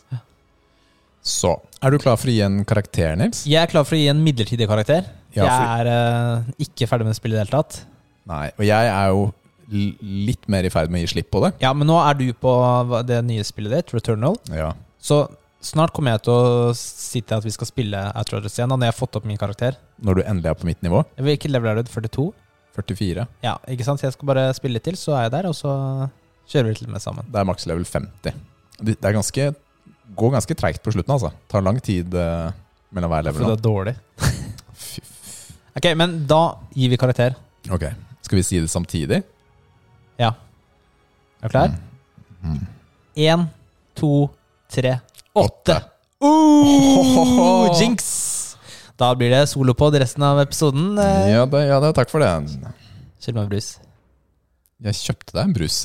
Så 1.22 1.54
er 1.82 1.94
du 1.94 2.00
klar 2.02 2.18
for 2.18 2.32
å 2.32 2.34
gi 2.34 2.42
en 2.46 2.62
karakter, 2.68 3.14
Nils? 3.20 3.44
Jeg 3.50 3.62
er 3.62 3.70
klar 3.70 3.86
for 3.86 3.98
å 3.98 4.00
gi 4.02 4.10
en 4.12 4.22
midlertidig 4.26 4.68
karakter. 4.70 5.06
Ja, 5.36 5.46
jeg 5.46 5.84
er 5.84 5.90
uh, 5.92 6.50
ikke 6.62 6.90
ferdig 6.90 7.08
med 7.08 7.18
spillet 7.18 7.38
i 7.38 7.40
det 7.40 7.46
hele 7.46 7.62
tatt. 7.62 7.84
Nei. 8.30 8.48
Og 8.58 8.66
jeg 8.68 8.90
er 8.90 9.14
jo 9.14 9.30
litt 9.72 10.50
mer 10.52 10.68
i 10.68 10.72
ferd 10.74 10.92
med 10.92 11.00
å 11.00 11.06
gi 11.06 11.14
slipp 11.14 11.30
på 11.32 11.44
det. 11.46 11.54
Ja, 11.64 11.72
men 11.78 11.88
nå 11.88 11.96
er 12.04 12.18
du 12.20 12.26
på 12.36 12.52
det 13.08 13.22
nye 13.28 13.46
spillet 13.48 13.78
ditt, 13.78 13.94
Returnal. 13.96 14.36
Ja. 14.52 14.74
Så 15.02 15.24
snart 15.64 15.94
kommer 15.96 16.18
jeg 16.18 16.26
til 16.26 16.34
å 16.34 16.74
si 16.78 17.22
til 17.22 17.38
at 17.38 17.46
vi 17.46 17.54
skal 17.54 17.70
spille 17.70 18.04
Outriders 18.18 18.58
igjen, 18.58 18.74
når 18.74 18.90
jeg 18.90 18.96
har 18.96 19.00
fått 19.00 19.20
opp 19.22 19.28
min 19.30 19.40
karakter. 19.40 19.78
Når 20.04 20.20
du 20.20 20.24
endelig 20.26 20.52
er 20.52 20.60
på 20.60 20.68
mitt 20.68 20.82
nivå. 20.84 21.06
Hvilket 21.22 21.54
level 21.54 21.72
er 21.72 21.82
du? 21.82 21.92
42? 21.94 22.30
44. 22.76 23.28
Ja, 23.46 23.58
ikke 23.72 23.88
sant? 23.88 24.02
Så 24.02 24.10
jeg 24.10 24.18
skal 24.18 24.32
bare 24.32 24.50
spille 24.58 24.80
litt 24.80 24.88
til, 24.88 25.00
så 25.00 25.16
er 25.18 25.28
jeg 25.28 25.36
der, 25.38 25.50
og 25.52 25.56
så 25.58 25.74
kjører 26.52 26.72
vi 26.72 26.80
litt 26.82 26.96
med 26.98 27.04
sammen. 27.04 27.28
Det 27.32 27.40
er 27.40 27.48
maks 27.48 27.68
level 27.70 27.88
50. 27.88 28.12
Det 28.26 28.36
det 28.82 28.98
er 28.98 29.14
ganske, 29.14 29.52
går 30.18 30.34
ganske 30.36 30.58
treigt 30.58 30.84
på 30.84 30.94
slutten, 30.94 31.14
altså. 31.16 31.32
Tar 31.52 31.64
lang 31.66 31.80
tid 31.84 32.14
uh, 32.16 32.52
mellom 32.92 33.12
hver 33.14 33.32
For 33.32 33.48
det 33.48 33.58
er 33.60 33.66
dårlig. 33.66 33.96
Ok, 35.72 35.86
men 35.96 36.26
da 36.28 36.58
gir 36.76 36.92
vi 36.92 36.98
karakter. 37.00 37.38
Ok, 37.72 37.86
Skal 38.28 38.42
vi 38.42 38.44
si 38.44 38.58
det 38.60 38.68
samtidig? 38.68 39.22
Ja. 40.20 40.34
Er 41.40 41.48
du 41.48 41.54
klar? 41.54 41.78
Mm. 42.44 42.66
Én, 43.16 43.46
to, 43.96 44.28
tre, 44.68 44.98
Åtte. 45.32 45.78
jinx! 47.80 48.10
Da 49.00 49.14
blir 49.16 49.32
det 49.34 49.46
solopod 49.50 49.96
resten 49.98 50.24
av 50.28 50.42
episoden. 50.44 50.98
Ja, 51.00 51.46
det, 51.50 51.64
ja 51.70 51.80
det, 51.82 51.94
takk 51.98 52.12
for 52.12 52.22
det. 52.22 52.30
Kjøp 53.24 53.40
meg 53.40 53.50
brus. 53.54 53.72
Jeg 54.82 54.98
kjøpte 55.00 55.38
deg 55.38 55.48
en 55.48 55.56
brus. 55.56 55.78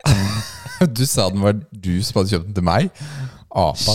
du 0.98 1.02
sa 1.08 1.28
den 1.32 1.42
var 1.42 1.56
du 1.56 1.92
som 2.04 2.20
hadde 2.20 2.34
kjøpt 2.34 2.50
den 2.50 2.58
til 2.60 2.66
meg. 2.68 3.02
Apa. 3.50 3.94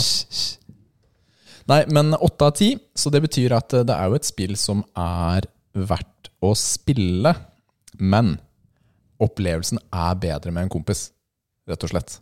Nei, 1.72 1.82
men 1.90 2.14
åtte 2.14 2.46
av 2.46 2.54
ti, 2.60 2.76
så 2.94 3.10
det 3.14 3.24
betyr 3.26 3.56
at 3.58 3.74
eh, 3.74 3.86
det 3.88 3.96
er 3.96 4.12
jo 4.12 4.18
et 4.20 4.28
spill 4.28 4.54
som 4.60 4.84
er 5.00 5.48
verdt 5.74 6.30
å 6.46 6.52
spille. 6.60 7.32
Men 7.98 8.36
opplevelsen 9.24 9.80
er 9.96 10.18
bedre 10.22 10.52
med 10.54 10.68
en 10.68 10.74
kompis, 10.76 11.08
rett 11.70 11.86
og 11.88 11.94
slett. 11.94 12.18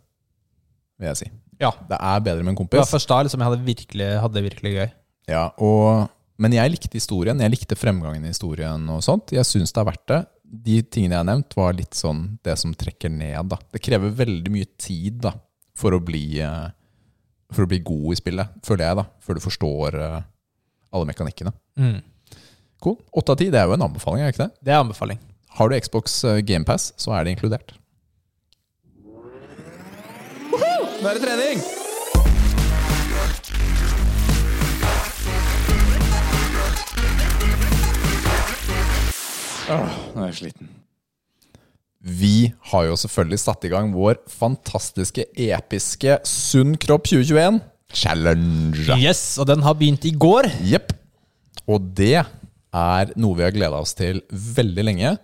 Vil 1.00 1.10
jeg 1.10 1.20
si. 1.24 1.30
Ja. 1.60 1.72
Det 1.90 1.98
er 1.98 2.22
bedre 2.24 2.44
med 2.46 2.54
en 2.54 2.56
Det 2.56 2.78
var 2.78 2.84
kompis. 2.86 2.92
først 2.94 3.10
da 3.10 3.18
liksom, 3.26 3.42
jeg 3.42 3.50
hadde 3.50 3.66
virkelig, 3.66 4.06
hadde 4.22 4.38
det 4.38 4.44
virkelig 4.48 4.72
gøy. 4.76 4.86
Ja, 5.30 5.44
og, 5.64 6.08
men 6.40 6.54
jeg 6.56 6.72
likte 6.72 6.98
historien. 6.98 7.40
Jeg 7.42 7.52
likte 7.52 7.76
fremgangen 7.78 8.24
i 8.24 8.32
historien 8.32 8.88
og 8.92 9.02
sånt. 9.06 9.32
Jeg 9.34 9.46
syns 9.48 9.72
det 9.74 9.82
er 9.82 9.88
verdt 9.90 10.06
det. 10.10 10.20
De 10.64 10.78
tingene 10.86 11.16
jeg 11.16 11.20
har 11.24 11.28
nevnt, 11.28 11.56
var 11.58 11.74
litt 11.76 11.96
sånn 11.98 12.24
det 12.46 12.54
som 12.60 12.72
trekker 12.78 13.10
ned. 13.12 13.50
da. 13.50 13.58
Det 13.74 13.82
krever 13.82 14.12
veldig 14.22 14.52
mye 14.54 14.68
tid 14.78 15.20
da, 15.26 15.34
for 15.76 15.96
å 15.96 16.00
bli, 16.04 16.38
eh, 16.44 16.68
for 17.56 17.66
å 17.66 17.70
bli 17.70 17.80
god 17.86 18.10
i 18.14 18.18
spillet, 18.18 18.56
føler 18.66 18.88
jeg, 18.88 18.98
da. 19.00 19.06
Før 19.24 19.38
du 19.38 19.44
forstår 19.44 19.98
eh, 20.00 20.18
alle 20.94 21.08
mekanikkene. 21.10 21.54
Mm. 21.80 22.00
Cool. 22.84 22.98
Åtte 23.16 23.34
av 23.34 23.40
ti, 23.40 23.48
det 23.54 23.62
er 23.62 23.70
jo 23.70 23.78
en 23.78 23.86
anbefaling, 23.86 24.24
er 24.24 24.30
det 24.30 24.36
ikke 24.36 24.46
det? 24.48 24.66
Det 24.66 24.74
er 24.74 24.82
anbefaling. 24.82 25.22
Har 25.54 25.70
du 25.70 25.78
Xbox 25.78 26.20
GamePass, 26.44 26.90
så 27.00 27.14
er 27.14 27.24
det 27.24 27.36
inkludert. 27.36 27.76
Nå 31.04 31.10
er 31.10 31.18
det 31.18 31.24
trening! 31.24 31.64
Åh, 39.64 39.92
nå 40.14 40.22
er 40.22 40.28
jeg 40.28 40.36
sliten. 40.42 40.68
Vi 42.04 42.52
har 42.70 42.88
jo 42.90 42.96
selvfølgelig 43.00 43.38
satt 43.40 43.64
i 43.64 43.70
gang 43.72 43.92
vår 43.94 44.18
fantastiske, 44.28 45.24
episke 45.40 46.18
Sunn 46.28 46.74
kropp 46.76 47.06
2021 47.08 47.62
challenge. 47.94 48.96
Yes, 48.98 49.38
og 49.40 49.46
den 49.48 49.62
har 49.64 49.76
begynt 49.78 50.04
i 50.04 50.12
går. 50.12 50.50
Jepp. 50.68 50.92
Og 51.70 51.94
det 51.96 52.18
er 52.20 53.14
noe 53.16 53.38
vi 53.38 53.46
har 53.46 53.54
gleda 53.54 53.78
oss 53.80 53.94
til 53.96 54.20
veldig 54.28 54.84
lenge. 54.84 55.14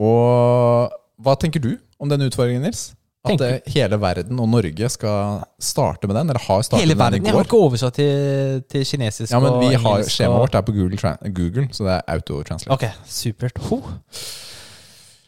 Og 0.00 0.94
hva 1.20 1.36
tenker 1.36 1.60
du 1.60 1.74
om 2.00 2.08
denne 2.08 2.30
utfordringen, 2.30 2.64
Nils? 2.64 2.92
At 3.20 3.34
Tenker- 3.36 3.74
hele 3.74 3.98
verden 4.00 4.38
og 4.40 4.48
Norge 4.48 4.88
skal 4.88 5.42
starte 5.60 6.08
med 6.08 6.16
den, 6.16 6.30
eller 6.30 6.40
har 6.40 6.62
startet 6.64 6.80
Hele 6.86 6.94
med 6.94 7.02
verden. 7.02 7.18
den 7.20 7.26
Jeg 7.28 7.34
har 7.36 7.44
ikke 7.44 7.58
oversatt 7.60 7.94
til, 7.98 8.62
til 8.70 8.84
kinesisk 8.88 9.30
Ja, 9.34 9.40
men 9.44 9.58
vi 9.60 9.74
har. 9.74 10.04
Skjemaet 10.08 10.46
vårt 10.46 10.54
er 10.54 10.62
på 10.62 10.72
Google, 10.72 11.16
Google 11.28 11.68
så 11.76 11.84
det 11.84 11.98
er 11.98 12.14
auto-translate. 12.14 12.72
Ok, 12.72 12.86
supert. 13.04 13.58
Ho. 13.68 13.82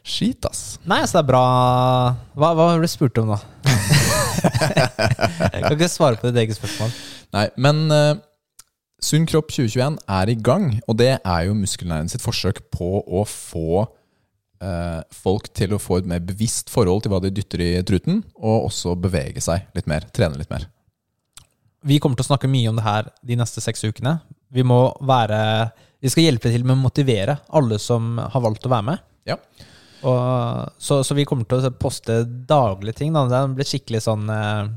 Skit, 0.03 0.45
ass. 0.49 0.81
Nei, 0.83 0.99
altså, 1.05 1.21
det 1.21 1.23
er 1.23 1.29
bra 1.31 1.43
Hva, 2.35 2.49
hva 2.59 2.67
ble 2.73 2.83
du 2.83 2.91
spurt 2.91 3.19
om, 3.23 3.31
da? 3.31 3.39
jeg 5.55 5.63
kan 5.63 5.77
ikke 5.77 5.91
svare 5.91 6.19
på 6.19 6.29
ditt 6.29 6.41
eget 6.43 6.59
spørsmål. 6.59 6.91
Nei, 7.37 7.47
men 7.63 7.85
uh, 7.95 8.19
Sunn 9.03 9.27
kropp 9.27 9.51
2021 9.51 9.97
er 10.15 10.31
i 10.31 10.37
gang, 10.39 10.69
og 10.87 10.99
det 11.01 11.17
er 11.17 11.41
jo 11.49 11.57
muskelnæringen 11.59 12.11
sitt 12.13 12.23
forsøk 12.23 12.61
på 12.71 13.01
å 13.03 13.25
få 13.27 13.83
eh, 14.63 15.01
folk 15.11 15.49
til 15.59 15.75
å 15.75 15.81
få 15.83 15.99
et 15.99 16.07
mer 16.13 16.23
bevisst 16.23 16.71
forhold 16.71 17.03
til 17.03 17.11
hva 17.11 17.19
de 17.25 17.33
dytter 17.35 17.65
i 17.65 17.71
truten, 17.87 18.21
og 18.39 18.69
også 18.69 18.95
bevege 19.03 19.43
seg 19.43 19.67
litt 19.75 19.91
mer, 19.91 20.07
trene 20.15 20.39
litt 20.39 20.53
mer. 20.55 20.69
Vi 21.83 21.99
kommer 21.99 22.15
til 22.15 22.29
å 22.29 22.31
snakke 22.31 22.51
mye 22.51 22.71
om 22.71 22.79
det 22.79 22.87
her 22.87 23.11
de 23.27 23.41
neste 23.41 23.65
seks 23.65 23.83
ukene. 23.83 24.21
Vi 24.55 24.63
må 24.63 24.85
være 25.03 25.73
Vi 26.03 26.11
skal 26.11 26.29
hjelpe 26.29 26.51
til 26.51 26.63
med 26.63 26.77
å 26.77 26.83
motivere 26.83 27.37
alle 27.51 27.79
som 27.83 28.17
har 28.19 28.43
valgt 28.43 28.67
å 28.67 28.71
være 28.71 28.87
med. 28.87 29.03
Ja. 29.27 29.37
Og, 30.03 30.71
så, 30.83 31.01
så 31.07 31.17
vi 31.17 31.27
kommer 31.29 31.47
til 31.49 31.67
å 31.69 31.73
poste 31.79 32.23
daglige 32.49 33.01
ting. 33.03 33.13
Da. 33.15 33.27
Det 33.31 33.43
blir 33.59 33.69
skikkelig 33.69 34.03
sånn 34.07 34.31
eh, 34.33 34.73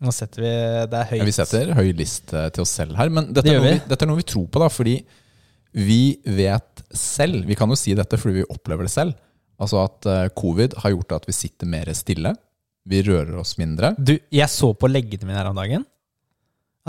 Nå 0.00 0.12
setter 0.16 0.40
vi 0.40 0.52
Det 0.88 0.96
er 0.96 1.08
høyt. 1.10 1.18
Ja, 1.20 1.26
vi 1.28 1.34
setter 1.36 1.72
høy 1.76 1.88
liste 1.96 2.44
til 2.56 2.64
oss 2.64 2.76
selv 2.78 2.96
her, 2.96 3.10
men 3.12 3.32
dette, 3.34 3.44
Det 3.44 3.52
er 3.52 3.58
noe 3.58 3.66
vi. 3.66 3.74
vi, 3.76 3.88
dette 3.90 4.06
er 4.06 4.10
noe 4.10 4.20
vi 4.20 4.28
tror 4.30 4.46
på, 4.48 4.62
da, 4.62 4.70
fordi 4.72 4.94
vi 5.76 6.00
vet 6.26 6.80
selv 6.96 7.44
Vi 7.46 7.54
kan 7.54 7.70
jo 7.70 7.76
si 7.78 7.92
dette 7.94 8.18
fordi 8.18 8.40
vi 8.40 8.46
opplever 8.50 8.88
det 8.88 8.94
selv. 8.94 9.18
Altså 9.60 9.82
at 9.84 10.08
eh, 10.08 10.28
covid 10.38 10.78
har 10.82 10.94
gjort 10.94 11.18
at 11.18 11.28
vi 11.28 11.36
sitter 11.36 11.68
mer 11.68 11.90
stille. 11.94 12.32
Vi 12.88 13.02
rører 13.04 13.36
oss 13.42 13.58
mindre. 13.60 13.92
Du, 14.00 14.14
jeg 14.32 14.48
så 14.50 14.72
på 14.72 14.88
leggene 14.88 15.28
mine 15.28 15.36
her 15.36 15.50
om 15.50 15.58
dagen. 15.58 15.84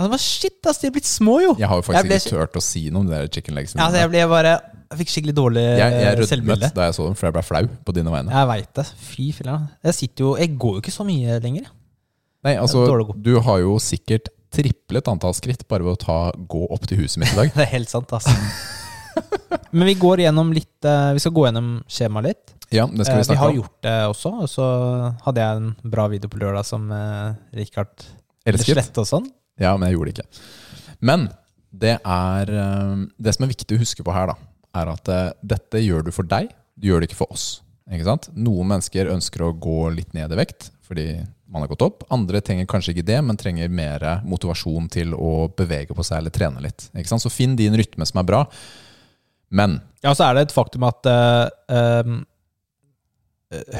Altså, 0.00 0.18
shit, 0.24 0.56
ass, 0.66 0.80
de 0.80 0.88
er 0.88 0.94
blitt 0.94 1.06
små, 1.06 1.36
jo! 1.44 1.50
Jeg 1.60 1.68
har 1.68 1.78
jo 1.78 1.84
faktisk 1.84 2.00
Jeg 2.00 2.08
ble 2.08 2.18
ikke 2.22 2.32
turt 2.32 2.56
å 2.56 2.62
si 2.64 2.82
noe 2.88 3.04
om 3.04 3.10
de 3.10 3.18
chicken 3.28 3.58
legsene. 3.58 3.84
Altså, 3.84 4.00
jeg, 4.00 4.10
ble 4.14 4.22
bare, 4.30 4.54
jeg 4.92 5.00
fikk 5.02 5.12
skikkelig 5.14 5.34
dårlig 5.36 5.62
jeg, 5.64 5.94
jeg 5.96 6.18
eh, 6.18 6.26
selvbilde. 6.28 6.68
da 6.76 6.86
jeg 6.88 6.96
så 6.98 7.06
dem, 7.08 7.16
for 7.18 7.28
jeg 7.28 7.36
ble 7.36 7.42
flau 7.46 7.62
på 7.86 7.94
dine 7.96 8.12
vegne. 8.12 8.34
Jeg 8.34 8.48
veit 8.50 8.70
det. 8.78 8.84
Fy 9.08 9.30
filler'n. 9.36 9.64
Jeg 9.88 10.10
Jeg 10.12 10.58
går 10.58 10.76
jo 10.76 10.82
ikke 10.84 10.94
så 10.94 11.06
mye 11.08 11.38
lenger. 11.42 11.66
Nei, 12.42 12.54
altså. 12.58 12.84
Du 13.22 13.32
har 13.40 13.58
jo 13.62 13.78
sikkert 13.82 14.28
triplet 14.52 15.08
antall 15.08 15.34
skritt 15.34 15.66
bare 15.70 15.84
ved 15.86 15.96
å 15.96 16.00
ta, 16.00 16.16
gå 16.36 16.66
opp 16.68 16.86
til 16.86 17.00
huset 17.02 17.22
mitt 17.22 17.32
i 17.32 17.36
dag. 17.40 17.52
Det 17.56 17.64
er 17.66 17.72
helt 17.78 17.92
sant, 17.92 18.12
altså. 18.12 18.32
Men 19.72 19.86
vi 19.88 19.94
går 20.00 20.22
gjennom 20.24 20.52
litt 20.56 20.86
eh, 20.88 21.10
Vi 21.12 21.20
skal 21.20 21.34
gå 21.36 21.44
gjennom 21.46 21.70
skjemaet 21.90 22.28
litt. 22.30 22.54
Ja, 22.72 22.86
det 22.88 23.04
skal 23.04 23.20
Eh, 23.20 23.24
vi 23.26 23.34
Vi 23.34 23.40
har 23.42 23.50
om. 23.52 23.56
gjort 23.60 23.78
det 23.84 23.96
også, 24.08 24.32
og 24.44 24.48
så 24.48 24.66
hadde 25.26 25.44
jeg 25.44 25.60
en 25.60 25.92
bra 25.92 26.06
video 26.08 26.28
på 26.32 26.40
lørdag 26.40 26.64
som 26.64 26.88
Richard 27.52 27.92
Rikard 27.92 28.08
Elsket. 28.48 28.98
og 28.98 29.06
sånn. 29.08 29.28
Ja, 29.60 29.76
men 29.76 29.88
jeg 29.90 29.98
gjorde 29.98 30.12
det 30.12 30.24
ikke. 30.24 30.42
Men 31.04 31.28
det 31.72 31.98
er 32.04 32.52
eh, 32.52 32.96
Det 33.20 33.34
som 33.34 33.44
er 33.46 33.52
viktig 33.52 33.76
å 33.76 33.82
huske 33.82 34.04
på 34.04 34.12
her, 34.14 34.32
da, 34.32 34.36
er 34.78 34.90
at 34.92 35.10
eh, 35.12 35.30
dette 35.42 35.82
gjør 35.82 36.06
du 36.06 36.12
for 36.14 36.28
deg, 36.28 36.52
du 36.78 36.88
gjør 36.88 37.02
det 37.02 37.10
ikke 37.10 37.20
for 37.22 37.34
oss. 37.34 37.46
Ikke 37.92 38.06
sant? 38.06 38.28
Noen 38.38 38.70
mennesker 38.70 39.10
ønsker 39.12 39.44
å 39.44 39.52
gå 39.52 39.90
litt 39.96 40.14
ned 40.16 40.32
i 40.32 40.38
vekt 40.38 40.70
fordi 40.86 41.06
man 41.52 41.64
har 41.64 41.70
gått 41.70 41.84
opp. 41.84 42.04
Andre 42.12 42.40
trenger 42.44 42.68
kanskje 42.68 42.94
ikke 42.94 43.06
det, 43.08 43.18
men 43.24 43.36
trenger 43.40 43.72
mer 43.72 44.04
motivasjon 44.28 44.88
til 44.92 45.12
å 45.16 45.48
bevege 45.56 45.96
på 45.96 46.04
seg 46.04 46.20
eller 46.22 46.32
trene 46.34 46.62
litt. 46.64 46.86
Ikke 46.96 47.10
sant? 47.10 47.24
Så 47.24 47.32
finn 47.32 47.56
din 47.56 47.76
rytme 47.76 48.06
som 48.08 48.20
er 48.22 48.28
bra. 48.28 48.42
Men 49.52 49.80
Ja, 50.04 50.14
så 50.16 50.26
er 50.26 50.36
det 50.36 50.46
et 50.46 50.54
faktum 50.56 50.84
at 50.88 51.08
eh, 51.08 52.14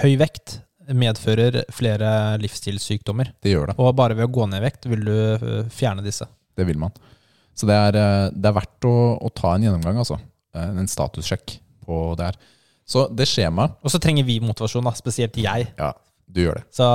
høy 0.02 0.12
vekt 0.20 0.58
medfører 0.92 1.62
flere 1.72 2.10
livsstilssykdommer. 2.42 3.32
det 3.40 3.54
gjør 3.54 3.70
det. 3.70 3.78
Og 3.80 3.94
bare 3.96 4.16
ved 4.18 4.28
å 4.28 4.34
gå 4.34 4.48
ned 4.50 4.60
i 4.60 4.66
vekt 4.66 4.88
vil 4.90 5.04
du 5.06 5.16
fjerne 5.72 6.04
disse. 6.04 6.26
Det 6.56 6.66
vil 6.68 6.80
man. 6.80 6.92
Så 7.56 7.68
det 7.68 7.76
er, 7.76 7.96
det 8.32 8.48
er 8.48 8.56
verdt 8.56 8.88
å, 8.88 8.96
å 9.20 9.28
ta 9.32 9.54
en 9.54 9.64
gjennomgang, 9.64 10.00
altså. 10.02 10.18
Eh, 10.54 10.68
En 10.82 10.88
statussjekk 10.90 11.58
på 11.86 12.00
det 12.18 12.24
her. 12.30 12.36
Så 12.86 13.06
det 13.14 13.24
skjemaet 13.30 13.76
Og 13.82 13.90
så 13.92 13.98
trenger 14.02 14.24
vi 14.26 14.40
motivasjon, 14.42 14.84
da, 14.84 14.90
spesielt 14.98 15.36
jeg. 15.38 15.68
Ja, 15.78 15.92
du 16.28 16.40
gjør 16.44 16.58
det. 16.60 16.64
Så 16.74 16.86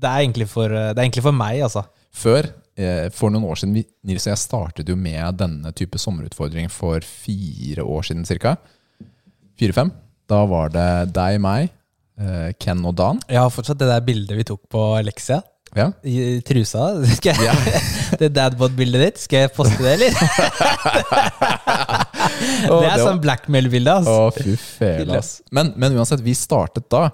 det 0.00 0.08
er 0.08 0.22
egentlig 0.24 0.46
for, 0.48 0.68
det 0.70 0.96
er 0.96 1.02
egentlig 1.04 1.22
for 1.26 1.32
meg, 1.36 1.60
altså. 1.66 1.82
Før, 2.14 2.46
eh, 2.80 3.08
for 3.14 3.30
noen 3.30 3.44
år 3.50 3.58
siden, 3.60 3.74
vi- 3.74 3.86
Nils 4.04 4.26
og 4.26 4.30
jeg 4.32 4.38
startet 4.38 4.88
jo 4.88 4.96
med 4.96 5.36
denne 5.36 5.72
type 5.76 5.98
sommerutfordring 6.00 6.70
for 6.70 7.00
fire 7.04 7.82
år 7.84 8.02
siden 8.08 8.24
cirka. 8.26 8.56
Fire-fem. 9.58 9.90
Da 10.30 10.44
var 10.46 10.68
det 10.70 11.12
deg, 11.12 11.40
meg, 11.40 11.68
eh, 12.18 12.52
Ken 12.58 12.84
og 12.86 12.94
Dan. 12.96 13.20
Jeg 13.28 13.38
har 13.42 13.50
fortsatt 13.50 13.78
det 13.78 13.88
der 13.90 14.00
bildet 14.00 14.36
vi 14.38 14.44
tok 14.44 14.62
på 14.70 14.96
Alexia. 14.98 15.42
Ja. 15.76 15.92
I 16.02 16.40
trusa. 16.42 17.04
Skal 17.18 17.34
jeg, 17.34 17.44
Ja. 17.44 17.54
det 18.18 18.32
dadbot-bildet 18.34 19.00
ditt, 19.04 19.18
skal 19.18 19.44
jeg 19.44 19.52
poste 19.54 19.78
det, 19.78 20.00
eller? 20.00 20.10
det 22.40 22.88
er 22.90 23.04
sånn 23.04 23.20
blackmail-bilde, 23.22 23.98
altså. 24.00 24.16
Å, 24.28 24.32
fy 24.34 24.56
fele, 24.60 25.20
ass. 25.20 25.38
Men, 25.54 25.74
men 25.80 25.96
uansett, 25.98 26.22
vi 26.24 26.34
startet 26.38 26.88
da, 26.92 27.08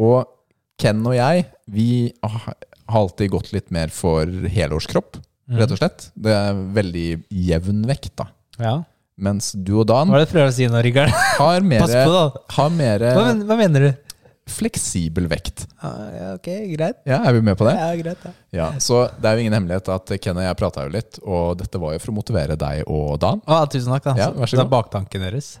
og 0.00 0.36
Ken 0.80 1.02
og 1.04 1.12
jeg, 1.12 1.44
vi 1.68 1.88
har 2.24 2.54
har 2.90 3.06
alltid 3.06 3.30
gått 3.30 3.52
litt 3.54 3.70
mer 3.74 3.92
for 3.94 4.26
helårskropp, 4.50 5.18
rett 5.58 5.74
og 5.74 5.80
slett. 5.80 6.08
Det 6.14 6.34
er 6.34 6.62
veldig 6.76 7.08
jevn 7.50 7.84
vekt, 7.88 8.12
da. 8.20 8.30
Ja. 8.60 8.76
Mens 9.20 9.50
du 9.52 9.74
og 9.82 9.84
Dan 9.90 10.08
Hva 10.08 10.16
er 10.16 10.22
det 10.24 10.30
du 10.30 10.32
prøver 10.32 10.48
å 10.48 10.54
si 10.56 10.66
nå, 10.70 10.80
Rikard? 10.84 11.12
har 11.12 11.66
mer, 11.66 11.82
Pass 11.84 11.92
på, 11.92 12.14
da. 12.14 12.44
har 12.56 12.70
mere, 12.72 13.10
Hva, 13.16 13.24
men, 13.28 13.42
hva 13.48 13.58
mener 13.60 13.84
du? 13.86 14.09
Fleksibel 14.50 15.26
vekt. 15.30 15.64
Ja, 15.82 16.34
ok, 16.36 16.48
greit. 16.74 16.98
Ja, 17.08 17.20
Er 17.28 17.32
vi 17.36 17.40
med 17.46 17.56
på 17.58 17.66
det? 17.68 17.74
Ja, 17.78 17.88
greit, 18.02 18.24
ja. 18.26 18.32
Ja, 18.58 18.68
Så 18.82 19.02
det 19.20 19.30
er 19.30 19.36
jo 19.38 19.44
ingen 19.46 19.56
hemmelighet 19.56 19.88
at 19.94 20.12
Ken 20.22 20.36
og 20.40 20.44
jeg 20.44 20.58
prata 20.60 20.84
jo 20.86 20.92
litt, 20.94 21.20
og 21.22 21.58
dette 21.62 21.80
var 21.82 21.94
jo 21.96 22.02
for 22.02 22.12
å 22.12 22.16
motivere 22.18 22.56
deg 22.60 22.82
og 22.90 23.18
Dan. 23.22 23.42
Å, 23.46 23.62
tusen 23.70 23.92
takk. 23.94 24.08
da. 24.10 24.14
Ja, 24.18 24.30
vær 24.34 24.50
så 24.50 24.58
det 24.60 24.64
er 24.66 24.72
baktanken 24.72 25.24
deres. 25.26 25.52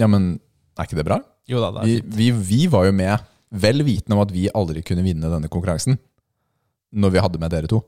Ja, 0.00 0.08
men 0.10 0.34
er 0.78 0.88
ikke 0.88 0.98
det 1.00 1.06
bra? 1.08 1.20
Jo 1.50 1.60
da, 1.60 1.70
det 1.76 1.82
er 1.82 1.86
Vi, 1.90 1.96
fint. 2.00 2.14
vi, 2.18 2.30
vi 2.52 2.60
var 2.72 2.86
jo 2.88 2.92
med, 2.96 3.26
vel 3.54 3.84
vitende 3.86 4.16
om 4.16 4.22
at 4.24 4.32
vi 4.34 4.48
aldri 4.54 4.82
kunne 4.86 5.04
vinne 5.06 5.28
denne 5.30 5.50
konkurransen, 5.52 5.98
når 6.94 7.12
vi 7.14 7.22
hadde 7.22 7.40
med 7.42 7.52
dere 7.54 7.70
to. 7.70 7.82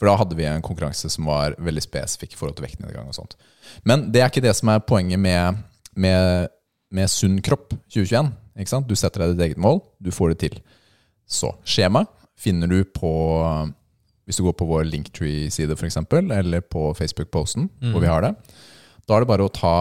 For 0.00 0.08
da 0.10 0.16
hadde 0.18 0.34
vi 0.34 0.44
en 0.48 0.64
konkurranse 0.64 1.06
som 1.12 1.28
var 1.30 1.54
veldig 1.62 1.82
spesifikk 1.84 2.32
i 2.34 2.38
forhold 2.40 2.56
til 2.58 2.64
vektnedgang 2.66 3.06
og 3.06 3.14
sånt. 3.14 3.36
Men 3.86 4.08
det 4.10 4.22
er 4.24 4.32
ikke 4.32 4.42
det 4.42 4.54
som 4.58 4.72
er 4.72 4.80
poenget 4.82 5.20
med, 5.22 5.60
med, 5.94 6.48
med 6.90 7.10
sunn 7.12 7.36
kropp 7.44 7.70
2021. 7.92 8.32
Du 8.54 8.96
setter 8.96 9.24
deg 9.24 9.34
ditt 9.34 9.46
eget 9.46 9.60
mål, 9.60 9.80
du 9.98 10.10
får 10.12 10.32
det 10.34 10.38
til. 10.44 10.58
Så 11.26 11.54
skjema 11.64 12.04
finner 12.38 12.68
du 12.68 12.82
på 12.84 13.12
Hvis 14.26 14.38
du 14.38 14.44
går 14.44 14.54
på 14.54 14.66
vår 14.68 14.84
Linktree-side 14.86 15.74
f.eks., 15.74 15.96
eller 15.98 16.60
på 16.60 16.92
Facebook-posten, 16.94 17.66
hvor 17.90 18.00
vi 18.00 18.06
har 18.06 18.22
det. 18.22 18.36
Da 19.08 19.16
er 19.16 19.24
det 19.24 19.28
bare 19.32 19.48
å 19.48 19.50
ta 19.50 19.74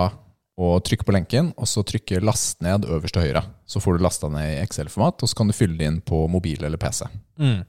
og 0.62 0.82
trykke 0.86 1.06
på 1.08 1.14
lenken, 1.14 1.52
og 1.58 1.70
så 1.70 1.84
trykke 1.86 2.20
'last 2.22 2.62
ned' 2.62 2.86
øverst 2.90 3.14
til 3.14 3.22
høyre. 3.22 3.44
Så 3.66 3.80
får 3.80 3.98
du 3.98 4.04
lasta 4.04 4.30
ned 4.30 4.50
i 4.50 4.62
Excel-format, 4.66 5.22
og 5.24 5.30
så 5.30 5.36
kan 5.38 5.48
du 5.48 5.54
fylle 5.54 5.78
det 5.78 5.88
inn 5.88 6.02
på 6.02 6.28
mobil 6.28 6.64
eller 6.64 6.78
PC. 6.78 7.06
Mm. 7.40 7.64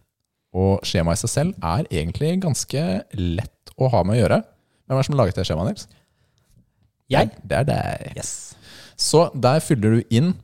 Og 0.54 0.80
skjemaet 0.84 1.20
i 1.20 1.22
seg 1.22 1.30
selv 1.30 1.54
er 1.62 1.86
egentlig 1.90 2.40
ganske 2.42 2.82
lett 3.14 3.72
å 3.78 3.88
ha 3.88 4.02
med 4.02 4.16
å 4.16 4.20
gjøre. 4.20 4.42
Hvem 4.86 4.96
er 4.96 5.00
det 5.00 5.06
som 5.06 5.14
har 5.14 5.22
laget 5.22 5.38
det 5.38 5.46
skjemaet, 5.46 5.68
Nils? 5.68 5.88
Jeg? 7.12 7.30
Det 7.44 7.56
er 7.56 7.64
deg. 7.68 8.16
Yes. 8.16 8.54
Så 8.96 9.30
der 9.34 9.60
fyller 9.60 9.96
du 9.96 10.02
inn 10.10 10.34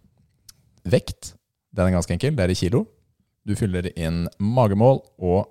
vekt. 0.90 1.34
Den 1.74 1.86
er 1.90 1.96
ganske 1.98 2.14
enkel, 2.16 2.34
det 2.36 2.44
er 2.46 2.50
i 2.54 2.58
kilo. 2.58 2.86
Du 3.46 3.54
fyller 3.56 3.88
inn 3.96 4.26
magemål 4.40 5.00
og 5.18 5.46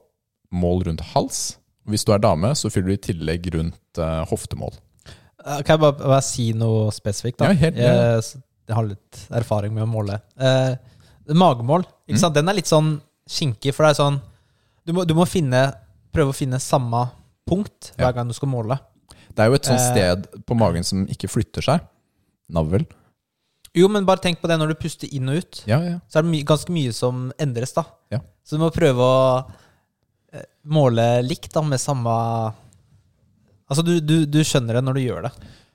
mål 0.53 0.83
rundt 0.87 1.01
hals. 1.13 1.57
Hvis 1.87 2.03
du 2.05 2.11
er 2.13 2.19
dame, 2.19 2.51
så 2.55 2.69
fyller 2.71 2.91
du 2.93 2.97
i 2.97 3.05
tillegg 3.13 3.47
rundt 3.55 3.97
uh, 4.01 4.25
hoftemål. 4.29 4.73
Eh, 5.07 5.61
Kan 5.63 5.77
jeg 5.77 5.79
bare, 5.79 5.95
bare 6.01 6.21
si 6.25 6.49
noe 6.53 6.89
spesifikt? 6.91 7.39
da? 7.39 7.51
Ja, 7.53 7.53
helt- 7.61 7.77
ja. 7.79 7.93
jeg, 8.19 8.41
jeg 8.67 8.75
har 8.75 8.83
litt 8.89 9.21
erfaring 9.31 9.73
med 9.73 9.85
å 9.85 9.89
måle. 9.91 10.19
Uh, 10.35 10.75
magemål, 11.33 11.85
ikke 12.07 12.17
Mm. 12.17 12.19
sant? 12.19 12.35
den 12.35 12.49
er 12.49 12.53
litt 12.59 12.67
sånn 12.69 13.01
skinkig, 13.27 13.73
for 13.73 13.83
det 13.87 13.95
er 13.95 14.03
sånn 14.03 14.21
Du 14.87 14.93
må, 14.93 15.03
du 15.05 15.13
må 15.13 15.25
finne, 15.27 15.73
prøve 16.15 16.31
å 16.31 16.35
finne 16.35 16.59
samme 16.63 17.09
punkt 17.47 17.91
hver 17.97 18.05
Ja. 18.07 18.11
gang 18.15 18.27
du 18.29 18.33
skal 18.33 18.47
måle. 18.47 18.77
Det 19.35 19.39
er 19.43 19.47
jo 19.49 19.53
et 19.55 19.65
sånt 19.65 19.79
Eh. 19.79 19.91
sted 19.91 20.45
på 20.45 20.55
magen 20.55 20.83
som 20.83 21.05
ikke 21.07 21.27
flytter 21.27 21.61
seg. 21.61 21.81
Navl. 22.49 22.85
Jo, 23.77 23.89
men 23.91 24.07
bare 24.07 24.23
tenk 24.23 24.41
på 24.41 24.49
det 24.49 24.57
når 24.59 24.73
du 24.73 24.79
puster 24.81 25.11
inn 25.13 25.29
og 25.31 25.41
ut. 25.43 25.61
Ja, 25.69 25.79
ja. 25.85 25.97
Så 26.09 26.19
er 26.19 26.25
det 26.25 26.33
my 26.33 26.41
ganske 26.47 26.73
mye 26.73 26.93
som 26.95 27.27
endres, 27.41 27.75
da. 27.77 27.85
Ja. 28.13 28.21
Så 28.45 28.57
du 28.57 28.63
må 28.63 28.71
prøve 28.73 29.05
å 29.05 29.19
eh, 30.33 30.47
måle 30.73 31.05
likt, 31.25 31.51
da, 31.53 31.65
med 31.65 31.81
samme 31.81 32.15
Altså, 33.67 33.83
du, 33.83 33.97
du, 33.99 34.21
du 34.31 34.39
skjønner 34.47 34.77
det 34.77 34.81
når 34.87 34.95
du 34.95 35.01
gjør 35.01 35.25
det. 35.25 35.31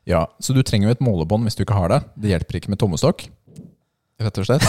Ja, 0.08 0.24
Så 0.40 0.54
du 0.56 0.62
trenger 0.64 0.88
jo 0.88 0.94
et 0.96 1.02
målebånd 1.04 1.44
hvis 1.44 1.58
du 1.58 1.66
ikke 1.66 1.76
har 1.76 1.92
det. 1.92 1.98
Det 2.16 2.30
hjelper 2.32 2.58
ikke 2.58 2.72
med 2.72 2.80
tommestokk. 2.80 3.26
Rett 4.22 4.40
og 4.40 4.48
slett. 4.48 4.64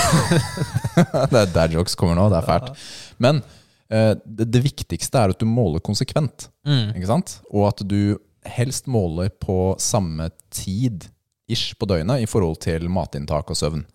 det 1.31 1.39
er 1.39 1.53
der 1.53 1.77
jokes 1.77 1.95
kommer 1.99 2.17
nå. 2.19 2.27
Det 2.33 2.41
er 2.41 2.47
fælt. 2.49 2.83
Men 3.23 3.39
eh, 3.87 4.11
det, 4.25 4.49
det 4.51 4.63
viktigste 4.65 5.21
er 5.23 5.31
at 5.33 5.39
du 5.39 5.47
måler 5.49 5.83
konsekvent. 5.85 6.49
Mm. 6.67 6.91
Ikke 6.97 7.09
sant? 7.09 7.37
Og 7.47 7.69
at 7.71 7.85
du 7.87 8.17
helst 8.57 8.89
måler 8.91 9.31
på 9.41 9.73
samme 9.79 10.27
tid 10.51 11.07
ish 11.53 11.77
på 11.79 11.87
døgnet 11.89 12.23
i 12.23 12.29
forhold 12.29 12.59
til 12.65 12.89
matinntak 12.91 13.51
og 13.53 13.59
søvn. 13.59 13.85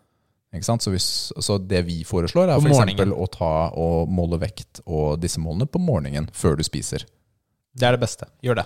Så, 0.64 0.88
hvis, 0.88 1.08
så 1.44 1.58
det 1.60 1.82
vi 1.84 2.00
foreslår, 2.08 2.48
er 2.48 2.56
for 2.56 2.70
f.eks. 2.70 2.78
morgenen. 2.78 3.12
å 3.12 3.26
ta 3.28 3.52
og 3.76 4.08
måle 4.08 4.38
vekt 4.40 4.80
og 4.86 5.18
disse 5.20 5.42
målene 5.44 5.68
på 5.68 5.80
morgenen 5.82 6.30
før 6.32 6.56
du 6.56 6.64
spiser. 6.64 7.04
Det 7.76 7.84
er 7.84 7.98
det 7.98 8.02
beste. 8.06 8.30
Gjør 8.42 8.62
det. 8.62 8.64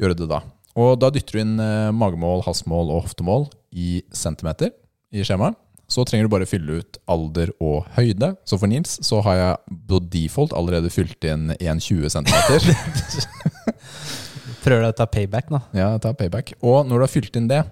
Gjør 0.00 0.16
det 0.16 0.30
da. 0.30 0.40
Og 0.76 0.96
da 1.00 1.10
dytter 1.12 1.36
du 1.36 1.42
inn 1.42 1.60
eh, 1.60 1.92
magemål, 1.96 2.42
halsmål 2.48 2.90
og 2.94 3.06
hoftemål 3.06 3.46
i 3.76 4.00
centimeter 4.16 4.72
i 5.12 5.24
skjemaet. 5.24 5.56
Så 5.86 6.02
trenger 6.02 6.26
du 6.26 6.32
bare 6.32 6.48
fylle 6.50 6.80
ut 6.80 6.98
alder 7.06 7.52
og 7.62 7.86
høyde. 7.94 8.32
Så 8.48 8.58
for 8.58 8.66
Nils 8.70 8.96
så 9.06 9.20
har 9.22 9.36
jeg 9.38 9.76
på 9.86 10.00
default 10.10 10.56
allerede 10.56 10.90
fylt 10.90 11.22
inn 11.28 11.52
1,20 11.60 12.10
cm. 12.16 12.72
Prøver 14.66 14.88
å 14.88 14.96
ta 14.98 15.06
payback 15.06 15.52
nå. 15.54 15.60
Ja, 15.78 15.92
ta 16.02 16.10
payback. 16.18 16.56
Og 16.58 16.88
når 16.88 16.98
du 16.98 17.06
har 17.06 17.12
fylt 17.12 17.38
inn 17.38 17.46
det, 17.52 17.62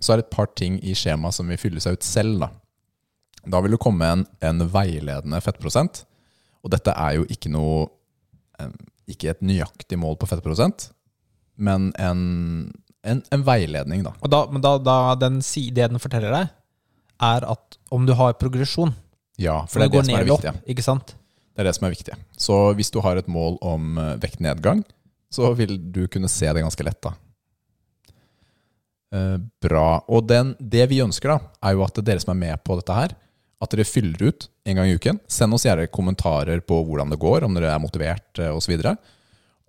så 0.00 0.12
er 0.14 0.20
det 0.20 0.26
et 0.28 0.34
par 0.34 0.48
ting 0.56 0.78
i 0.82 0.94
skjemaet 0.96 1.36
som 1.36 1.48
vil 1.50 1.60
fylle 1.60 1.80
seg 1.84 1.98
ut 1.98 2.06
selv. 2.06 2.40
Da, 2.40 2.48
da 3.54 3.60
vil 3.64 3.76
det 3.76 3.80
komme 3.82 4.08
en, 4.08 4.26
en 4.44 4.64
veiledende 4.72 5.40
fettprosent. 5.44 6.04
Og 6.64 6.72
dette 6.74 6.92
er 6.92 7.18
jo 7.20 7.26
ikke 7.32 7.52
noe 7.52 7.86
Ikke 9.10 9.30
et 9.32 9.40
nøyaktig 9.42 9.96
mål 9.98 10.18
på 10.20 10.28
fettprosent, 10.28 10.90
men 11.56 11.88
en, 11.98 12.20
en, 13.02 13.22
en 13.32 13.44
veiledning, 13.46 14.04
da. 14.06 14.12
Da, 14.28 14.42
men 14.52 14.62
da, 14.62 14.74
da 14.78 15.14
den, 15.18 15.40
det 15.40 15.88
den 15.94 15.98
forteller 16.02 16.30
deg, 16.36 16.52
er 17.20 17.46
at 17.48 17.78
om 17.90 18.04
du 18.06 18.12
har 18.16 18.36
progresjon 18.40 18.92
Ja, 19.40 19.62
for 19.66 19.80
det 19.80 19.88
er 19.88 19.94
det 19.96 20.04
som 20.04 20.14
er 20.14 20.24
det 20.24 20.30
viktige. 20.30 20.52
opp, 20.52 20.68
ikke 20.74 20.84
sant? 20.84 21.14
Det 21.56 21.64
er 21.64 21.68
det 21.70 21.74
som 21.78 21.88
er 21.88 21.94
viktig. 21.96 22.14
Så 22.38 22.58
hvis 22.78 22.92
du 22.94 23.00
har 23.04 23.18
et 23.18 23.28
mål 23.28 23.56
om 23.66 23.98
eh, 23.98 24.14
vektnedgang, 24.22 24.84
så 25.32 25.50
vil 25.58 25.74
du 25.92 26.04
kunne 26.12 26.30
se 26.30 26.46
det 26.52 26.62
ganske 26.62 26.86
lett, 26.86 27.00
da. 27.02 27.16
Eh, 29.14 29.36
bra. 29.62 30.04
Og 30.06 30.26
den, 30.30 30.54
det 30.58 30.86
vi 30.90 31.00
ønsker, 31.02 31.32
da, 31.32 31.52
er 31.66 31.74
jo 31.74 31.82
at 31.86 31.98
dere 32.06 32.22
som 32.22 32.32
er 32.34 32.42
med 32.44 32.62
på 32.66 32.76
dette 32.78 32.94
her, 32.94 33.16
at 33.60 33.72
dere 33.74 33.88
fyller 33.88 34.30
ut 34.30 34.46
en 34.64 34.78
gang 34.78 34.90
i 34.90 34.94
uken. 34.96 35.18
Send 35.28 35.56
oss 35.56 35.66
gjerne 35.66 35.90
kommentarer 35.92 36.62
på 36.62 36.78
hvordan 36.86 37.10
det 37.12 37.20
går, 37.20 37.44
om 37.44 37.56
dere 37.56 37.72
er 37.74 37.82
motivert 37.82 38.40
eh, 38.40 38.54
osv. 38.54 38.76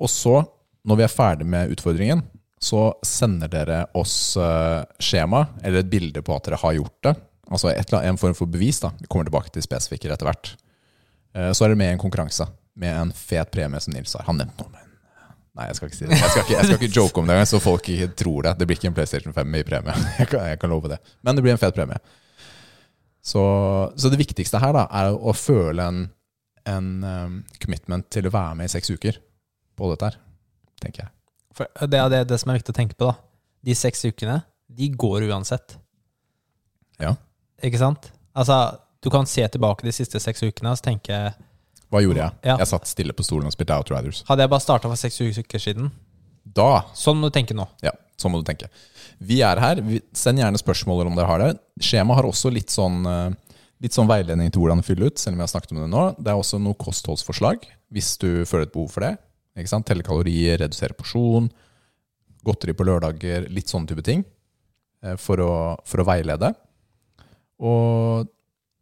Og 0.01 0.11
så, 0.11 0.37
når 0.85 1.01
vi 1.01 1.07
er 1.07 1.13
ferdig 1.15 1.49
med 1.49 1.73
utfordringen, 1.73 2.23
så 2.61 2.91
sender 3.05 3.49
dere 3.49 3.83
oss 3.97 4.37
eh, 4.37 4.85
skjema, 5.01 5.47
eller 5.63 5.81
et 5.81 5.91
bilde 5.91 6.21
på 6.21 6.37
at 6.37 6.45
dere 6.45 6.61
har 6.61 6.77
gjort 6.77 6.97
det. 7.09 7.15
Altså 7.51 7.73
et, 7.73 7.95
en 7.97 8.21
form 8.21 8.37
for 8.37 8.47
bevis. 8.47 8.79
da. 8.85 8.93
Vi 9.01 9.09
kommer 9.09 9.27
tilbake 9.27 9.49
til 9.51 9.65
spesifikker 9.65 10.13
etter 10.13 10.29
hvert. 10.29 10.53
Så 11.31 11.63
er 11.63 11.71
dere 11.71 11.79
med 11.79 11.89
i 11.89 11.95
en 11.95 11.99
konkurranse 11.99 12.45
med 12.79 12.91
en 12.91 13.11
fet 13.15 13.51
premie 13.51 13.79
som 13.83 13.93
Nils 13.95 14.13
har. 14.15 14.23
Han 14.27 14.39
nevnte 14.39 14.63
noe, 14.63 14.80
Nei, 15.57 15.67
jeg 15.67 15.77
skal 15.77 15.89
ikke 15.89 15.97
si 15.97 16.05
det. 16.07 16.15
Jeg 16.15 16.31
skal 16.31 16.45
ikke, 16.45 16.55
jeg 16.55 16.67
skal 16.67 16.77
ikke 16.77 16.95
joke 16.95 17.19
om 17.19 17.27
det, 17.27 17.37
så 17.49 17.59
folk 17.59 17.87
ikke 17.91 18.13
tror 18.21 18.45
det. 18.47 18.53
Det 18.59 18.67
blir 18.67 18.77
ikke 18.79 18.87
en 18.87 18.95
PlayStation 18.95 19.35
5 19.35 19.57
i 19.59 19.63
premie. 19.67 19.95
Jeg 20.21 20.29
kan, 20.31 20.45
jeg 20.47 20.59
kan 20.61 20.71
love 20.71 20.91
det. 20.91 20.99
Men 21.27 21.35
det 21.35 21.43
blir 21.43 21.51
en 21.51 21.59
fet 21.59 21.75
premie. 21.75 21.99
Så, 23.21 23.41
så 23.99 24.09
det 24.09 24.19
viktigste 24.21 24.61
her 24.63 24.71
da, 24.73 24.85
er 24.95 25.11
å 25.11 25.33
føle 25.35 25.83
en, 25.91 26.05
en 26.71 26.87
um, 27.03 27.35
commitment 27.61 28.07
til 28.13 28.29
å 28.29 28.33
være 28.33 28.55
med 28.61 28.69
i 28.69 28.73
seks 28.73 28.93
uker 28.95 29.19
på 29.77 29.91
dette 29.91 30.07
her, 30.07 30.17
tenker 30.81 31.03
jeg. 31.03 31.13
For 31.57 31.91
det 31.91 31.99
er 31.99 32.09
det, 32.13 32.23
det 32.31 32.39
som 32.41 32.53
er 32.53 32.61
viktig 32.61 32.73
å 32.73 32.79
tenke 32.79 32.97
på, 32.97 33.11
da. 33.11 33.19
De 33.67 33.75
seks 33.77 34.07
ukene, 34.07 34.39
de 34.71 34.87
går 35.03 35.27
uansett. 35.27 35.75
Ja. 37.01 37.13
Ikke 37.61 37.81
sant? 37.81 38.07
Altså, 38.31 38.57
du 39.03 39.11
kan 39.13 39.27
se 39.29 39.43
tilbake 39.51 39.85
de 39.85 39.93
siste 39.93 40.21
seks 40.23 40.41
ukene 40.47 40.71
og 40.71 40.79
så 40.79 40.87
tenke 40.87 41.19
Hva 41.91 41.99
gjorde 42.03 42.21
jeg? 42.23 42.31
Ja. 42.47 42.55
Jeg 42.61 42.69
satt 42.71 42.87
stille 42.87 43.13
på 43.13 43.23
stolen 43.27 43.49
og 43.49 43.53
spilte 43.55 43.75
Outriders. 43.75 44.23
Hadde 44.29 44.45
jeg 44.45 44.51
bare 44.53 44.63
starta 44.63 44.87
for 44.91 44.95
seks 44.99 45.19
uker 45.21 45.59
siden 45.59 45.89
Da 46.47 46.85
Sånn 46.97 47.19
må 47.19 47.27
du 47.29 47.35
tenke 47.35 47.53
nå. 47.57 47.65
Ja, 47.83 47.91
sånn 48.19 48.31
må 48.33 48.39
du 48.41 48.47
tenke. 48.47 48.69
Vi 49.19 49.41
er 49.45 49.59
her. 49.61 49.81
Vi, 49.85 49.99
send 50.17 50.39
gjerne 50.41 50.57
spørsmål 50.61 51.05
om 51.09 51.15
dere 51.19 51.27
har 51.29 51.43
det. 51.43 51.49
Skjema 51.83 52.15
har 52.17 52.25
også 52.25 52.49
litt 52.53 52.71
sånn, 52.73 53.03
eh, 53.05 53.57
litt 53.83 53.93
sånn 53.93 54.07
veiledning 54.09 54.49
til 54.51 54.63
hvordan 54.63 54.81
fylle 54.87 55.11
ut, 55.11 55.19
selv 55.21 55.35
om 55.35 55.41
vi 55.41 55.45
har 55.45 55.51
snakket 55.51 55.75
om 55.75 55.81
det 55.83 55.89
nå. 55.91 56.05
Det 56.17 56.31
er 56.31 56.39
også 56.39 56.59
noe 56.63 56.79
kostholdsforslag, 56.79 57.67
hvis 57.93 58.15
du 58.23 58.29
føler 58.49 58.65
et 58.69 58.73
behov 58.73 58.89
for 58.95 59.05
det. 59.05 59.11
Ikke 59.59 59.69
sant? 59.69 59.85
Telle 59.85 60.01
kalorier, 60.07 60.57
redusere 60.63 60.95
porsjon, 60.97 61.51
godteri 62.47 62.73
på 62.73 62.87
lørdager, 62.87 63.45
litt 63.53 63.69
sånne 63.69 63.91
type 63.91 64.03
ting. 64.07 64.23
eh, 65.03 65.15
For 65.19 65.37
å, 65.43 65.51
for 65.85 66.01
å 66.01 66.07
veilede. 66.07 66.55
Og 67.61 68.27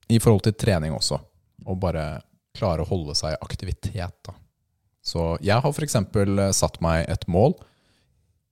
i 0.09 0.19
forhold 0.23 0.45
til 0.47 0.53
trening 0.57 0.93
også. 0.95 1.19
Og 1.67 1.79
bare 1.81 2.21
klare 2.57 2.83
å 2.83 2.89
holde 2.89 3.15
seg 3.17 3.35
i 3.35 3.41
aktivitet. 3.45 4.15
Da. 4.25 4.35
Så 5.05 5.33
jeg 5.45 5.61
har 5.63 5.73
f.eks. 5.73 5.97
satt 6.57 6.79
meg 6.83 7.05
et 7.09 7.25
mål 7.31 7.55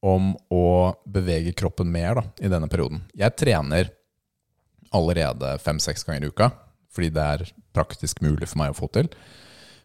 om 0.06 0.36
å 0.54 0.94
bevege 1.10 1.56
kroppen 1.58 1.90
mer 1.92 2.20
da, 2.20 2.26
i 2.40 2.52
denne 2.52 2.70
perioden. 2.72 3.02
Jeg 3.18 3.36
trener 3.40 3.92
allerede 4.96 5.58
fem-seks 5.64 6.06
ganger 6.08 6.28
i 6.28 6.32
uka, 6.32 6.52
fordi 6.94 7.12
det 7.14 7.26
er 7.34 7.50
praktisk 7.76 8.22
mulig 8.26 8.48
for 8.48 8.62
meg 8.62 8.74
å 8.74 8.78
få 8.78 8.90
til. 8.94 9.10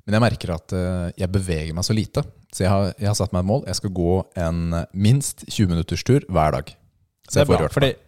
Men 0.07 0.17
jeg 0.17 0.25
merker 0.25 0.55
at 0.55 0.75
eh, 0.75 1.09
jeg 1.23 1.31
beveger 1.33 1.75
meg 1.77 1.87
så 1.87 1.95
lite. 1.95 2.25
Så 2.53 2.65
jeg 2.65 2.73
har, 2.73 2.89
jeg 2.99 3.09
har 3.09 3.19
satt 3.19 3.35
meg 3.35 3.45
et 3.45 3.51
mål. 3.53 3.67
Jeg 3.71 3.79
skal 3.79 3.93
gå 3.97 4.15
en 4.45 4.63
minst 4.93 5.45
20 5.49 5.71
minutters 5.71 6.03
tur 6.07 6.27
hver 6.29 6.57
dag. 6.57 6.73
Så 7.29 7.41
jeg 7.41 7.49
får 7.49 7.63
rørt 7.65 7.79
meg. 7.85 8.01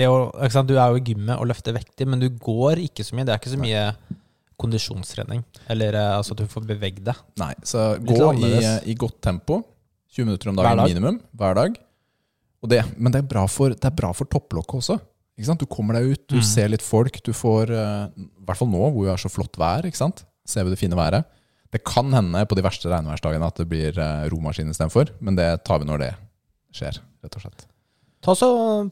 det 0.00 0.08
å? 0.10 0.30
Du 0.66 0.74
er 0.78 0.94
jo 0.94 1.00
i 1.00 1.04
gymmet 1.04 1.36
og 1.36 1.50
løfter 1.50 1.76
vekter, 1.76 2.08
men 2.08 2.22
du 2.22 2.30
går 2.32 2.80
ikke 2.86 3.04
så 3.06 3.16
mye. 3.16 3.28
Det 3.28 3.34
er 3.34 3.42
ikke 3.42 3.52
så 3.52 3.60
mye 3.60 3.84
kondisjonstrening. 4.60 5.42
Eller 5.72 5.96
eh, 5.98 6.16
altså 6.18 6.36
at 6.36 6.42
du 6.42 6.50
får 6.52 6.66
beveget 6.68 7.02
deg. 7.06 7.20
Nei, 7.40 7.52
så 7.66 7.94
gå 8.00 8.18
i, 8.38 8.52
i 8.92 8.96
godt 8.98 9.20
tempo. 9.24 9.62
20 10.14 10.26
minutter 10.26 10.50
om 10.50 10.56
Hver 10.58 10.66
dagen 10.72 10.82
dag. 10.82 10.90
minimum 10.94 11.20
hver 11.38 11.54
dag. 11.58 11.76
Det, 12.70 12.80
men 13.00 13.12
det 13.14 13.22
er 13.22 13.28
bra 13.30 13.46
for, 13.48 13.72
det 13.72 13.86
er 13.88 13.94
bra 13.96 14.10
for 14.16 14.28
topplokket 14.28 14.80
også. 14.82 14.98
Du 15.56 15.64
kommer 15.70 15.96
deg 15.96 16.10
ut, 16.12 16.22
du 16.28 16.36
Mm. 16.36 16.44
ser 16.44 16.68
litt 16.68 16.82
folk. 16.84 17.22
Du 17.24 17.32
får, 17.32 17.70
eh, 17.72 18.08
i 18.20 18.44
hvert 18.44 18.58
fall 18.58 18.68
nå 18.68 18.90
hvor 18.92 19.06
det 19.06 19.14
er 19.14 19.22
så 19.22 19.30
flott 19.32 19.56
vær, 19.56 19.86
ikke 19.88 19.96
sant? 19.96 20.24
ser 20.50 20.64
vi 20.66 20.70
det 20.74 20.80
fine 20.80 20.96
været. 20.98 21.24
Det 21.70 21.84
kan 21.86 22.10
hende 22.12 22.40
på 22.50 22.56
de 22.58 22.62
verste 22.66 22.90
regnværsdagene 22.90 23.46
at 23.46 23.54
det 23.60 23.68
blir 23.70 23.96
eh, 23.96 24.28
romaskin 24.32 24.68
istedenfor, 24.72 25.12
men 25.22 25.36
det 25.38 25.46
tar 25.64 25.78
vi 25.78 25.86
når 25.86 25.98
det 26.02 26.08
skjer, 26.74 26.98
rett 27.22 27.36
og 27.38 27.44
slett. 27.44 27.66
Ta 28.20 28.34
så 28.34 28.48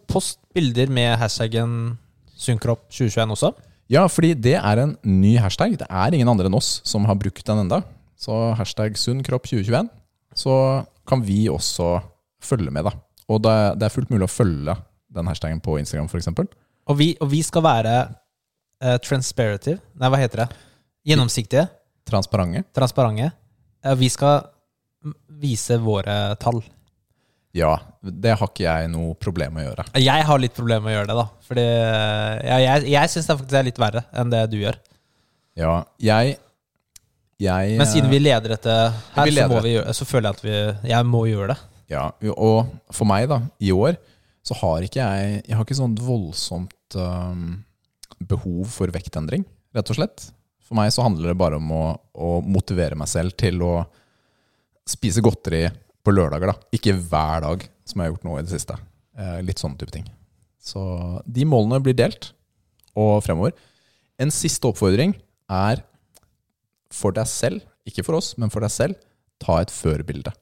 Post 0.06 0.38
bilder 0.54 0.86
med 0.88 1.18
hashtaggen 1.18 1.98
synkropp2021 2.38 3.34
også. 3.34 3.50
Ja, 3.88 4.04
fordi 4.12 4.34
det 4.36 4.56
er 4.58 4.82
en 4.82 4.96
ny 5.06 5.38
hashtag. 5.40 5.78
Det 5.80 5.88
er 5.88 6.14
ingen 6.14 6.28
andre 6.28 6.50
enn 6.50 6.58
oss 6.58 6.78
som 6.84 7.06
har 7.08 7.16
brukt 7.20 7.44
den 7.48 7.62
enda. 7.64 7.80
Så 8.20 8.34
hashtag 8.58 8.98
sunnkropp2021. 9.00 9.88
Så 10.36 10.54
kan 11.08 11.22
vi 11.24 11.46
også 11.48 11.96
følge 12.44 12.72
med, 12.74 12.84
da. 12.84 12.92
Og 13.32 13.40
det 13.44 13.52
er, 13.52 13.78
det 13.78 13.88
er 13.88 13.94
fullt 13.94 14.12
mulig 14.12 14.28
å 14.28 14.32
følge 14.32 14.76
den 15.16 15.28
hashtagen 15.30 15.60
på 15.64 15.78
Instagram, 15.80 16.08
f.eks. 16.12 16.28
Og 16.88 16.98
vi, 16.98 17.14
og 17.20 17.30
vi 17.32 17.40
skal 17.44 17.64
være 17.64 17.94
uh, 18.08 18.96
transparative 19.04 19.80
Nei, 19.98 20.08
hva 20.12 20.20
heter 20.20 20.44
det? 20.44 20.48
Gjennomsiktige. 21.08 21.66
Transparente. 22.08 22.64
Transparente. 22.76 23.32
Uh, 23.84 23.94
vi 24.00 24.10
skal 24.12 24.44
vise 25.40 25.78
våre 25.80 26.36
tall. 26.40 26.60
Ja, 27.58 27.72
det 28.00 28.34
har 28.38 28.50
ikke 28.50 28.66
jeg 28.66 28.90
noe 28.92 29.14
problem 29.18 29.56
med 29.56 29.64
å 29.64 29.70
gjøre. 29.70 29.86
Jeg 30.02 30.26
har 30.28 30.42
litt 30.42 30.54
problemer 30.56 30.84
med 30.84 30.92
å 30.92 30.96
gjøre 30.98 31.10
det, 31.10 31.16
da. 31.18 31.24
Fordi 31.48 31.64
eh, 31.64 32.34
ja, 32.46 32.58
jeg, 32.64 32.84
jeg 32.92 33.12
syns 33.14 33.30
det 33.30 33.38
faktisk 33.40 33.58
er 33.58 33.66
litt 33.66 33.80
verre 33.82 34.04
enn 34.14 34.30
det 34.34 34.42
du 34.52 34.58
gjør. 34.60 34.78
Ja, 35.58 35.72
jeg, 36.02 36.36
jeg 37.42 37.78
Men 37.80 37.90
siden 37.90 38.12
vi 38.12 38.20
leder 38.22 38.54
dette 38.54 38.76
her, 39.16 39.26
Vi 39.26 39.34
så, 39.34 39.62
gjøre, 39.72 39.96
så 39.96 40.06
føler 40.06 40.28
jeg 40.28 40.38
at 40.38 40.44
vi, 40.44 40.56
jeg 40.92 41.08
må 41.08 41.24
gjøre 41.30 41.54
det. 41.54 41.58
Ja, 41.90 42.04
og 42.36 42.68
for 42.94 43.08
meg 43.08 43.26
da, 43.30 43.40
i 43.64 43.72
år, 43.74 43.98
så 44.44 44.56
har 44.60 44.84
ikke 44.84 45.00
jeg 45.02 45.40
Jeg 45.48 45.56
har 45.56 45.64
ikke 45.64 45.76
sånn 45.76 45.96
voldsomt 45.98 46.96
um, 47.00 47.58
behov 48.18 48.68
for 48.72 48.92
vektendring, 48.94 49.44
rett 49.76 49.92
og 49.92 49.98
slett. 49.98 50.28
For 50.68 50.76
meg 50.78 50.92
så 50.92 51.04
handler 51.06 51.32
det 51.32 51.40
bare 51.40 51.58
om 51.58 51.70
å, 51.72 51.84
å 52.12 52.30
motivere 52.44 52.96
meg 52.98 53.08
selv 53.10 53.34
til 53.40 53.62
å 53.64 53.72
spise 54.88 55.24
godteri 55.24 55.66
på 56.08 56.16
lørdager, 56.16 56.52
da. 56.52 56.56
Ikke 56.74 56.96
hver 56.96 57.44
dag, 57.44 57.68
som 57.84 58.00
jeg 58.00 58.08
har 58.08 58.14
gjort 58.14 58.26
nå 58.26 58.38
i 58.38 58.46
det 58.46 58.54
siste. 58.54 58.78
Eh, 59.18 59.38
litt 59.44 59.60
sånne 59.60 59.78
type 59.80 59.92
ting. 59.92 60.08
Så 60.58 60.80
de 61.28 61.46
målene 61.48 61.82
blir 61.84 61.96
delt, 61.96 62.32
og 62.98 63.20
fremover. 63.22 63.54
En 64.18 64.32
siste 64.34 64.66
oppfordring 64.66 65.14
er 65.52 65.84
for 66.90 67.14
deg 67.14 67.28
selv, 67.30 67.62
ikke 67.86 68.04
for 68.06 68.18
oss, 68.18 68.32
men 68.40 68.50
for 68.52 68.64
deg 68.64 68.72
selv, 68.74 68.98
ta 69.38 69.60
et 69.62 69.72
førbilde. 69.72 70.32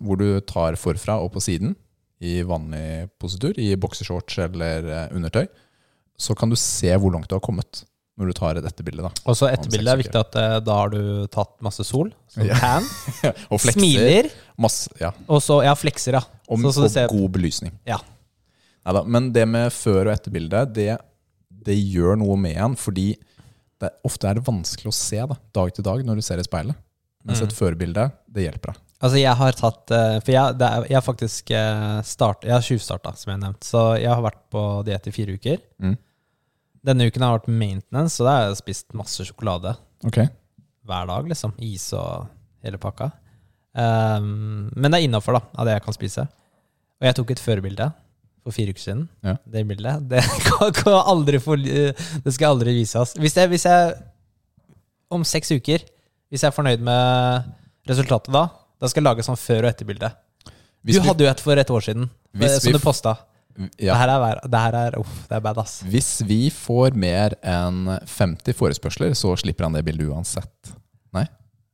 Hvor 0.00 0.18
du 0.18 0.40
tar 0.48 0.78
forfra 0.80 1.18
og 1.22 1.34
på 1.34 1.42
siden 1.44 1.76
i 2.22 2.40
vanlig 2.46 3.10
positur, 3.20 3.58
i 3.58 3.74
boksershorts 3.78 4.38
eller 4.46 4.86
eh, 4.86 5.14
undertøy. 5.14 5.46
Så 6.18 6.36
kan 6.38 6.50
du 6.50 6.56
se 6.58 6.90
hvor 6.94 7.12
langt 7.14 7.28
du 7.30 7.34
har 7.36 7.44
kommet 7.44 7.82
når 8.22 8.30
du 8.32 8.36
tar 8.38 8.58
et 8.60 8.68
etterbilde. 8.70 9.02
da. 9.04 9.10
Og 9.26 9.36
så 9.38 9.50
etterbildet 9.50 9.92
er 9.92 10.00
viktig 10.00 10.20
at 10.20 10.38
eh, 10.38 10.56
da 10.64 10.76
har 10.78 10.92
du 10.94 11.26
tatt 11.34 11.56
masse 11.66 11.84
sol. 11.84 12.12
Så 12.32 12.46
Ja. 12.46 12.54
tan. 12.62 12.86
og 13.52 13.58
flekser. 13.60 13.80
Smiler. 13.80 14.30
Masse, 14.62 14.88
ja. 15.02 15.10
Og 15.28 15.42
så 15.44 15.60
Ja, 15.66 15.74
flekser, 15.74 16.16
ja. 16.20 16.22
Og, 16.48 16.58
Så- 16.62 16.72
så 16.76 16.80
du 16.80 16.88
og 16.88 16.94
ser- 16.94 17.08
god 17.12 17.28
belysning. 17.34 17.72
Ja. 17.88 17.98
Neida, 18.86 19.04
men 19.06 19.32
det 19.32 19.44
med 19.48 19.70
før- 19.72 20.06
og 20.08 20.14
etterbilde, 20.16 20.64
det, 20.74 20.98
det 21.50 21.76
gjør 21.78 22.16
noe 22.18 22.36
med 22.36 22.56
en, 22.56 22.74
fordi 22.76 23.12
det, 23.80 23.90
ofte 24.04 24.28
er 24.30 24.34
det 24.38 24.44
vanskelig 24.46 24.90
å 24.90 24.94
se 24.94 25.20
da, 25.26 25.36
dag 25.54 25.72
til 25.74 25.84
dag 25.86 26.02
når 26.06 26.16
du 26.18 26.22
ser 26.22 26.38
i 26.38 26.46
speilet. 26.46 26.74
Mens 27.24 27.38
Mm. 27.40 27.46
et 27.46 27.54
førbilde, 27.54 28.12
det 28.30 28.42
hjelper 28.50 28.72
deg. 28.72 28.80
Altså, 29.02 29.18
jeg 29.18 29.34
har 29.38 29.52
tatt 29.58 29.90
eh, 29.90 30.20
For 30.22 30.30
jeg, 30.32 30.58
det 30.58 30.66
er, 30.68 30.84
jeg 30.90 30.94
har 30.94 31.02
faktisk 31.02 31.50
eh, 31.50 32.02
start, 32.02 32.42
Jeg 32.46 32.52
har 32.52 32.62
tjuvstarta, 32.62 33.16
som 33.18 33.30
jeg 33.32 33.38
har 33.40 33.44
nevnt. 33.52 33.62
Så 33.66 33.82
jeg 33.98 34.10
har 34.10 34.22
vært 34.22 34.38
på 34.50 34.62
diett 34.86 35.06
i 35.06 35.10
fire 35.14 35.34
uker. 35.38 35.58
Mm. 35.82 35.96
Denne 36.86 37.06
uken 37.06 37.22
har 37.22 37.36
vært 37.38 37.50
maintenance, 37.50 38.16
så 38.18 38.26
da 38.26 38.36
har 38.36 38.46
jeg 38.48 38.58
spist 38.62 38.94
masse 38.98 39.22
sjokolade 39.28 39.76
Ok. 40.06 40.18
hver 40.88 41.06
dag. 41.06 41.28
liksom 41.30 41.52
Is 41.62 41.92
og 41.94 42.26
hele 42.64 42.78
pakka. 42.82 43.12
Um, 43.72 44.68
men 44.74 44.90
det 44.90 44.98
er 44.98 45.06
innafor 45.06 45.38
av 45.38 45.66
det 45.66 45.76
jeg 45.76 45.84
kan 45.86 45.94
spise. 45.96 46.24
Og 47.00 47.06
jeg 47.08 47.16
tok 47.18 47.30
et 47.34 47.42
førbilde 47.42 47.86
for 48.42 48.54
fire 48.54 48.74
uker 48.74 48.82
siden. 48.82 49.04
Ja. 49.22 49.36
Det 49.46 49.62
bildet 49.68 50.02
det, 50.10 50.24
kan, 50.48 50.72
kan 50.74 50.98
aldri 51.06 51.38
få, 51.42 51.56
det 51.56 52.34
skal 52.34 52.56
aldri 52.56 52.74
vises. 52.80 53.14
Hvis 53.18 53.38
jeg, 53.38 53.50
hvis 53.52 53.66
jeg 53.68 53.94
om 55.12 55.24
seks 55.28 55.52
uker, 55.54 55.84
hvis 56.32 56.42
jeg 56.42 56.50
er 56.50 56.56
fornøyd 56.56 56.82
med 56.82 57.50
resultatet 57.88 58.32
da, 58.34 58.46
da 58.80 58.90
skal 58.90 59.02
jeg 59.02 59.10
lage 59.10 59.26
sånn 59.26 59.38
før- 59.38 59.66
og 59.66 59.70
etterbilde. 59.70 60.10
Hvis 60.82 60.98
du 60.98 61.06
hadde 61.06 61.22
jo 61.22 61.30
et 61.30 61.42
for 61.42 61.58
et 61.60 61.70
år 61.70 61.84
siden, 61.84 62.08
eh, 62.40 62.56
som 62.58 62.74
du 62.74 62.80
posta. 62.82 63.12
Vi, 63.56 63.68
Det 63.84 63.98
her 63.98 64.12
er, 64.12 64.40
det 64.48 64.62
her 64.64 64.76
er, 64.78 64.96
uff, 65.00 65.18
det 65.28 65.36
er 65.36 65.44
bad, 65.44 65.60
ass. 65.62 65.80
hvis 65.88 66.10
vi 66.28 66.46
får 66.52 66.96
mer 66.98 67.36
enn 67.44 67.84
50 68.08 68.56
forespørsler, 68.56 69.16
så 69.18 69.34
slipper 69.40 69.68
han 69.68 69.76
det 69.76 69.84
bildet 69.86 70.08
uansett. 70.08 70.72
Nei? 71.16 71.26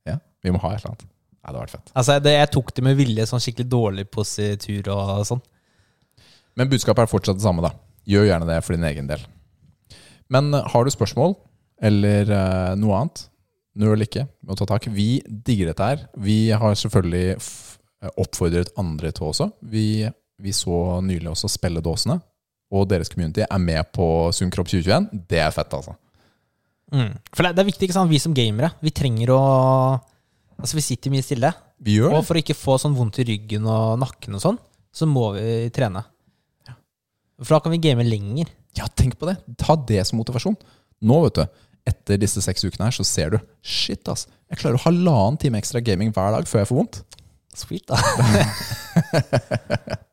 Ja, 0.08 0.18
vi 0.44 0.54
må 0.54 0.62
ha 0.64 0.74
et 0.74 0.82
eller 0.82 0.94
annet. 0.94 1.06
Nei, 1.06 1.52
det 1.52 1.52
hadde 1.52 1.62
vært 1.62 1.76
fett. 1.76 1.92
Altså, 1.94 2.18
det, 2.24 2.34
jeg 2.34 2.52
tok 2.56 2.74
det 2.76 2.86
med 2.88 2.98
vilje, 2.98 3.28
sånn 3.30 3.42
skikkelig 3.44 3.70
dårlig 3.72 4.06
positur 4.12 4.90
og 4.94 5.24
sånn. 5.28 5.44
Men 6.58 6.70
budskapet 6.70 7.06
er 7.06 7.10
fortsatt 7.10 7.38
det 7.38 7.46
samme, 7.46 7.62
da. 7.64 7.72
Gjør 8.08 8.26
gjerne 8.30 8.48
det 8.48 8.58
for 8.66 8.74
din 8.74 8.86
egen 8.88 9.08
del. 9.10 9.22
Men 10.32 10.52
eh, 10.56 10.70
har 10.72 10.84
du 10.84 10.92
spørsmål, 10.92 11.36
eller 11.88 12.30
uh, 12.32 12.74
noe 12.80 12.96
annet, 12.98 13.28
nøl 13.78 14.02
ikke 14.02 14.24
med 14.26 14.56
å 14.56 14.58
ta 14.58 14.66
tak. 14.72 14.88
Vi 14.90 15.20
digger 15.24 15.70
dette 15.70 15.90
her. 15.90 16.06
Vi 16.18 16.48
har 16.50 16.78
selvfølgelig 16.78 17.38
f 17.38 17.50
oppfordret 18.18 18.70
andre 18.78 19.10
til 19.10 19.26
også. 19.26 19.48
Vi, 19.72 20.06
vi 20.42 20.54
så 20.54 21.00
nylig 21.04 21.30
også 21.32 21.50
spilledåsene, 21.50 22.18
og 22.74 22.84
deres 22.90 23.10
community 23.12 23.42
er 23.44 23.62
med 23.62 23.88
på 23.96 24.28
Sunkropp 24.36 24.68
2021. 24.70 25.08
Det 25.30 25.40
er 25.42 25.54
fett, 25.54 25.74
altså. 25.74 25.96
Mm. 26.92 27.14
For 27.34 27.44
det, 27.44 27.54
det 27.56 27.62
er 27.62 27.68
viktig, 27.68 27.88
ikke 27.88 27.96
sant? 27.96 28.10
vi 28.12 28.20
som 28.22 28.36
gamere, 28.36 28.72
vi 28.84 28.94
trenger 28.94 29.34
å 29.34 29.42
Altså, 30.58 30.74
vi 30.74 30.82
sitter 30.82 31.12
mye 31.14 31.22
stille. 31.22 31.52
Vi 31.86 32.00
gjør 32.00 32.16
Og 32.16 32.24
for 32.26 32.34
å 32.34 32.40
ikke 32.40 32.56
få 32.58 32.74
sånn 32.82 32.96
vondt 32.96 33.20
i 33.22 33.24
ryggen 33.28 33.62
og 33.70 33.92
nakken 34.02 34.34
og 34.34 34.42
sånn, 34.42 34.56
så 34.90 35.06
må 35.06 35.28
vi 35.36 35.68
trene. 35.70 36.02
Ja. 36.66 36.74
For 37.44 37.54
da 37.54 37.60
kan 37.62 37.70
vi 37.76 37.78
game 37.84 38.02
lenger. 38.02 38.50
Ja, 38.74 38.88
tenk 38.90 39.14
på 39.20 39.28
det. 39.28 39.36
Ta 39.62 39.76
det 39.78 40.02
som 40.08 40.18
motivasjon. 40.18 40.58
Nå, 41.06 41.20
vet 41.28 41.38
du, 41.38 41.62
etter 41.86 42.18
disse 42.18 42.42
seks 42.42 42.66
ukene 42.66 42.88
her, 42.88 42.96
så 42.98 43.06
ser 43.06 43.36
du 43.36 43.38
Shit, 43.62 44.02
ass. 44.10 44.26
Jeg 44.50 44.58
klarer 44.64 44.80
å 44.80 44.84
halvannen 44.88 45.38
time 45.38 45.62
ekstra 45.62 45.78
gaming 45.84 46.10
hver 46.10 46.34
dag 46.34 46.50
før 46.50 46.64
jeg 46.64 46.72
får 46.72 46.80
vondt. 46.80 47.00
Sweet, 47.58 47.86
da. 47.86 48.02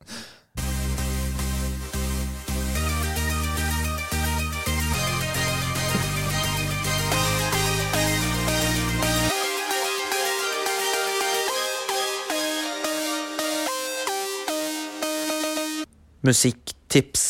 Musikktips. 16.26 17.24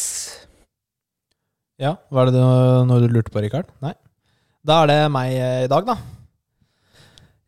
Ja, 1.81 1.97
var 2.13 2.29
det 2.31 2.39
noe 2.39 3.01
du 3.03 3.09
lurte 3.11 3.33
på, 3.33 3.41
Rikard? 3.43 3.67
Nei. 3.83 3.91
Da 4.65 4.83
er 4.83 4.91
det 4.91 4.99
meg 5.11 5.33
eh, 5.35 5.63
i 5.65 5.71
dag, 5.71 5.83
da. 5.89 5.97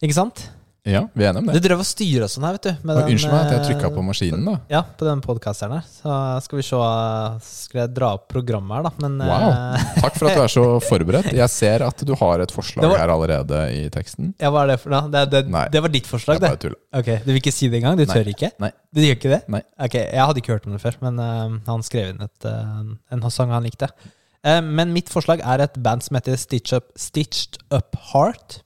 Ikke 0.03 0.17
sant? 0.17 0.43
Ja, 0.87 1.01
vi 1.11 1.25
er 1.25 1.33
enige 1.33 1.41
om 1.43 1.47
Du 1.49 1.57
det. 1.57 1.61
drev 1.65 1.81
og 1.83 1.87
styra 1.87 2.27
sånn 2.31 2.45
her, 2.47 2.55
vet 2.55 2.63
du. 2.63 2.69
Og 2.79 2.91
den, 2.95 3.09
Unnskyld 3.11 3.33
meg 3.33 3.41
at 3.41 3.51
jeg 3.51 3.59
eh, 3.59 3.65
trykka 3.67 3.89
på 3.91 4.03
maskinen, 4.07 4.45
da. 4.47 4.53
Ja, 4.71 4.81
på 4.97 5.03
den 5.07 5.19
podkasteren 5.25 5.73
her. 5.75 5.83
Så 5.91 6.13
skal 6.45 6.61
vi 6.61 6.63
se 6.63 6.79
Skal 7.47 7.81
jeg 7.81 7.91
dra 7.97 8.13
opp 8.15 8.27
programmet 8.31 8.77
her, 8.77 8.85
da. 8.87 8.91
Men 9.03 9.17
Wow. 9.19 9.47
eh, 9.51 9.87
Takk 10.05 10.15
for 10.15 10.29
at 10.31 10.37
du 10.39 10.43
er 10.45 10.53
så 10.53 10.63
forberedt. 10.87 11.29
Jeg 11.35 11.49
ser 11.51 11.83
at 11.83 12.05
du 12.07 12.13
har 12.15 12.39
et 12.45 12.53
forslag 12.55 12.87
var- 12.87 13.01
her 13.03 13.13
allerede 13.17 13.59
i 13.75 13.89
teksten. 13.93 14.33
ja, 14.39 14.49
hva 14.49 14.63
er 14.63 14.67
det 14.73 14.79
for 14.79 14.89
noe? 14.95 15.09
Det, 15.11 15.25
det, 15.35 15.43
det 15.75 15.81
var 15.83 15.89
ditt 15.97 16.07
forslag, 16.07 16.39
det? 16.39 16.53
tuller. 16.63 16.77
Ok, 16.93 17.09
Du 17.25 17.31
vil 17.33 17.41
ikke 17.41 17.53
si 17.53 17.67
det 17.67 17.81
engang? 17.81 17.97
Du 17.99 18.05
Nei. 18.05 18.13
tør 18.15 18.31
ikke? 18.31 18.51
Nei. 18.63 18.71
Du 18.95 19.01
gjør 19.03 19.17
ikke 19.19 19.33
det? 19.35 19.41
Nei. 19.49 19.61
Ok, 19.79 19.93
Jeg 19.99 20.23
hadde 20.25 20.39
ikke 20.41 20.53
hørt 20.55 20.67
om 20.67 20.77
det 20.77 20.81
før, 20.81 20.95
men 21.01 21.19
uh, 21.19 21.57
han 21.67 21.83
skrev 21.83 22.13
inn 22.15 22.21
et, 22.23 22.45
uh, 22.47 22.95
en 23.11 23.29
sang 23.29 23.51
han 23.51 23.63
likte. 23.67 23.89
Eh, 24.47 24.61
men 24.61 24.93
mitt 24.93 25.09
forslag 25.11 25.41
er 25.43 25.59
et 25.65 25.75
band 25.83 26.01
som 26.05 26.15
heter 26.15 26.37
Stitch 26.39 26.71
Up, 26.73 26.93
Stitched 26.95 27.57
Up 27.73 27.97
Heart. 28.13 28.61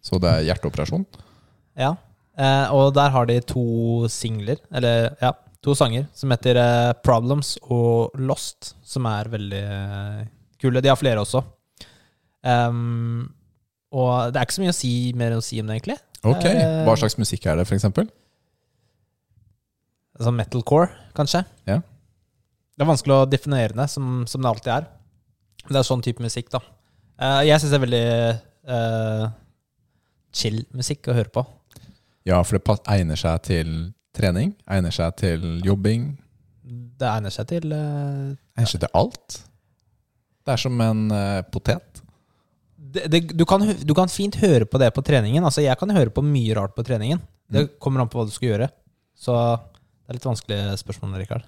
Så 0.00 0.18
det 0.20 0.30
er 0.30 0.46
hjerteoperasjon. 0.48 1.04
Ja. 1.78 1.94
Eh, 2.38 2.74
og 2.74 2.94
der 2.96 3.12
har 3.14 3.26
de 3.30 3.38
to 3.46 3.64
singler, 4.10 4.58
eller 4.74 5.12
ja, 5.22 5.32
to 5.64 5.74
sanger, 5.78 6.08
som 6.16 6.32
heter 6.34 6.58
eh, 6.60 6.92
Problems 7.06 7.54
og 7.72 8.14
Lost, 8.18 8.74
som 8.86 9.06
er 9.10 9.30
veldig 9.32 9.62
eh, 9.62 10.24
kule. 10.62 10.82
De 10.82 10.90
har 10.90 10.98
flere 11.00 11.22
også. 11.22 11.44
Ehm, 12.44 13.30
og 13.94 14.32
det 14.34 14.40
er 14.40 14.46
ikke 14.48 14.58
så 14.58 14.64
mye 14.64 14.74
å 14.74 14.76
si, 14.76 14.92
mer 15.16 15.36
å 15.36 15.44
si 15.44 15.60
om 15.62 15.70
det, 15.70 15.78
egentlig. 15.78 15.98
Ok, 16.24 16.44
Eh. 16.48 16.82
Hva 16.86 16.94
slags 16.98 17.18
musikk 17.20 17.46
er 17.46 17.60
det, 17.60 17.66
f.eks.? 17.68 17.84
Sånn 20.24 20.36
metalcore, 20.38 20.90
kanskje. 21.16 21.42
Ja. 21.68 21.80
Det 22.74 22.82
er 22.84 22.90
vanskelig 22.90 23.16
å 23.16 23.26
definere 23.30 23.74
det, 23.76 23.88
som, 23.92 24.22
som 24.30 24.42
det 24.42 24.50
alltid 24.50 24.72
er. 24.74 24.86
Det 25.68 25.78
er 25.80 25.86
sånn 25.86 26.02
type 26.04 26.22
musikk, 26.22 26.50
da. 26.52 26.60
Eh, 27.22 27.40
jeg 27.48 27.62
syns 27.62 27.72
det 27.72 27.78
er 27.78 27.84
veldig 27.84 28.04
eh, 28.76 29.24
chill 30.34 30.60
musikk 30.74 31.08
å 31.10 31.16
høre 31.16 31.32
på. 31.34 31.44
Ja, 32.24 32.40
for 32.44 32.56
det 32.56 32.78
egner 32.88 33.20
seg 33.20 33.42
til 33.44 33.72
trening, 34.16 34.54
egner 34.70 34.94
seg 34.94 35.16
til 35.20 35.42
jobbing. 35.64 36.14
Det 36.64 37.08
egner 37.10 37.32
seg 37.34 37.50
til 37.50 37.74
Egner 37.74 38.70
seg 38.70 38.84
til 38.84 38.96
alt? 38.96 39.42
Det 40.44 40.54
er 40.54 40.60
som 40.60 40.80
en 40.84 41.04
uh, 41.12 41.42
potet. 41.52 42.00
det, 42.76 43.06
det, 43.12 43.20
du, 43.32 43.44
kan, 43.48 43.64
du 43.64 43.94
kan 43.96 44.12
fint 44.12 44.36
høre 44.40 44.68
på 44.68 44.80
det 44.80 44.90
på 44.96 45.04
treningen. 45.04 45.44
Altså, 45.44 45.64
jeg 45.64 45.76
kan 45.80 45.92
høre 45.92 46.12
på 46.12 46.24
mye 46.24 46.56
rart 46.56 46.74
på 46.76 46.84
treningen. 46.86 47.20
Det 47.50 47.66
kommer 47.82 48.02
an 48.02 48.10
på 48.12 48.20
hva 48.20 48.26
du 48.28 48.32
skal 48.32 48.54
gjøre. 48.54 48.68
Så 49.16 49.34
det 49.34 50.12
er 50.12 50.18
litt 50.18 50.28
vanskelig 50.28 50.58
spørsmål, 50.80 51.16
Rikard. 51.20 51.44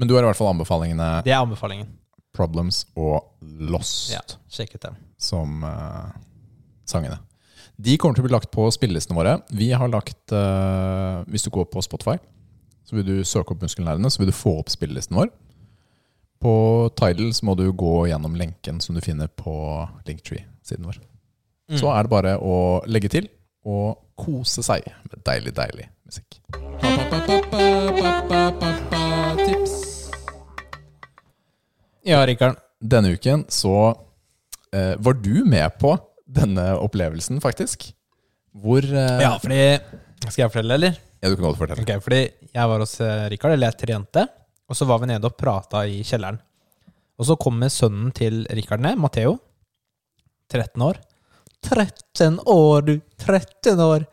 Men 0.00 0.08
du 0.08 0.14
har 0.16 0.24
i 0.24 0.30
hvert 0.30 0.38
fall 0.38 0.52
anbefalingene 0.52 1.08
Det 1.24 1.32
er 1.34 1.42
anbefalingen. 1.42 1.90
Problems 2.32 2.86
og 2.96 3.34
Lost 3.60 4.14
Ja, 4.14 4.22
sjekk 4.48 4.78
ut 4.78 4.86
dem. 4.86 4.96
som 5.20 5.60
uh, 5.64 6.08
sangene. 6.88 7.20
De 7.80 7.96
kommer 7.98 8.16
til 8.16 8.24
å 8.24 8.28
bli 8.28 8.34
lagt 8.34 8.50
på 8.52 8.66
spillelistene 8.74 9.16
våre. 9.16 9.38
Vi 9.54 9.70
har 9.72 9.90
lagt 9.90 10.34
uh, 10.34 11.22
Hvis 11.30 11.46
du 11.46 11.50
går 11.54 11.70
på 11.72 11.82
Spotify, 11.84 12.18
så 12.84 12.98
vil 12.98 13.06
du 13.06 13.24
søke 13.24 13.54
opp 13.54 13.62
Muskelnerdene, 13.64 14.10
så 14.10 14.20
vil 14.20 14.30
du 14.30 14.36
få 14.36 14.58
opp 14.60 14.72
spillelisten 14.72 15.16
vår. 15.16 15.30
På 16.42 16.54
Tidal 16.98 17.30
så 17.34 17.46
må 17.46 17.54
du 17.58 17.68
gå 17.72 17.94
gjennom 18.10 18.34
lenken 18.36 18.80
som 18.82 18.96
du 18.96 19.00
finner 19.04 19.30
på 19.30 19.54
Linktree-siden 20.08 20.88
vår. 20.88 20.98
Så 21.78 21.88
er 21.88 22.04
det 22.04 22.12
bare 22.12 22.34
å 22.42 22.82
legge 22.90 23.08
til 23.12 23.30
og 23.64 24.02
kose 24.18 24.64
seg 24.66 24.84
med 25.06 25.22
deilig, 25.24 25.54
deilig 25.56 25.86
musikk. 26.04 26.40
Tips. 29.46 29.76
Ja, 32.04 32.24
Rikard. 32.26 32.58
Denne 32.82 33.14
uken 33.14 33.46
så 33.48 33.76
uh, 33.94 34.94
var 34.98 35.14
du 35.22 35.44
med 35.46 35.78
på 35.78 35.94
denne 36.32 36.64
opplevelsen, 36.80 37.40
faktisk. 37.44 37.90
Hvor 38.52 38.84
eh, 38.84 39.20
Ja, 39.22 39.34
fordi 39.40 39.60
Skal 40.28 40.44
jeg 40.44 40.52
fortelle, 40.52 40.76
eller? 40.78 40.96
ja, 41.22 41.28
du 41.30 41.36
kan 41.36 41.46
godt 41.48 41.58
fortelle. 41.60 41.82
Ok, 41.84 42.02
fordi 42.04 42.22
jeg 42.54 42.68
var 42.72 42.82
hos 42.82 42.94
eh, 43.00 43.28
Rikard, 43.32 43.54
eller 43.56 43.70
jeg 43.72 43.80
trente, 43.86 44.26
og 44.68 44.76
så 44.78 44.86
var 44.88 45.00
vi 45.02 45.08
nede 45.10 45.28
og 45.28 45.36
prata 45.38 45.84
i 45.88 46.02
kjelleren. 46.06 46.38
Og 47.20 47.26
så 47.28 47.36
kommer 47.38 47.70
sønnen 47.70 48.10
til 48.16 48.42
Rikard 48.50 48.80
ned, 48.82 48.98
Matheo. 48.98 49.36
13 50.52 50.82
år. 50.84 50.98
13 51.62 52.38
år, 52.50 52.82
du! 52.88 52.94
13 53.22 53.80
år! 53.84 54.06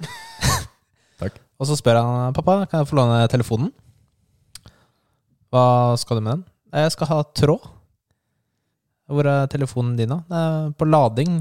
Takk. 1.22 1.40
Og 1.60 1.68
så 1.68 1.76
spør 1.80 1.98
han 2.00 2.36
pappa, 2.38 2.62
kan 2.70 2.84
jeg 2.84 2.90
få 2.92 3.00
låne 3.00 3.24
telefonen. 3.32 3.72
Hva 5.50 5.64
skal 5.98 6.20
du 6.20 6.24
med 6.26 6.36
den? 6.38 6.44
Jeg 6.84 6.94
skal 6.94 7.10
ha 7.10 7.20
tråd. 7.36 7.66
Hvor 9.10 9.26
er 9.26 9.48
telefonen 9.50 9.96
din, 9.98 10.12
da? 10.14 10.20
Det 10.30 10.42
er 10.46 10.68
på 10.78 10.86
lading, 10.86 11.40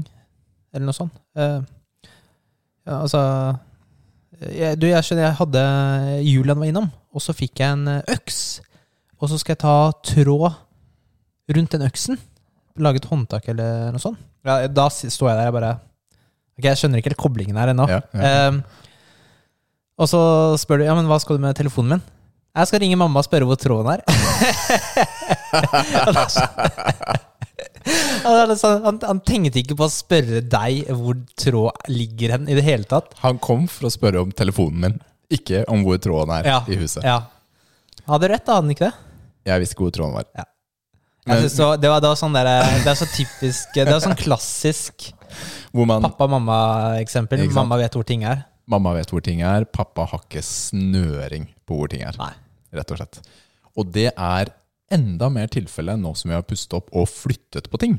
eller 0.73 0.85
noe 0.89 0.95
sånt. 0.95 1.15
Uh, 1.37 1.61
ja, 2.85 3.01
altså 3.01 3.21
jeg, 4.39 4.79
Du, 4.79 4.87
jeg 4.89 5.03
skjønner, 5.05 5.27
jeg 5.27 5.37
hadde 5.41 5.63
Julian 6.25 6.61
var 6.61 6.69
innom, 6.69 6.89
og 7.13 7.23
så 7.23 7.35
fikk 7.35 7.59
jeg 7.61 7.75
en 7.75 7.87
eh, 7.91 8.13
øks. 8.15 8.39
Og 9.19 9.31
så 9.31 9.39
skal 9.41 9.55
jeg 9.55 9.63
ta 9.65 9.75
tråd 10.13 10.49
rundt 11.57 11.73
den 11.75 11.85
øksen. 11.87 12.19
Lage 12.79 13.01
et 13.01 13.09
håndtak 13.09 13.49
eller 13.51 13.89
noe 13.91 14.01
sånt. 14.03 14.21
Ja, 14.47 14.61
da 14.71 14.85
står 14.93 15.33
jeg 15.33 15.39
der 15.41 15.49
og 15.51 15.57
bare 15.57 15.73
Ok, 16.59 16.65
jeg 16.67 16.79
skjønner 16.79 16.99
ikke 16.99 17.11
helt 17.11 17.19
koblingen 17.19 17.59
her 17.59 17.71
ennå. 17.71 17.85
Ja, 17.87 17.99
ja. 18.15 18.47
um, 18.51 18.61
og 19.99 20.07
så 20.11 20.21
spør 20.59 20.81
du 20.81 20.85
ja, 20.87 20.95
men 20.95 21.07
hva 21.07 21.19
skal 21.23 21.35
du 21.39 21.43
med 21.43 21.55
telefonen 21.55 21.97
min. 21.97 22.03
Jeg 22.59 22.67
skal 22.71 22.81
ringe 22.83 22.99
mamma 22.99 23.19
og 23.21 23.27
spørre 23.27 23.47
hvor 23.47 23.59
tråden 23.59 23.91
er. 23.95 24.01
Så- 27.85 28.55
sånn, 28.59 28.83
han, 28.83 28.99
han 29.05 29.19
tenkte 29.25 29.61
ikke 29.61 29.77
på 29.79 29.87
å 29.87 29.93
spørre 29.93 30.41
deg 30.43 30.89
hvor 30.91 31.17
tråd 31.39 31.89
ligger 31.91 32.35
hen 32.35 32.49
i 32.49 32.57
det 32.57 32.65
hele 32.65 32.87
tatt. 32.89 33.13
Han 33.23 33.39
kom 33.39 33.67
for 33.71 33.87
å 33.87 33.93
spørre 33.93 34.21
om 34.23 34.31
telefonen 34.35 34.79
min, 34.85 34.97
ikke 35.31 35.63
om 35.71 35.83
hvor 35.87 35.99
tråden 36.01 36.33
er 36.39 36.49
Ja, 36.49 36.59
i 36.67 36.75
huset. 36.79 37.03
Ja. 37.07 37.21
Hadde 38.09 38.29
rett, 38.31 38.45
da, 38.45 38.57
hadde 38.57 38.67
han 38.67 38.75
ikke 38.75 38.89
det? 38.89 38.95
Jeg 39.49 39.63
visste 39.63 39.77
ikke 39.77 39.87
hvor 39.87 39.95
tråden 39.95 40.17
var. 40.19 40.27
Ja. 40.35 40.45
Synes 41.29 41.53
det, 41.53 41.65
var, 41.65 41.77
det, 42.01 42.09
var, 42.09 42.15
sånn 42.17 42.33
der, 42.33 42.47
Det 42.81 42.89
er 42.89 42.97
så 42.97 43.05
typisk 43.11 43.75
Det 43.75 43.83
er 43.85 43.99
sånn 44.01 44.17
klassisk 44.17 45.11
pappa-mamma-eksempel. 45.75 47.43
Mamma 47.53 47.77
vet 47.77 47.93
hvor 47.93 48.07
ting 48.07 48.23
er. 48.25 48.45
mamma 48.69 48.93
vet 48.95 49.11
hvor 49.13 49.21
ting 49.25 49.41
er, 49.45 49.65
pappa 49.65 50.07
har 50.09 50.23
ikke 50.25 50.41
snøring 50.45 51.47
på 51.65 51.77
hvor 51.77 51.89
ting 51.91 52.01
er. 52.05 52.17
Nei. 52.17 52.31
Rett 52.73 52.91
og 52.93 52.99
slett. 53.01 53.21
Og 53.77 53.89
det 53.93 54.09
er 54.13 54.51
enda 54.93 55.29
mer 55.33 55.49
tilfelle 55.51 55.95
nå 55.99 56.13
som 56.17 56.31
vi 56.31 56.37
har 56.37 56.45
pustet 56.47 56.77
opp 56.77 56.89
og 56.95 57.09
flyttet 57.11 57.69
på 57.71 57.79
ting. 57.81 57.97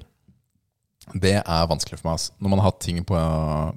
Det 1.15 1.37
er 1.41 1.69
vanskelig 1.71 2.01
for 2.01 2.11
meg. 2.11 2.19
Altså. 2.19 2.35
Når 2.39 2.53
man 2.53 2.63
har 2.63 2.71
hatt 2.71 2.83
ting 2.85 3.05
på, 3.07 3.21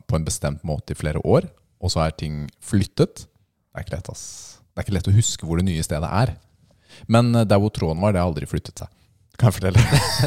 på 0.07 0.17
en 0.17 0.25
bestemt 0.27 0.65
måte 0.67 0.93
i 0.93 0.99
flere 0.99 1.21
år, 1.23 1.47
og 1.83 1.93
så 1.93 2.05
er 2.05 2.17
ting 2.17 2.43
flyttet, 2.63 3.25
det 3.25 3.79
er 3.81 3.85
ikke 3.85 3.95
lett, 3.95 4.11
ass. 4.13 4.25
Det 4.69 4.81
er 4.81 4.85
ikke 4.85 4.97
lett 4.97 5.09
å 5.09 5.15
huske 5.15 5.47
hvor 5.47 5.59
det 5.59 5.67
nye 5.67 5.85
stedet 5.85 6.09
er. 6.09 6.35
Men 7.11 7.33
eh, 7.35 7.47
der 7.47 7.61
hvor 7.61 7.73
tråden 7.73 8.01
var, 8.03 8.13
det 8.13 8.21
har 8.21 8.29
aldri 8.29 8.49
flyttet 8.49 8.83
seg. 8.83 8.91
Kan 9.39 9.49
jeg 9.49 9.57
fortelle. 9.57 9.81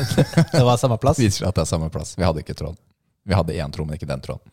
Det 0.57 0.64
var 0.66 0.80
samme 0.80 0.97
plass. 0.99 1.20
Viser 1.22 1.47
at 1.47 1.55
det 1.55 1.62
er 1.62 1.68
samme 1.70 1.87
plass. 1.95 2.16
Vi 2.18 2.24
hadde 2.26 2.43
ikke 2.43 2.57
tråd. 2.59 2.74
Vi 3.22 3.37
hadde 3.39 3.55
én 3.55 3.70
tråd, 3.70 3.87
men 3.87 4.01
ikke 4.01 4.09
den 4.11 4.24
tråden. 4.24 4.51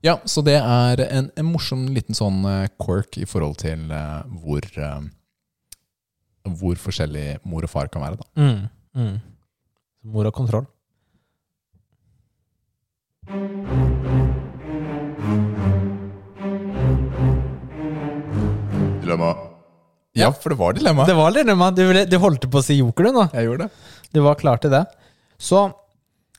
Ja, 0.00 0.14
så 0.24 0.40
det 0.46 0.56
er 0.56 1.02
en, 1.04 1.28
en 1.36 1.48
morsom 1.50 1.84
liten 1.92 2.16
sånn 2.16 2.40
eh, 2.48 2.70
quirk 2.80 3.18
i 3.20 3.26
forhold 3.28 3.58
til 3.60 3.92
eh, 3.92 4.22
hvor 4.40 4.64
Hvor 6.56 6.74
forskjellig 6.80 7.26
mor 7.44 7.62
og 7.66 7.70
far 7.70 7.86
kan 7.92 8.02
være, 8.02 8.16
da. 8.16 8.28
Mm, 8.42 8.68
mm. 9.02 9.16
Mor 10.14 10.26
og 10.30 10.34
kontroll. 10.34 10.66
Dilemma. 19.02 19.32
Ja, 20.18 20.30
for 20.34 20.50
det 20.52 20.58
var 20.58 20.72
dilemma. 20.74 21.04
Det 21.06 21.14
var 21.16 21.32
dilemma. 21.34 21.70
Du, 21.70 21.82
ville- 21.88 22.06
du 22.10 22.16
holdt 22.18 22.48
på 22.50 22.58
å 22.60 22.64
si 22.64 22.78
joker, 22.80 23.08
du 23.08 23.12
nå. 23.14 23.26
Jeg 23.34 23.46
gjorde 23.48 23.66
det. 23.68 23.92
Du 24.14 24.20
var 24.24 24.38
klar 24.40 24.58
til 24.62 24.72
det. 24.74 24.84
Så 25.38 25.68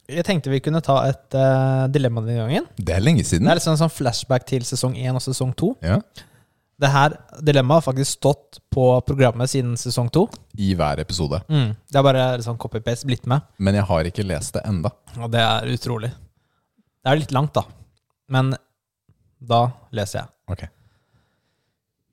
jeg 0.09 0.25
tenkte 0.27 0.51
vi 0.51 0.59
kunne 0.65 0.81
ta 0.83 0.97
et 1.07 1.37
uh, 1.37 1.85
dilemma 1.93 2.23
denne 2.25 2.43
gangen. 2.47 2.67
Det 2.75 2.95
er 2.97 3.03
lenge 3.05 3.23
siden. 3.23 3.45
Det 3.47 3.53
er 3.53 3.59
litt 3.61 3.65
sånn, 3.67 3.79
sånn 3.79 3.93
flashback 3.93 4.47
til 4.49 4.65
sesong 4.67 4.97
1 4.97 5.15
og 5.19 5.23
sesong 5.23 5.53
2. 5.57 5.69
Ja, 5.85 5.99
Det 6.79 6.87
her 6.93 7.15
dilemmaet 7.43 7.81
har 7.81 7.87
faktisk 7.89 8.19
stått 8.21 8.59
på 8.71 8.85
programmet 9.03 9.51
siden 9.51 9.75
sesong 9.77 10.07
to. 10.15 10.29
I 10.55 10.71
hver 10.79 11.01
episode. 11.03 11.41
Mm. 11.51 11.73
Det 11.75 11.99
er 11.99 12.05
bare 12.07 12.25
liksom 12.39 12.57
copy-paste 12.61 13.07
blitt 13.09 13.27
med. 13.27 13.43
Men 13.59 13.75
jeg 13.75 13.87
har 13.89 14.07
ikke 14.07 14.23
lest 14.23 14.55
det 14.55 14.63
enda. 14.67 14.93
Og 15.19 15.27
det 15.33 15.43
er 15.43 15.67
utrolig. 15.73 16.13
Det 17.03 17.11
er 17.11 17.19
litt 17.19 17.35
langt, 17.35 17.51
da. 17.57 17.65
Men 18.31 18.53
da 19.39 19.65
leser 19.95 20.21
jeg. 20.21 20.31
Ok. 20.51 20.65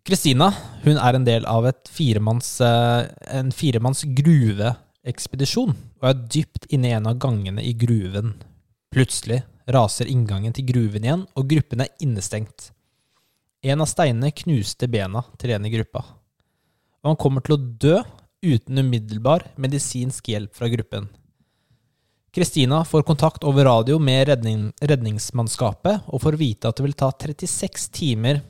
Kristina 0.07 0.53
hun 0.85 0.99
er 1.03 1.19
en 1.19 1.27
del 1.27 1.47
av 1.51 1.67
et 1.67 1.89
firemanns, 1.91 2.61
eh, 2.63 3.09
en 3.39 3.51
firemanns 3.55 4.05
gruveekspedisjon 4.19 5.75
og 5.75 6.07
er 6.11 6.21
dypt 6.31 6.69
inne 6.71 6.91
i 6.91 6.95
en 6.95 7.09
av 7.11 7.19
gangene 7.23 7.63
i 7.63 7.73
gruven. 7.75 8.37
Plutselig 8.95 9.43
raser 9.67 10.07
inngangen 10.11 10.55
til 10.55 10.67
gruven 10.69 11.07
igjen, 11.07 11.27
og 11.35 11.49
gruppen 11.51 11.83
er 11.83 11.91
innestengt. 12.03 12.71
En 13.65 13.81
av 13.81 13.89
steinene 13.89 14.35
knuste 14.37 14.89
bena 14.91 15.23
til 15.41 15.55
en 15.57 15.67
i 15.67 15.73
gruppa, 15.73 16.03
og 17.03 17.13
han 17.13 17.21
kommer 17.21 17.45
til 17.45 17.57
å 17.57 17.63
dø 17.87 18.01
uten 18.45 18.83
umiddelbar 18.83 19.47
medisinsk 19.57 20.29
hjelp 20.31 20.55
fra 20.55 20.69
gruppen. 20.71 21.09
Kristina 22.37 22.83
får 22.85 23.07
kontakt 23.09 23.47
over 23.49 23.65
radio 23.65 23.97
med 23.99 24.27
redning, 24.29 24.69
redningsmannskapet 24.85 26.05
og 26.13 26.21
får 26.21 26.37
vite 26.37 26.69
at 26.69 26.77
det 26.77 26.85
vil 26.85 26.99
ta 27.01 27.09
36 27.09 27.87
timer 27.97 28.43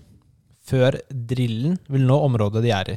før 0.66 0.98
drillen 1.06 1.76
vil 1.86 2.02
nå 2.08 2.16
området 2.26 2.64
de 2.64 2.72
er 2.74 2.90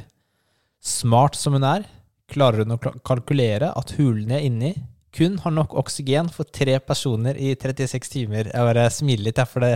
Smart 0.82 1.38
som 1.38 1.54
hun 1.54 1.66
er, 1.68 1.84
klarer 2.30 2.64
hun 2.64 2.74
å 2.74 2.80
kalkulere 3.06 3.70
at 3.76 3.94
hulen 4.00 4.32
de 4.32 4.38
er 4.40 4.48
inni, 4.48 4.72
kun 5.14 5.38
har 5.42 5.54
nok 5.54 5.74
oksygen 5.80 6.28
for 6.30 6.46
tre 6.46 6.76
personer 6.82 7.38
i 7.40 7.52
36 7.58 8.12
timer. 8.12 8.50
Jeg 8.52 8.66
bare 8.68 8.86
smiler 8.94 9.26
litt, 9.26 9.40
jeg, 9.42 9.50
for 9.50 9.66
det, 9.66 9.72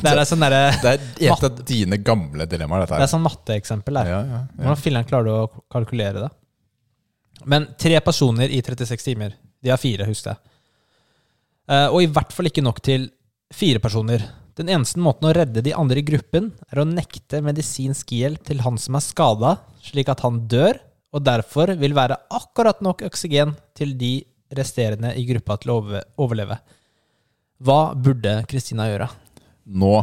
det 0.00 0.12
er 0.12 0.22
sånn 0.28 0.44
derre 0.44 0.60
Det 0.84 0.92
er 0.94 1.34
et 1.34 1.44
av 1.50 1.62
dine 1.68 1.98
gamle 2.00 2.46
dilemmaer, 2.48 2.86
dette 2.86 2.96
her. 2.96 3.02
Det 3.02 3.08
er 3.08 3.12
sånn 3.12 3.26
matteeksempel 3.26 4.00
der. 4.00 4.12
Ja, 4.12 4.20
ja, 4.24 4.38
ja. 4.38 4.62
Hvordan 4.62 4.80
filler'n 4.80 5.08
klarer 5.10 5.28
du 5.28 5.34
å 5.36 5.64
kalkulere 5.72 6.24
det? 6.24 6.30
Men 7.50 7.68
tre 7.80 8.00
personer 8.04 8.52
i 8.52 8.60
36 8.64 9.04
timer. 9.10 9.36
De 9.60 9.72
har 9.72 9.80
fire, 9.80 10.08
husk 10.08 10.28
det. 10.30 10.36
Eh, 11.70 11.88
og 11.88 12.02
i 12.04 12.10
hvert 12.10 12.32
fall 12.34 12.48
ikke 12.50 12.64
nok 12.64 12.80
til 12.84 13.08
fire 13.54 13.82
personer. 13.82 14.24
Den 14.58 14.72
eneste 14.72 15.00
måten 15.00 15.28
å 15.28 15.34
redde 15.34 15.62
de 15.64 15.76
andre 15.76 16.00
i 16.00 16.06
gruppen 16.06 16.50
er 16.72 16.82
å 16.82 16.88
nekte 16.88 17.42
medisinsk 17.44 18.12
hjelp 18.16 18.44
til 18.48 18.64
han 18.64 18.80
som 18.80 18.96
er 18.98 19.04
skada, 19.04 19.54
slik 19.84 20.10
at 20.12 20.24
han 20.24 20.42
dør, 20.50 20.80
og 21.10 21.24
derfor 21.26 21.72
vil 21.80 21.96
være 21.96 22.18
akkurat 22.32 22.82
nok 22.84 23.04
oksygen 23.08 23.54
til 23.76 23.96
de 23.98 24.12
resterende 24.56 25.14
i 25.18 25.24
gruppa 25.28 25.56
til 25.60 25.74
å 25.74 25.80
overleve. 26.22 26.58
Hva 27.60 27.92
burde 27.94 28.40
Kristina 28.48 28.88
gjøre? 28.88 29.10
Nå 29.70 29.94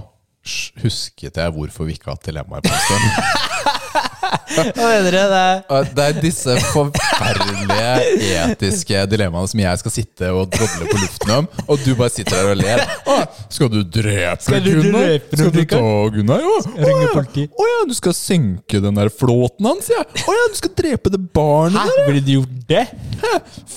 husket 0.84 1.40
jeg 1.42 1.54
hvorfor 1.56 1.88
vi 1.88 1.98
ikke 1.98 2.12
har 2.12 2.18
hatt 2.18 2.28
dilemmaer 2.30 2.66
på 2.66 2.74
en 2.74 2.86
stund. 2.86 3.06
Hva 4.28 4.64
mener 4.90 5.14
du? 5.14 5.18
Det 5.18 5.42
er 5.78 5.90
Det 5.96 6.06
er 6.06 6.18
disse 6.22 6.56
forferdelige 6.72 8.38
etiske 8.42 9.04
dilemmaene 9.12 9.50
som 9.52 9.62
jeg 9.62 9.82
skal 9.82 9.94
sitte 9.94 10.32
og 10.34 10.50
drodle 10.54 10.90
på 10.90 11.02
luften 11.02 11.34
om, 11.38 11.50
og 11.68 11.84
du 11.84 11.92
bare 12.00 12.14
sitter 12.14 12.40
der 12.40 12.52
og 12.54 12.60
ler. 12.62 12.84
Å, 13.08 13.18
skal 13.54 13.72
du 13.74 13.80
drepe 13.84 14.48
Skal 14.48 14.66
du 14.66 14.72
Gunnar? 14.80 15.06
drepe 15.12 15.40
Skal 15.42 15.54
du 15.54 15.62
ta 15.74 15.84
Gunnar? 16.16 16.48
Å, 16.48 16.56
å, 16.58 16.74
Ringe 16.88 17.12
ja. 17.12 17.46
Å 17.48 17.70
ja, 17.72 17.78
du 17.90 17.96
skal 17.98 18.18
senke 18.18 18.82
den 18.84 19.00
der 19.00 19.12
flåten 19.14 19.70
hans, 19.70 19.92
ja. 19.94 20.04
Å 20.04 20.38
ja, 20.40 20.50
du 20.52 20.60
skal 20.60 20.74
drepe 20.78 21.14
det 21.14 21.22
barnet 21.36 21.80
Hæ, 21.80 21.88
der. 22.02 22.10
ville 22.12 22.26
du 22.26 22.34
gjort 22.40 22.60
det? 22.72 22.84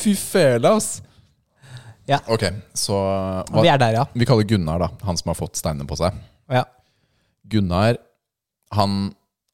Fy 0.00 0.16
fele, 0.18 0.74
ass. 0.80 0.90
Ja. 2.10 2.18
Ok, 2.26 2.42
så 2.74 2.96
Vi 3.54 3.68
er 3.70 3.78
der, 3.78 4.00
ja. 4.00 4.08
Vi 4.18 4.26
kaller 4.26 4.48
Gunnar, 4.48 4.82
da. 4.82 4.90
Han 5.06 5.18
som 5.18 5.30
har 5.30 5.38
fått 5.38 5.60
steinene 5.60 5.86
på 5.86 5.98
seg. 6.00 6.16
Ja. 6.51 6.64
Gunnar, 7.51 7.98
han, 8.76 9.12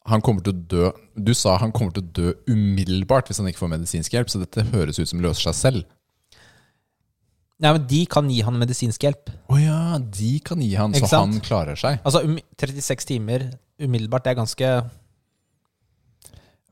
han 0.08 0.24
kommer 0.24 0.44
til 0.44 0.52
å 0.52 0.64
dø 0.68 0.88
Du 1.16 1.32
sa 1.36 1.54
han 1.62 1.72
kommer 1.72 1.94
til 1.96 2.04
å 2.04 2.10
dø 2.18 2.32
umiddelbart 2.50 3.30
hvis 3.30 3.40
han 3.40 3.48
ikke 3.48 3.62
får 3.62 3.72
medisinsk 3.72 4.16
hjelp, 4.16 4.32
så 4.32 4.42
dette 4.42 4.66
høres 4.72 5.00
ut 5.00 5.08
som 5.08 5.22
løser 5.24 5.48
seg 5.48 5.56
selv. 5.60 5.86
Nei, 7.56 7.70
men 7.72 7.86
de 7.88 8.02
kan 8.12 8.26
gi 8.28 8.42
han 8.44 8.58
medisinsk 8.60 9.06
hjelp. 9.06 9.30
Å 9.48 9.56
ja, 9.56 9.80
de 9.98 10.34
kan 10.44 10.60
gi 10.60 10.74
han, 10.76 10.92
Ikke 10.92 11.08
så 11.08 11.22
sant? 11.22 11.38
han 11.38 11.44
klarer 11.44 11.78
seg. 11.80 12.02
Altså 12.04 12.20
um, 12.26 12.36
36 12.60 13.08
timer 13.08 13.46
umiddelbart, 13.80 14.26
det 14.26 14.34
er 14.34 14.40
ganske 14.42 14.72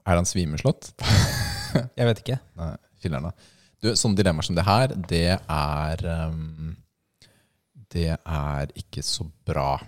Er 0.04 0.18
han 0.20 0.28
svimeslått? 0.28 0.92
Jeg 1.98 2.08
vet 2.10 2.20
ikke. 2.20 2.38
Nei, 2.60 2.74
filler'n. 3.00 3.32
Du, 3.80 3.94
sånne 3.96 4.20
dilemmaer 4.20 4.46
som 4.46 4.56
det 4.58 4.66
her, 4.68 4.92
det 5.08 5.24
er 5.40 6.04
um, 6.28 6.74
Det 7.92 8.12
er 8.12 8.76
ikke 8.84 9.02
så 9.04 9.24
bra. 9.48 9.78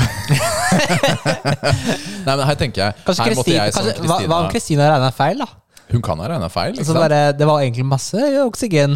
Nei, 2.26 2.34
men 2.34 2.44
her 2.46 2.56
tenker 2.58 2.80
jeg 2.82 2.92
Kanskje 3.04 3.24
Her 3.24 3.34
måtte 3.38 3.54
jeg 3.54 3.72
kanskje, 3.74 3.94
hva, 4.06 4.16
hva 4.30 4.36
om 4.44 4.48
Kristina 4.52 4.82
regna 4.92 5.10
feil, 5.14 5.38
da? 5.42 5.48
Hun 5.90 6.02
kan 6.06 6.16
ha 6.22 6.26
regna 6.30 6.48
feil. 6.52 6.74
Altså 6.78 6.94
bare, 6.94 7.20
det 7.34 7.46
var 7.48 7.56
egentlig 7.64 7.86
masse 7.90 8.20
oksygen, 8.44 8.92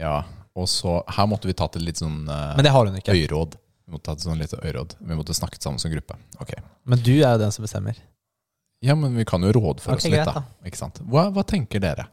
Ja, 0.00 0.16
og 0.54 0.66
så 0.70 0.90
Her 1.16 1.26
måtte 1.30 1.46
vi 1.50 1.56
tatt 1.56 1.74
et 1.78 1.86
litt 1.86 2.00
sånn 2.00 2.18
uh, 2.28 2.54
men 2.58 2.64
det 2.66 2.72
har 2.74 2.82
hun 2.86 2.98
ikke. 2.98 3.14
øyråd. 3.14 3.50
Vi 3.84 3.90
måtte 3.92 4.14
sånn. 4.22 4.40
Vi 4.40 5.18
måtte 5.18 5.36
snakket 5.36 5.64
sammen 5.64 5.80
som 5.82 5.92
gruppe. 5.92 6.14
Ok. 6.40 6.52
Men 6.88 6.98
du 7.04 7.14
er 7.18 7.34
jo 7.34 7.40
den 7.42 7.52
som 7.52 7.62
bestemmer. 7.66 7.98
Ja, 8.84 8.94
men 8.96 9.16
vi 9.16 9.24
kan 9.28 9.44
jo 9.44 9.52
rådføre 9.54 9.96
okay, 9.96 10.10
oss 10.10 10.12
litt, 10.12 10.28
da. 10.28 10.44
Ikke 10.68 10.80
sant? 10.80 11.00
Hva, 11.08 11.28
hva 11.32 11.44
tenker 11.48 11.80
dere? 11.80 12.06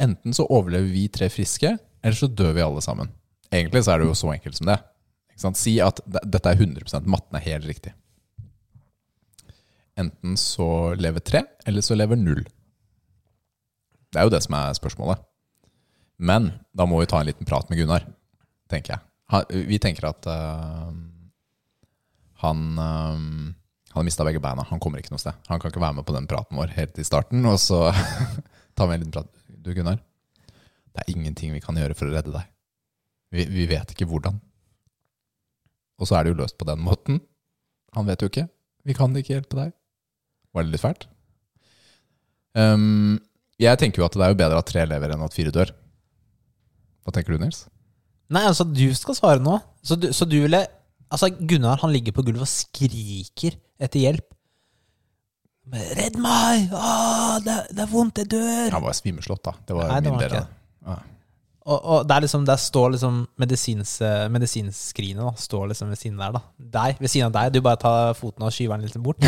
Enten 0.00 0.32
så 0.36 0.46
overlever 0.48 0.88
vi 0.88 1.06
tre 1.12 1.28
friske, 1.32 1.74
eller 2.00 2.16
så 2.16 2.28
dør 2.28 2.54
vi 2.56 2.64
alle 2.64 2.80
sammen. 2.84 3.10
Egentlig 3.50 3.82
så 3.84 3.94
er 3.94 4.00
det 4.00 4.08
jo 4.08 4.16
så 4.16 4.30
enkelt 4.32 4.56
som 4.56 4.70
det. 4.70 4.78
Sant? 5.40 5.56
Si 5.56 5.78
at 5.80 6.02
dette 6.04 6.52
er 6.52 6.60
100 6.60 7.08
matten 7.08 7.38
er 7.38 7.46
helt 7.46 7.68
riktig. 7.68 7.94
Enten 10.00 10.36
så 10.40 10.94
lever 10.96 11.24
tre, 11.24 11.44
eller 11.68 11.84
så 11.84 11.96
lever 11.96 12.20
null. 12.20 12.42
Det 14.10 14.20
er 14.20 14.26
jo 14.26 14.32
det 14.32 14.42
som 14.44 14.56
er 14.58 14.76
spørsmålet. 14.76 15.22
Men 16.20 16.50
da 16.76 16.84
må 16.88 17.00
vi 17.00 17.08
ta 17.08 17.20
en 17.20 17.28
liten 17.28 17.48
prat 17.48 17.70
med 17.70 17.80
Gunnar, 17.80 18.04
tenker 18.68 18.96
jeg. 18.96 19.64
Vi 19.70 19.78
tenker 19.80 20.08
at 20.10 20.26
uh, 20.26 20.90
han 22.42 22.62
uh, 22.76 23.54
har 23.94 24.06
mista 24.06 24.26
begge 24.26 24.42
beina. 24.42 24.66
Han 24.68 24.82
kommer 24.82 25.00
ikke 25.00 25.14
noe 25.14 25.22
sted. 25.22 25.36
Han 25.48 25.62
kan 25.62 25.72
ikke 25.72 25.82
være 25.82 26.00
med 26.00 26.08
på 26.08 26.16
den 26.16 26.28
praten 26.30 26.58
vår 26.58 26.74
helt 26.76 26.98
i 26.98 27.06
starten. 27.06 27.46
Og 27.48 27.56
så 27.62 27.86
tar 28.76 28.90
vi 28.90 28.96
en 28.96 29.04
liten 29.04 29.14
prat. 29.14 29.30
Du, 29.48 29.72
Gunnar. 29.76 30.00
Det 30.90 31.04
er 31.04 31.12
ingenting 31.14 31.54
vi 31.54 31.62
kan 31.62 31.78
gjøre 31.78 31.96
for 31.96 32.10
å 32.10 32.14
redde 32.14 32.34
deg. 32.34 32.48
Vi, 33.30 33.46
vi 33.46 33.68
vet 33.70 33.94
ikke 33.94 34.08
hvordan. 34.10 34.40
Og 36.00 36.08
så 36.08 36.16
er 36.16 36.24
det 36.24 36.32
jo 36.34 36.40
løst 36.40 36.56
på 36.58 36.66
den 36.68 36.80
måten. 36.82 37.20
Han 37.96 38.08
vet 38.08 38.22
jo 38.24 38.30
ikke. 38.30 38.46
Vi 38.88 38.96
kan 38.96 39.14
ikke 39.16 39.34
hjelpe 39.36 39.58
deg. 39.58 39.74
Var 40.56 40.66
det 40.66 40.72
litt 40.72 40.82
fælt? 40.82 41.06
Um, 42.56 43.20
jeg 43.60 43.78
tenker 43.78 44.02
jo 44.02 44.08
at 44.08 44.16
det 44.16 44.24
er 44.24 44.32
jo 44.32 44.40
bedre 44.40 44.62
at 44.62 44.70
tre 44.70 44.86
lever 44.88 45.12
enn 45.14 45.22
at 45.26 45.36
fire 45.36 45.52
dør. 45.54 45.70
Hva 47.04 47.14
tenker 47.14 47.36
du, 47.36 47.42
Nils? 47.42 47.66
Nei, 48.30 48.44
altså, 48.46 48.64
du 48.64 48.88
skal 48.96 49.16
svare 49.18 49.42
nå. 49.42 49.58
Så 49.84 49.98
du, 49.98 50.10
så 50.16 50.28
du 50.28 50.40
ville 50.42 50.66
Altså, 51.10 51.26
Gunnar 51.34 51.80
han 51.82 51.90
ligger 51.90 52.14
på 52.14 52.22
gulvet 52.22 52.44
og 52.44 52.46
skriker 52.46 53.56
etter 53.82 53.98
hjelp. 53.98 54.28
Men, 55.66 55.82
Redd 55.98 56.18
meg! 56.22 56.70
Åh, 56.70 57.32
det, 57.42 57.56
det 57.74 57.82
er 57.82 57.88
vondt, 57.90 58.20
jeg 58.22 58.30
dør! 58.30 58.68
Han 58.76 58.84
var 58.84 58.94
svimeslått, 58.94 59.42
da. 59.48 59.56
Det 59.66 59.74
var 59.74 59.90
Nei, 59.90 59.96
det 60.04 60.12
min 60.12 60.22
del 60.22 60.36
av 60.38 60.44
det. 60.46 60.94
Og, 61.68 61.76
og 61.76 62.04
der, 62.08 62.22
liksom, 62.24 62.44
der 62.48 62.56
står 62.56 62.94
liksom 62.94 63.16
medisins, 63.40 63.98
eh, 64.00 64.24
medisinskrinet 64.32 65.20
da, 65.20 65.32
står 65.36 65.66
liksom 65.70 65.90
ved 65.92 66.00
siden 66.00 66.20
der. 66.22 66.32
da 66.38 66.40
Deg, 66.56 67.00
Ved 67.02 67.12
siden 67.12 67.28
av 67.28 67.34
deg. 67.36 67.52
Du 67.52 67.60
bare 67.64 67.80
tar 67.82 68.14
foten 68.16 68.46
og 68.46 68.54
skyver 68.54 68.80
den 68.80 68.88
litt 68.88 68.96
bort. 69.04 69.20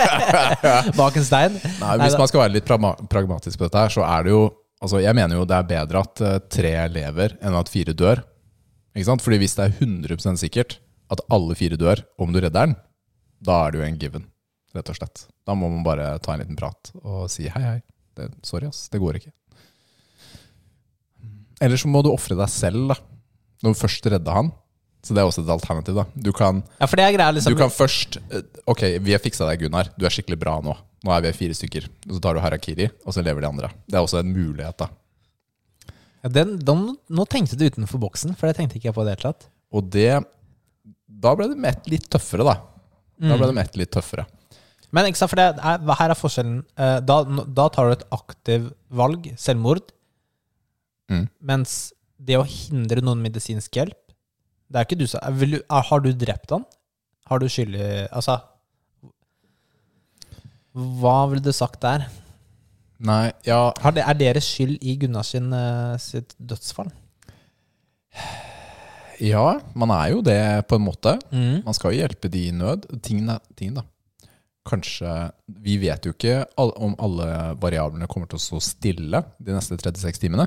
Bak 1.00 1.16
en 1.16 1.24
stein. 1.26 1.56
Nei, 1.56 1.94
Nei, 1.96 2.04
hvis 2.04 2.18
man 2.20 2.28
skal 2.28 2.44
være 2.44 2.56
litt 2.58 2.68
pragmatisk 2.68 3.56
på 3.56 3.66
dette, 3.66 3.86
her, 3.86 3.94
så 3.96 4.04
er 4.08 4.28
det 4.28 4.34
jo 4.36 4.42
Altså, 4.80 4.96
Jeg 5.04 5.12
mener 5.12 5.36
jo 5.36 5.42
det 5.44 5.56
er 5.58 5.66
bedre 5.68 6.00
at 6.00 6.20
eh, 6.24 6.38
tre 6.48 6.70
lever 6.88 7.34
enn 7.44 7.56
at 7.58 7.68
fire 7.68 7.92
dør. 7.92 8.22
Ikke 8.96 9.08
sant? 9.10 9.20
Fordi 9.20 9.36
hvis 9.42 9.52
det 9.58 9.66
er 9.66 9.74
100% 9.84 10.40
sikkert 10.40 10.78
at 11.12 11.20
alle 11.28 11.52
fire 11.58 11.76
dør, 11.76 12.00
om 12.16 12.32
du 12.32 12.38
redder 12.40 12.70
den, 12.70 12.72
da 13.44 13.58
er 13.66 13.74
det 13.74 13.80
jo 13.80 13.84
en 13.84 13.98
given, 14.00 14.24
rett 14.72 14.88
og 14.88 14.96
slett. 14.96 15.26
Da 15.44 15.52
må 15.52 15.68
man 15.68 15.84
bare 15.84 16.14
ta 16.24 16.32
en 16.32 16.40
liten 16.40 16.56
prat 16.56 16.94
og 17.02 17.26
si 17.32 17.44
hei, 17.52 17.60
hei. 17.60 17.76
Det, 18.16 18.30
sorry, 18.46 18.70
ass. 18.72 18.86
Det 18.88 19.02
går 19.04 19.20
ikke. 19.20 19.34
Eller 21.60 21.80
så 21.80 21.88
må 21.92 22.02
du 22.04 22.10
ofre 22.12 22.36
deg 22.38 22.48
selv, 22.52 22.88
da. 22.92 22.96
Når 23.60 23.74
du 23.74 23.80
først 23.82 24.06
redder 24.08 24.36
han. 24.38 24.50
Så 25.04 25.14
det 25.16 25.22
er 25.22 25.28
også 25.28 25.42
et 25.44 25.52
alternativ, 25.52 25.96
da. 25.96 26.04
Du 26.14 26.30
kan 26.36 26.62
Ja, 26.80 26.86
er 26.86 27.12
greia, 27.14 27.30
liksom. 27.32 27.54
du 27.54 27.58
kan 27.60 27.70
først 27.72 28.18
eh, 28.28 28.42
Ok, 28.68 28.82
vi 29.00 29.12
har 29.14 29.20
fiksa 29.22 29.46
deg, 29.48 29.62
Gunnar. 29.64 29.88
Du 29.96 30.04
er 30.04 30.12
skikkelig 30.12 30.38
bra 30.40 30.58
nå. 30.64 30.74
Nå 31.04 31.12
er 31.14 31.22
vi 31.24 31.32
fire 31.36 31.56
stykker. 31.56 31.86
Og 32.08 32.16
så 32.16 32.20
tar 32.20 32.36
du 32.36 32.42
harakiri, 32.44 32.90
og 33.06 33.14
så 33.16 33.24
lever 33.24 33.40
de 33.44 33.48
andre. 33.48 33.70
Det 33.88 33.96
er 33.96 34.04
også 34.04 34.20
en 34.20 34.32
mulighet, 34.34 34.76
da. 34.82 34.90
Ja, 36.20 36.28
den, 36.36 36.58
den, 36.68 36.82
nå 37.08 37.24
tenkte 37.32 37.56
du 37.56 37.64
utenfor 37.64 38.02
boksen, 38.02 38.34
for 38.36 38.48
det 38.50 38.58
tenkte 38.58 38.76
ikke 38.76 38.90
jeg 38.90 38.96
på 38.98 39.04
i 39.04 39.08
det 39.08 39.14
hele 39.16 39.30
tatt. 39.30 39.48
Og 39.72 39.88
det 39.88 40.10
Da 41.20 41.32
ble 41.36 41.48
det 41.48 41.56
mett 41.60 41.88
litt 41.88 42.08
tøffere, 42.12 42.44
da. 42.44 42.58
Da 43.20 43.36
ble 43.36 43.48
det 43.50 43.56
mett 43.56 43.76
litt 43.80 43.92
tøffere. 43.92 44.26
Men 44.92 45.06
ikke 45.08 45.20
sant, 45.20 45.30
for 45.32 45.38
det 45.40 45.48
er, 45.54 45.80
her 46.00 46.12
er 46.12 46.18
forskjellen. 46.18 46.60
Eh, 46.76 46.98
Da, 47.06 47.22
da 47.46 47.68
tar 47.72 47.88
du 47.88 47.96
et 47.96 48.06
aktivt 48.12 48.72
valg, 48.90 49.30
selvmord, 49.38 49.92
Mm. 51.10 51.24
mens 51.42 51.72
det 52.20 52.36
å 52.38 52.44
hindre 52.46 53.02
noen 53.02 53.18
medisinsk 53.24 53.74
hjelp 53.74 53.96
Det 54.70 54.78
er 54.78 54.84
ikke 54.86 54.98
du 55.00 55.06
som 55.10 55.18
Har 55.90 56.00
du 56.04 56.12
drept 56.14 56.50
han? 56.54 56.62
Har 57.26 57.40
du 57.42 57.48
skyld 57.50 57.74
i 57.74 57.88
Altså 58.12 58.36
Hva 61.00 61.16
ville 61.30 61.42
du 61.42 61.50
sagt 61.56 61.80
der? 61.82 62.04
Nei, 63.00 63.32
ja 63.48 63.72
Har 63.82 63.94
det, 63.96 64.04
er 64.06 64.18
deres 64.20 64.46
skyld 64.46 64.78
i 64.86 64.94
Gunnars 65.00 65.32
sin, 65.34 65.50
eh, 65.56 65.96
sitt 65.98 66.34
dødsfall? 66.38 66.90
Ja, 69.20 69.60
man 69.76 69.90
er 69.92 70.12
jo 70.14 70.22
det, 70.24 70.38
på 70.68 70.78
en 70.78 70.84
måte. 70.86 71.12
Mm. 71.32 71.62
Man 71.66 71.76
skal 71.76 71.92
jo 71.92 72.00
hjelpe 72.00 72.30
de 72.32 72.46
i 72.48 72.54
nød. 72.56 72.86
Tingen, 73.04 73.28
er- 73.34 73.74
da. 73.76 73.82
Kanskje 74.66 75.32
Vi 75.60 75.76
vet 75.82 76.04
jo 76.06 76.12
ikke 76.12 76.44
om 76.56 76.94
alle 76.98 77.56
variablene 77.60 78.08
kommer 78.08 78.28
til 78.28 78.38
å 78.38 78.44
stå 78.44 78.60
stille 78.62 79.24
de 79.40 79.52
neste 79.52 79.76
36 79.76 80.20
timene. 80.20 80.46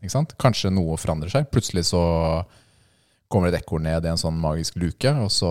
Ikke 0.00 0.14
sant? 0.14 0.34
Kanskje 0.40 0.72
noe 0.72 0.96
forandrer 1.00 1.32
seg. 1.32 1.48
Plutselig 1.52 1.86
så 1.90 2.00
kommer 3.30 3.50
det 3.50 3.60
et 3.60 3.64
ekorn 3.64 3.84
ned 3.86 4.06
i 4.06 4.10
en 4.10 4.20
sånn 4.20 4.38
magisk 4.40 4.78
luke, 4.80 5.12
og 5.22 5.30
så 5.32 5.50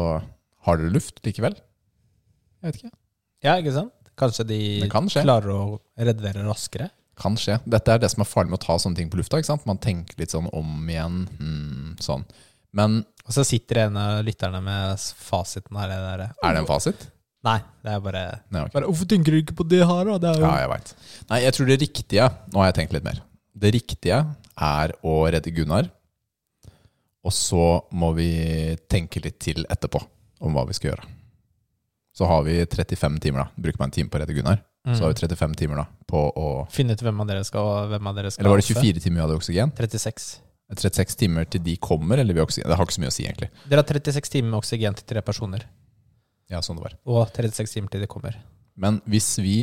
har 0.67 0.79
dere 0.79 0.91
luft 0.93 1.21
likevel. 1.25 1.55
Jeg 2.59 2.71
vet 2.71 2.81
ikke. 2.81 2.95
Ja, 3.45 3.55
ikke 3.61 3.75
sant? 3.75 3.93
Kanskje 4.19 4.43
de 4.49 4.61
kan 4.91 5.07
klarer 5.07 5.53
å 5.53 5.61
redde 5.95 6.19
dere 6.25 6.43
raskere? 6.43 6.89
Kan 7.19 7.37
skje. 7.39 7.57
Dette 7.67 7.93
er 7.93 8.01
det 8.01 8.09
som 8.11 8.23
er 8.23 8.27
farlig 8.27 8.51
med 8.51 8.59
å 8.59 8.65
ta 8.65 8.75
sånne 8.79 8.99
ting 8.99 9.11
på 9.11 9.19
lufta. 9.19 9.39
ikke 9.39 9.51
sant? 9.51 9.67
Man 9.67 9.79
tenker 9.79 10.19
litt 10.19 10.33
sånn 10.35 10.49
om 10.55 10.89
igjen. 10.91 11.21
Mm, 11.39 11.95
sånn. 12.03 12.25
Men 12.75 13.01
Og 13.25 13.33
så 13.35 13.43
sitter 13.45 13.85
en 13.85 13.97
av 13.99 14.19
lytterne 14.25 14.59
med 14.65 14.99
fasiten 14.99 15.77
her. 15.77 15.91
Det 15.91 15.97
der. 16.03 16.21
er 16.43 16.53
det 16.55 16.61
en 16.63 16.69
fasit? 16.69 17.07
Nei, 17.45 17.59
det 17.85 17.91
er 17.93 17.99
bare, 18.03 18.21
Nei, 18.51 18.61
okay. 18.65 18.73
bare 18.73 18.87
Hvorfor 18.89 19.07
tenker 19.07 19.31
du 19.31 19.39
ikke 19.39 19.55
på 19.55 19.65
det 19.71 19.79
her, 19.79 20.09
da? 20.09 20.17
Det 20.19 20.29
er 20.31 20.41
jo 20.41 20.47
Ja, 20.47 20.55
jeg 20.59 20.71
veit. 20.73 20.89
Nei, 21.29 21.39
jeg 21.45 21.55
tror 21.55 21.69
det 21.69 21.77
riktige 21.79 22.25
Nå 22.51 22.59
har 22.59 22.67
jeg 22.67 22.77
tenkt 22.81 22.95
litt 22.97 23.05
mer. 23.05 23.21
Det 23.59 23.71
riktige 23.75 24.17
er 24.59 24.93
å 25.05 25.15
redde 25.31 25.53
Gunnar. 25.55 25.89
Og 27.25 27.35
så 27.35 27.81
må 27.91 28.13
vi 28.15 28.31
tenke 28.91 29.21
litt 29.23 29.39
til 29.43 29.65
etterpå 29.69 30.01
om 30.45 30.55
hva 30.55 30.65
vi 30.67 30.75
skal 30.77 30.93
gjøre. 30.93 31.07
Så 32.15 32.27
har 32.27 32.43
vi 32.47 32.57
35 32.65 33.19
timer, 33.23 33.45
da. 33.45 33.63
Bruker 33.63 33.79
man 33.79 33.91
en 33.91 33.95
time 33.95 34.11
på 34.11 34.19
å 34.19 34.21
redde 34.23 34.35
Gunnar, 34.35 34.61
så 34.87 35.05
har 35.05 35.13
vi 35.13 35.19
35 35.27 35.55
timer 35.59 35.81
da 35.83 35.87
på 36.09 36.21
å 36.39 36.45
Finne 36.73 36.95
ut 36.95 37.01
hvem 37.03 37.19
av 37.21 37.27
dere 37.29 37.43
skal 37.45 37.89
hvem 37.91 38.07
av 38.09 38.15
dere 38.17 38.31
skal 38.33 38.41
Eller 38.41 38.55
var 38.55 38.61
det 38.61 38.69
24 38.69 39.03
timer 39.03 39.19
vi 39.19 39.25
hadde 39.25 39.37
oksygen? 39.37 39.73
36. 39.77 40.29
36 40.69 41.17
timer 41.19 41.49
til 41.49 41.61
de 41.65 41.75
kommer, 41.81 42.21
eller 42.21 42.37
vi 42.37 42.41
oksygen? 42.41 42.69
Det 42.69 42.77
har 42.79 42.87
ikke 42.87 42.95
så 42.95 43.03
mye 43.03 43.11
å 43.11 43.15
si, 43.15 43.25
egentlig. 43.27 43.49
Dere 43.69 43.83
har 43.83 43.89
36 43.89 44.33
timer 44.33 44.53
med 44.53 44.59
oksygen 44.61 44.97
til 44.97 45.09
tre 45.11 45.23
personer. 45.25 45.65
Ja, 46.49 46.63
sånn 46.65 46.79
det 46.79 46.85
var. 46.87 46.95
Og 47.09 47.27
36 47.35 47.75
timer 47.75 47.93
til 47.93 48.03
de 48.05 48.09
kommer. 48.09 48.39
Men 48.79 49.01
hvis 49.09 49.27
vi 49.43 49.55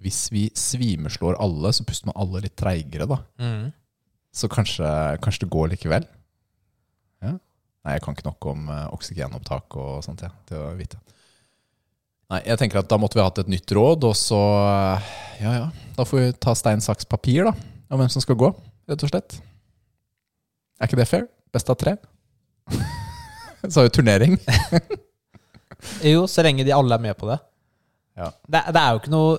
Hvis 0.00 0.30
vi 0.32 0.46
svimeslår 0.56 1.36
alle, 1.42 1.72
så 1.76 1.84
puster 1.84 2.08
man 2.08 2.16
alle 2.20 2.42
litt 2.46 2.56
treigere, 2.58 3.06
da. 3.10 3.20
Så 4.32 4.48
kanskje, 4.48 4.86
kanskje 5.20 5.44
det 5.44 5.50
går 5.52 5.72
likevel? 5.74 6.06
Ja. 7.24 7.34
Nei, 7.84 7.96
jeg 7.96 8.04
kan 8.04 8.16
ikke 8.16 8.28
nok 8.28 8.46
om 8.52 8.68
uh, 8.70 8.86
oksygenopptak 8.94 9.76
og 9.80 10.04
sånt 10.04 10.22
ja, 10.24 10.30
til 10.48 10.62
å 10.62 10.70
vite. 10.78 11.00
Nei, 12.30 12.42
jeg 12.46 12.60
tenker 12.60 12.80
at 12.80 12.88
da 12.90 12.98
måtte 13.00 13.18
vi 13.18 13.24
hatt 13.24 13.40
et 13.42 13.50
nytt 13.50 13.72
råd, 13.74 14.06
og 14.06 14.16
så 14.16 14.40
Ja 15.40 15.54
ja, 15.56 15.66
da 15.96 16.06
får 16.06 16.20
vi 16.22 16.32
ta 16.38 16.54
stein, 16.56 16.82
saks, 16.84 17.08
papir, 17.10 17.48
da. 17.48 17.54
Om 17.90 18.00
hvem 18.00 18.12
som 18.12 18.22
skal 18.22 18.38
gå, 18.38 18.52
rett 18.88 19.04
og 19.04 19.10
slett. 19.10 19.40
Er 20.78 20.88
ikke 20.88 21.00
det 21.00 21.08
fair? 21.10 21.26
Best 21.52 21.72
av 21.72 21.76
tre? 21.80 21.96
Så 23.66 23.80
har 23.80 23.88
vi 23.90 23.96
turnering. 23.98 24.38
Jo, 26.04 26.26
så 26.28 26.42
lenge 26.44 26.64
de 26.66 26.74
alle 26.76 26.96
er 26.96 27.00
med 27.00 27.16
på 27.16 27.28
det. 27.30 27.38
Ja. 28.18 28.28
Det, 28.48 28.62
det 28.74 28.80
er 28.80 28.94
jo 28.94 29.00
ikke 29.00 29.12
noe 29.12 29.36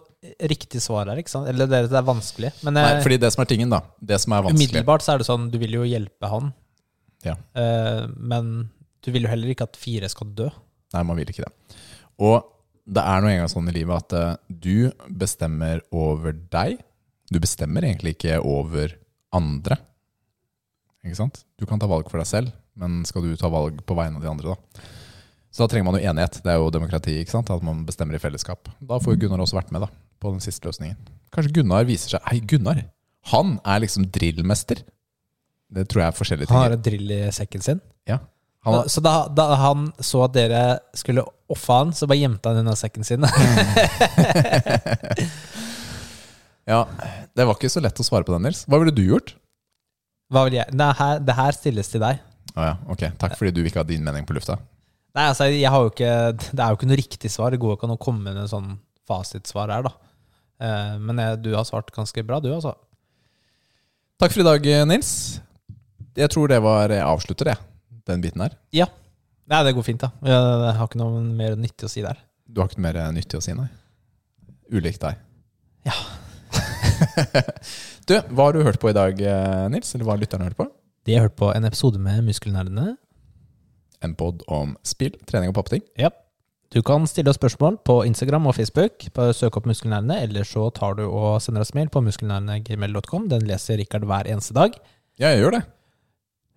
riktig 0.51 0.82
svar 0.84 1.09
her, 1.09 1.19
ikke 1.22 1.34
sant? 1.34 1.49
Eller 1.51 1.69
det, 1.69 1.84
det 1.91 1.97
er 1.97 2.05
vanskelig. 2.07 2.51
Men 2.65 2.78
Nei, 2.78 2.86
eh, 2.95 3.01
fordi 3.03 3.17
det 3.22 3.32
som 3.34 3.43
er 3.43 3.49
tingen, 3.49 3.74
da 3.74 3.82
Det 3.99 4.19
som 4.22 4.36
er 4.36 4.45
vanskelig 4.45 4.69
umiddelbart 4.69 5.05
så 5.05 5.15
er 5.15 5.22
det 5.22 5.28
sånn, 5.28 5.49
du 5.53 5.57
vil 5.61 5.76
jo 5.80 5.88
hjelpe 5.88 6.30
han. 6.32 6.51
Ja. 7.26 7.36
Eh, 7.57 8.05
men 8.17 8.72
du 9.01 9.11
vil 9.13 9.26
jo 9.26 9.32
heller 9.32 9.53
ikke 9.53 9.67
at 9.69 9.80
fire 9.80 10.09
skal 10.11 10.32
dø. 10.38 10.49
Nei, 10.95 11.03
man 11.07 11.19
vil 11.19 11.30
ikke 11.32 11.45
det. 11.45 11.78
Og 12.22 12.41
det 12.91 13.03
er 13.07 13.22
nå 13.24 13.30
engang 13.32 13.51
sånn 13.51 13.69
i 13.72 13.76
livet 13.76 14.05
at 14.05 14.17
eh, 14.17 14.39
du 14.49 14.91
bestemmer 15.22 15.84
over 15.95 16.36
deg. 16.53 16.82
Du 17.32 17.39
bestemmer 17.41 17.86
egentlig 17.88 18.15
ikke 18.17 18.39
over 18.43 18.95
andre. 19.36 19.78
Ikke 21.05 21.17
sant? 21.17 21.43
Du 21.57 21.65
kan 21.69 21.82
ta 21.82 21.89
valg 21.89 22.09
for 22.11 22.22
deg 22.22 22.30
selv, 22.30 22.51
men 22.78 23.01
skal 23.09 23.26
du 23.26 23.34
ta 23.39 23.49
valg 23.51 23.80
på 23.88 23.97
vegne 23.97 24.19
av 24.19 24.26
de 24.26 24.32
andre, 24.32 24.55
da? 24.55 24.89
Så 25.52 25.64
da 25.64 25.68
trenger 25.72 25.88
man 25.89 25.97
jo 25.99 26.06
enighet. 26.08 26.38
Det 26.45 26.52
er 26.54 26.58
jo 26.62 26.70
demokrati, 26.72 27.18
ikke 27.22 27.34
sant? 27.36 27.49
at 27.52 27.64
man 27.68 27.84
bestemmer 27.88 28.16
i 28.16 28.22
fellesskap. 28.24 28.70
Da 28.80 28.99
får 29.04 29.16
jo 29.18 29.22
Gunnar 29.26 29.43
også 29.43 29.58
vært 29.60 29.72
med 29.76 29.84
da, 29.84 29.89
på 30.24 30.32
den 30.32 30.39
siste 30.43 30.68
løsningen. 30.70 30.97
Kanskje 31.36 31.52
Gunnar 31.60 31.84
viser 31.88 32.16
seg 32.16 32.22
Hei, 32.30 32.39
Gunnar! 32.47 32.80
Han 33.34 33.58
er 33.68 33.84
liksom 33.84 34.08
drillmester. 34.16 34.80
Det 35.72 35.86
tror 35.91 36.02
jeg 36.06 36.10
er 36.12 36.18
forskjellige 36.18 36.47
ting. 36.49 36.56
Han 36.58 36.66
har 36.66 36.76
en 36.78 36.86
drill 36.88 37.12
i 37.16 37.20
sekken 37.36 37.62
sin. 37.64 37.82
Ja. 38.10 38.18
Han, 38.66 38.74
Da- 38.80 38.88
så 38.93 39.02
da, 39.04 39.14
da 39.28 39.45
han 39.60 39.91
så 39.99 40.24
at 40.26 40.34
dere 40.36 40.64
skulle 40.97 41.24
offe 41.52 41.74
han, 41.82 41.91
så 41.97 42.08
bare 42.08 42.20
gjemte 42.24 42.49
han 42.52 42.62
unna 42.64 42.76
sekken 42.80 43.04
sin. 43.08 43.24
ja, 46.72 46.82
det 47.36 47.45
var 47.47 47.56
ikke 47.58 47.70
så 47.72 47.82
lett 47.84 47.99
å 47.99 48.06
svare 48.06 48.24
på 48.28 48.34
den, 48.36 48.43
Nils. 48.47 48.64
Hva 48.70 48.80
ville 48.82 48.93
du 48.95 49.04
gjort? 49.06 49.36
Hva 50.32 50.45
vil 50.47 50.60
jeg? 50.62 50.72
Det 50.78 50.89
her, 51.02 51.20
det 51.28 51.36
her 51.38 51.52
stilles 51.58 51.89
til 51.91 52.04
deg. 52.04 52.22
Å 52.56 52.68
ja, 52.70 52.76
ok. 52.91 53.04
Takk 53.20 53.36
fordi 53.39 53.52
du 53.56 53.62
ikke 53.66 53.82
har 53.82 53.88
din 53.89 54.04
mening 54.06 54.26
på 54.28 54.36
lufta. 54.38 54.58
Nei, 55.18 55.26
altså, 55.28 55.49
jeg 55.51 55.68
har 55.68 55.84
jo 55.84 55.91
ikke, 55.91 56.12
Det 56.39 56.62
er 56.62 56.72
jo 56.72 56.78
ikke 56.80 56.88
noe 56.88 56.99
riktig 56.99 57.32
svar. 57.34 57.51
Det 57.51 57.59
går 57.62 57.76
ikke 57.76 57.89
an 57.89 57.97
å 57.97 57.99
komme 58.01 58.24
med 58.30 58.39
en 58.39 58.51
sånn 58.51 58.72
fasitsvar 59.09 59.74
her, 59.74 59.89
da. 59.89 59.93
Eh, 60.62 60.95
men 61.03 61.20
jeg, 61.20 61.41
du 61.43 61.51
har 61.55 61.68
svart 61.68 61.91
ganske 61.95 62.24
bra, 62.28 62.39
du, 62.43 62.51
altså. 62.53 62.76
Takk 64.22 64.36
for 64.36 64.43
i 64.43 64.47
dag, 64.47 64.68
Nils. 64.88 65.12
Jeg 66.18 66.30
tror 66.32 66.51
det 66.51 66.59
var 66.64 66.91
Jeg 66.93 67.03
avslutter, 67.03 67.53
jeg. 67.53 67.68
Den 68.07 68.24
biten 68.24 68.43
her. 68.43 68.55
Ja. 68.76 68.88
Nei, 69.51 69.64
det 69.68 69.74
går 69.76 69.86
fint, 69.86 70.03
da. 70.03 70.12
Jeg 70.24 70.76
har 70.78 70.88
ikke 70.88 71.01
noe 71.01 71.22
mer 71.22 71.57
nyttig 71.59 71.88
å 71.88 71.91
si 71.91 72.03
der. 72.05 72.20
Du 72.47 72.62
har 72.62 72.70
ikke 72.70 72.80
noe 72.80 72.88
mer 72.88 73.16
nyttig 73.16 73.39
å 73.39 73.43
si, 73.43 73.55
nei? 73.57 73.68
Ulikt 74.72 75.03
deg. 75.03 75.20
Ja. 75.88 75.95
du, 78.07 78.16
hva 78.32 78.47
har 78.47 78.55
du 78.55 78.64
hørt 78.64 78.80
på 78.80 78.91
i 78.91 78.95
dag, 78.95 79.20
eh, 79.20 79.66
Nils? 79.74 79.91
Eller 79.95 80.07
hva 80.07 80.16
har 80.16 80.22
lytterne 80.22 80.47
hørt 80.47 80.59
på? 80.59 80.68
De 81.07 81.16
har 81.18 81.26
hørt 81.26 81.38
på 81.39 81.49
en 81.51 81.66
episode 81.68 81.99
med 81.99 82.22
Muskelnerdene. 82.28 82.93
En 84.02 84.16
pod 84.18 84.43
om 84.52 84.76
spill, 84.88 85.16
trening 85.30 85.52
og 85.52 85.58
pappeting. 85.60 85.84
Ja. 85.99 86.10
Du 86.72 86.80
kan 86.88 87.04
stille 87.10 87.28
oss 87.30 87.36
spørsmål 87.36 87.82
på 87.84 87.97
Instagram 88.08 88.47
og 88.47 88.56
Facebook. 88.56 89.04
Bare 89.14 89.36
søk 89.36 89.58
opp 89.60 89.68
Muskelnerdene, 89.68 90.22
eller 90.24 90.47
så 90.47 90.70
tar 90.72 90.95
du 90.95 91.04
og 91.10 91.41
sender 91.43 91.66
oss 91.66 91.74
mail 91.76 91.91
på 91.91 91.99
muskelnerdene.gmail.com. 92.06 93.28
Den 93.34 93.43
leser 93.49 93.82
Rikard 93.82 94.08
hver 94.08 94.30
eneste 94.32 94.56
dag. 94.56 94.78
Ja, 95.20 95.34
jeg 95.34 95.43
gjør 95.43 95.58
det. 95.58 95.64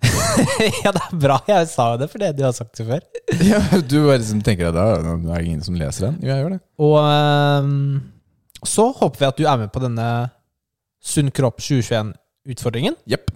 ja, 0.85 0.93
det 0.95 1.03
er 1.03 1.19
bra. 1.19 1.39
Jeg 1.49 1.69
sa 1.73 1.89
det 1.99 2.09
fordi 2.13 2.31
du 2.37 2.45
har 2.47 2.55
sagt 2.57 2.79
det 2.79 2.87
før. 2.89 3.05
Ja, 3.51 3.61
du 3.81 3.97
bare 4.05 4.21
liksom 4.21 4.43
tenker 4.45 4.71
at 4.71 4.77
det 4.77 5.35
er 5.35 5.45
ingen 5.45 5.63
som 5.65 5.77
leser 5.79 6.11
den. 6.11 6.19
Jo, 6.23 6.31
jeg 6.31 6.45
gjør 6.45 6.55
det. 6.55 6.61
Og 6.85 6.97
ehm, 7.03 8.03
så 8.65 8.91
håper 8.95 9.19
vi 9.23 9.29
at 9.33 9.39
du 9.41 9.47
er 9.49 9.63
med 9.65 9.73
på 9.75 9.83
denne 9.83 10.09
Sunn 11.05 11.29
kropp 11.35 11.59
2021-utfordringen. 11.61 12.95
Jepp. 13.11 13.29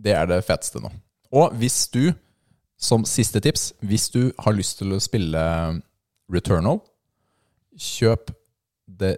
Det 0.00 0.14
er 0.16 0.30
det 0.30 0.38
feteste 0.46 0.80
nå. 0.80 0.88
Og 1.36 1.52
hvis 1.60 1.84
du, 1.92 2.14
som 2.82 3.06
siste 3.06 3.40
tips, 3.42 3.70
hvis 3.86 4.08
du 4.12 4.32
har 4.42 4.56
lyst 4.56 4.80
til 4.80 4.94
å 4.94 5.00
spille 5.02 5.42
Returnal, 6.32 6.80
kjøp 7.78 8.32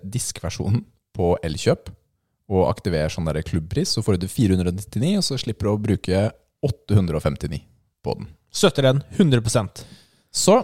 diskversjonen 0.04 0.84
på 1.16 1.34
Elkjøp, 1.44 1.90
og 2.52 2.68
aktiver 2.68 3.08
sånn 3.12 3.28
der 3.28 3.40
klubbpris, 3.46 3.94
så 3.96 4.04
får 4.04 4.20
du 4.20 4.28
499, 4.28 5.14
og 5.20 5.24
så 5.24 5.38
slipper 5.40 5.68
du 5.68 5.72
å 5.72 5.80
bruke 5.80 6.24
859 6.64 7.62
på 8.04 8.18
den. 8.18 8.28
Støtter 8.54 8.86
den 8.86 9.00
100% 9.16 9.82
Så 10.34 10.60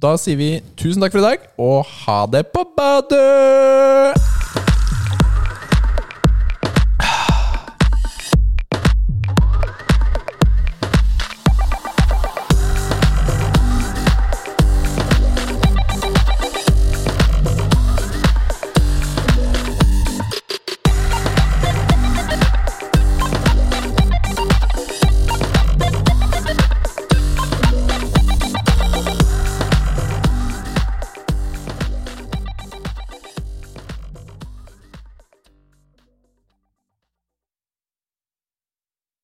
da 0.00 0.14
sier 0.20 0.38
vi 0.40 0.50
tusen 0.80 1.02
takk 1.02 1.14
for 1.14 1.22
i 1.22 1.28
dag, 1.30 1.48
og 1.60 1.86
ha 2.04 2.20
det 2.32 2.46
på 2.54 2.66
badet! 2.76 4.29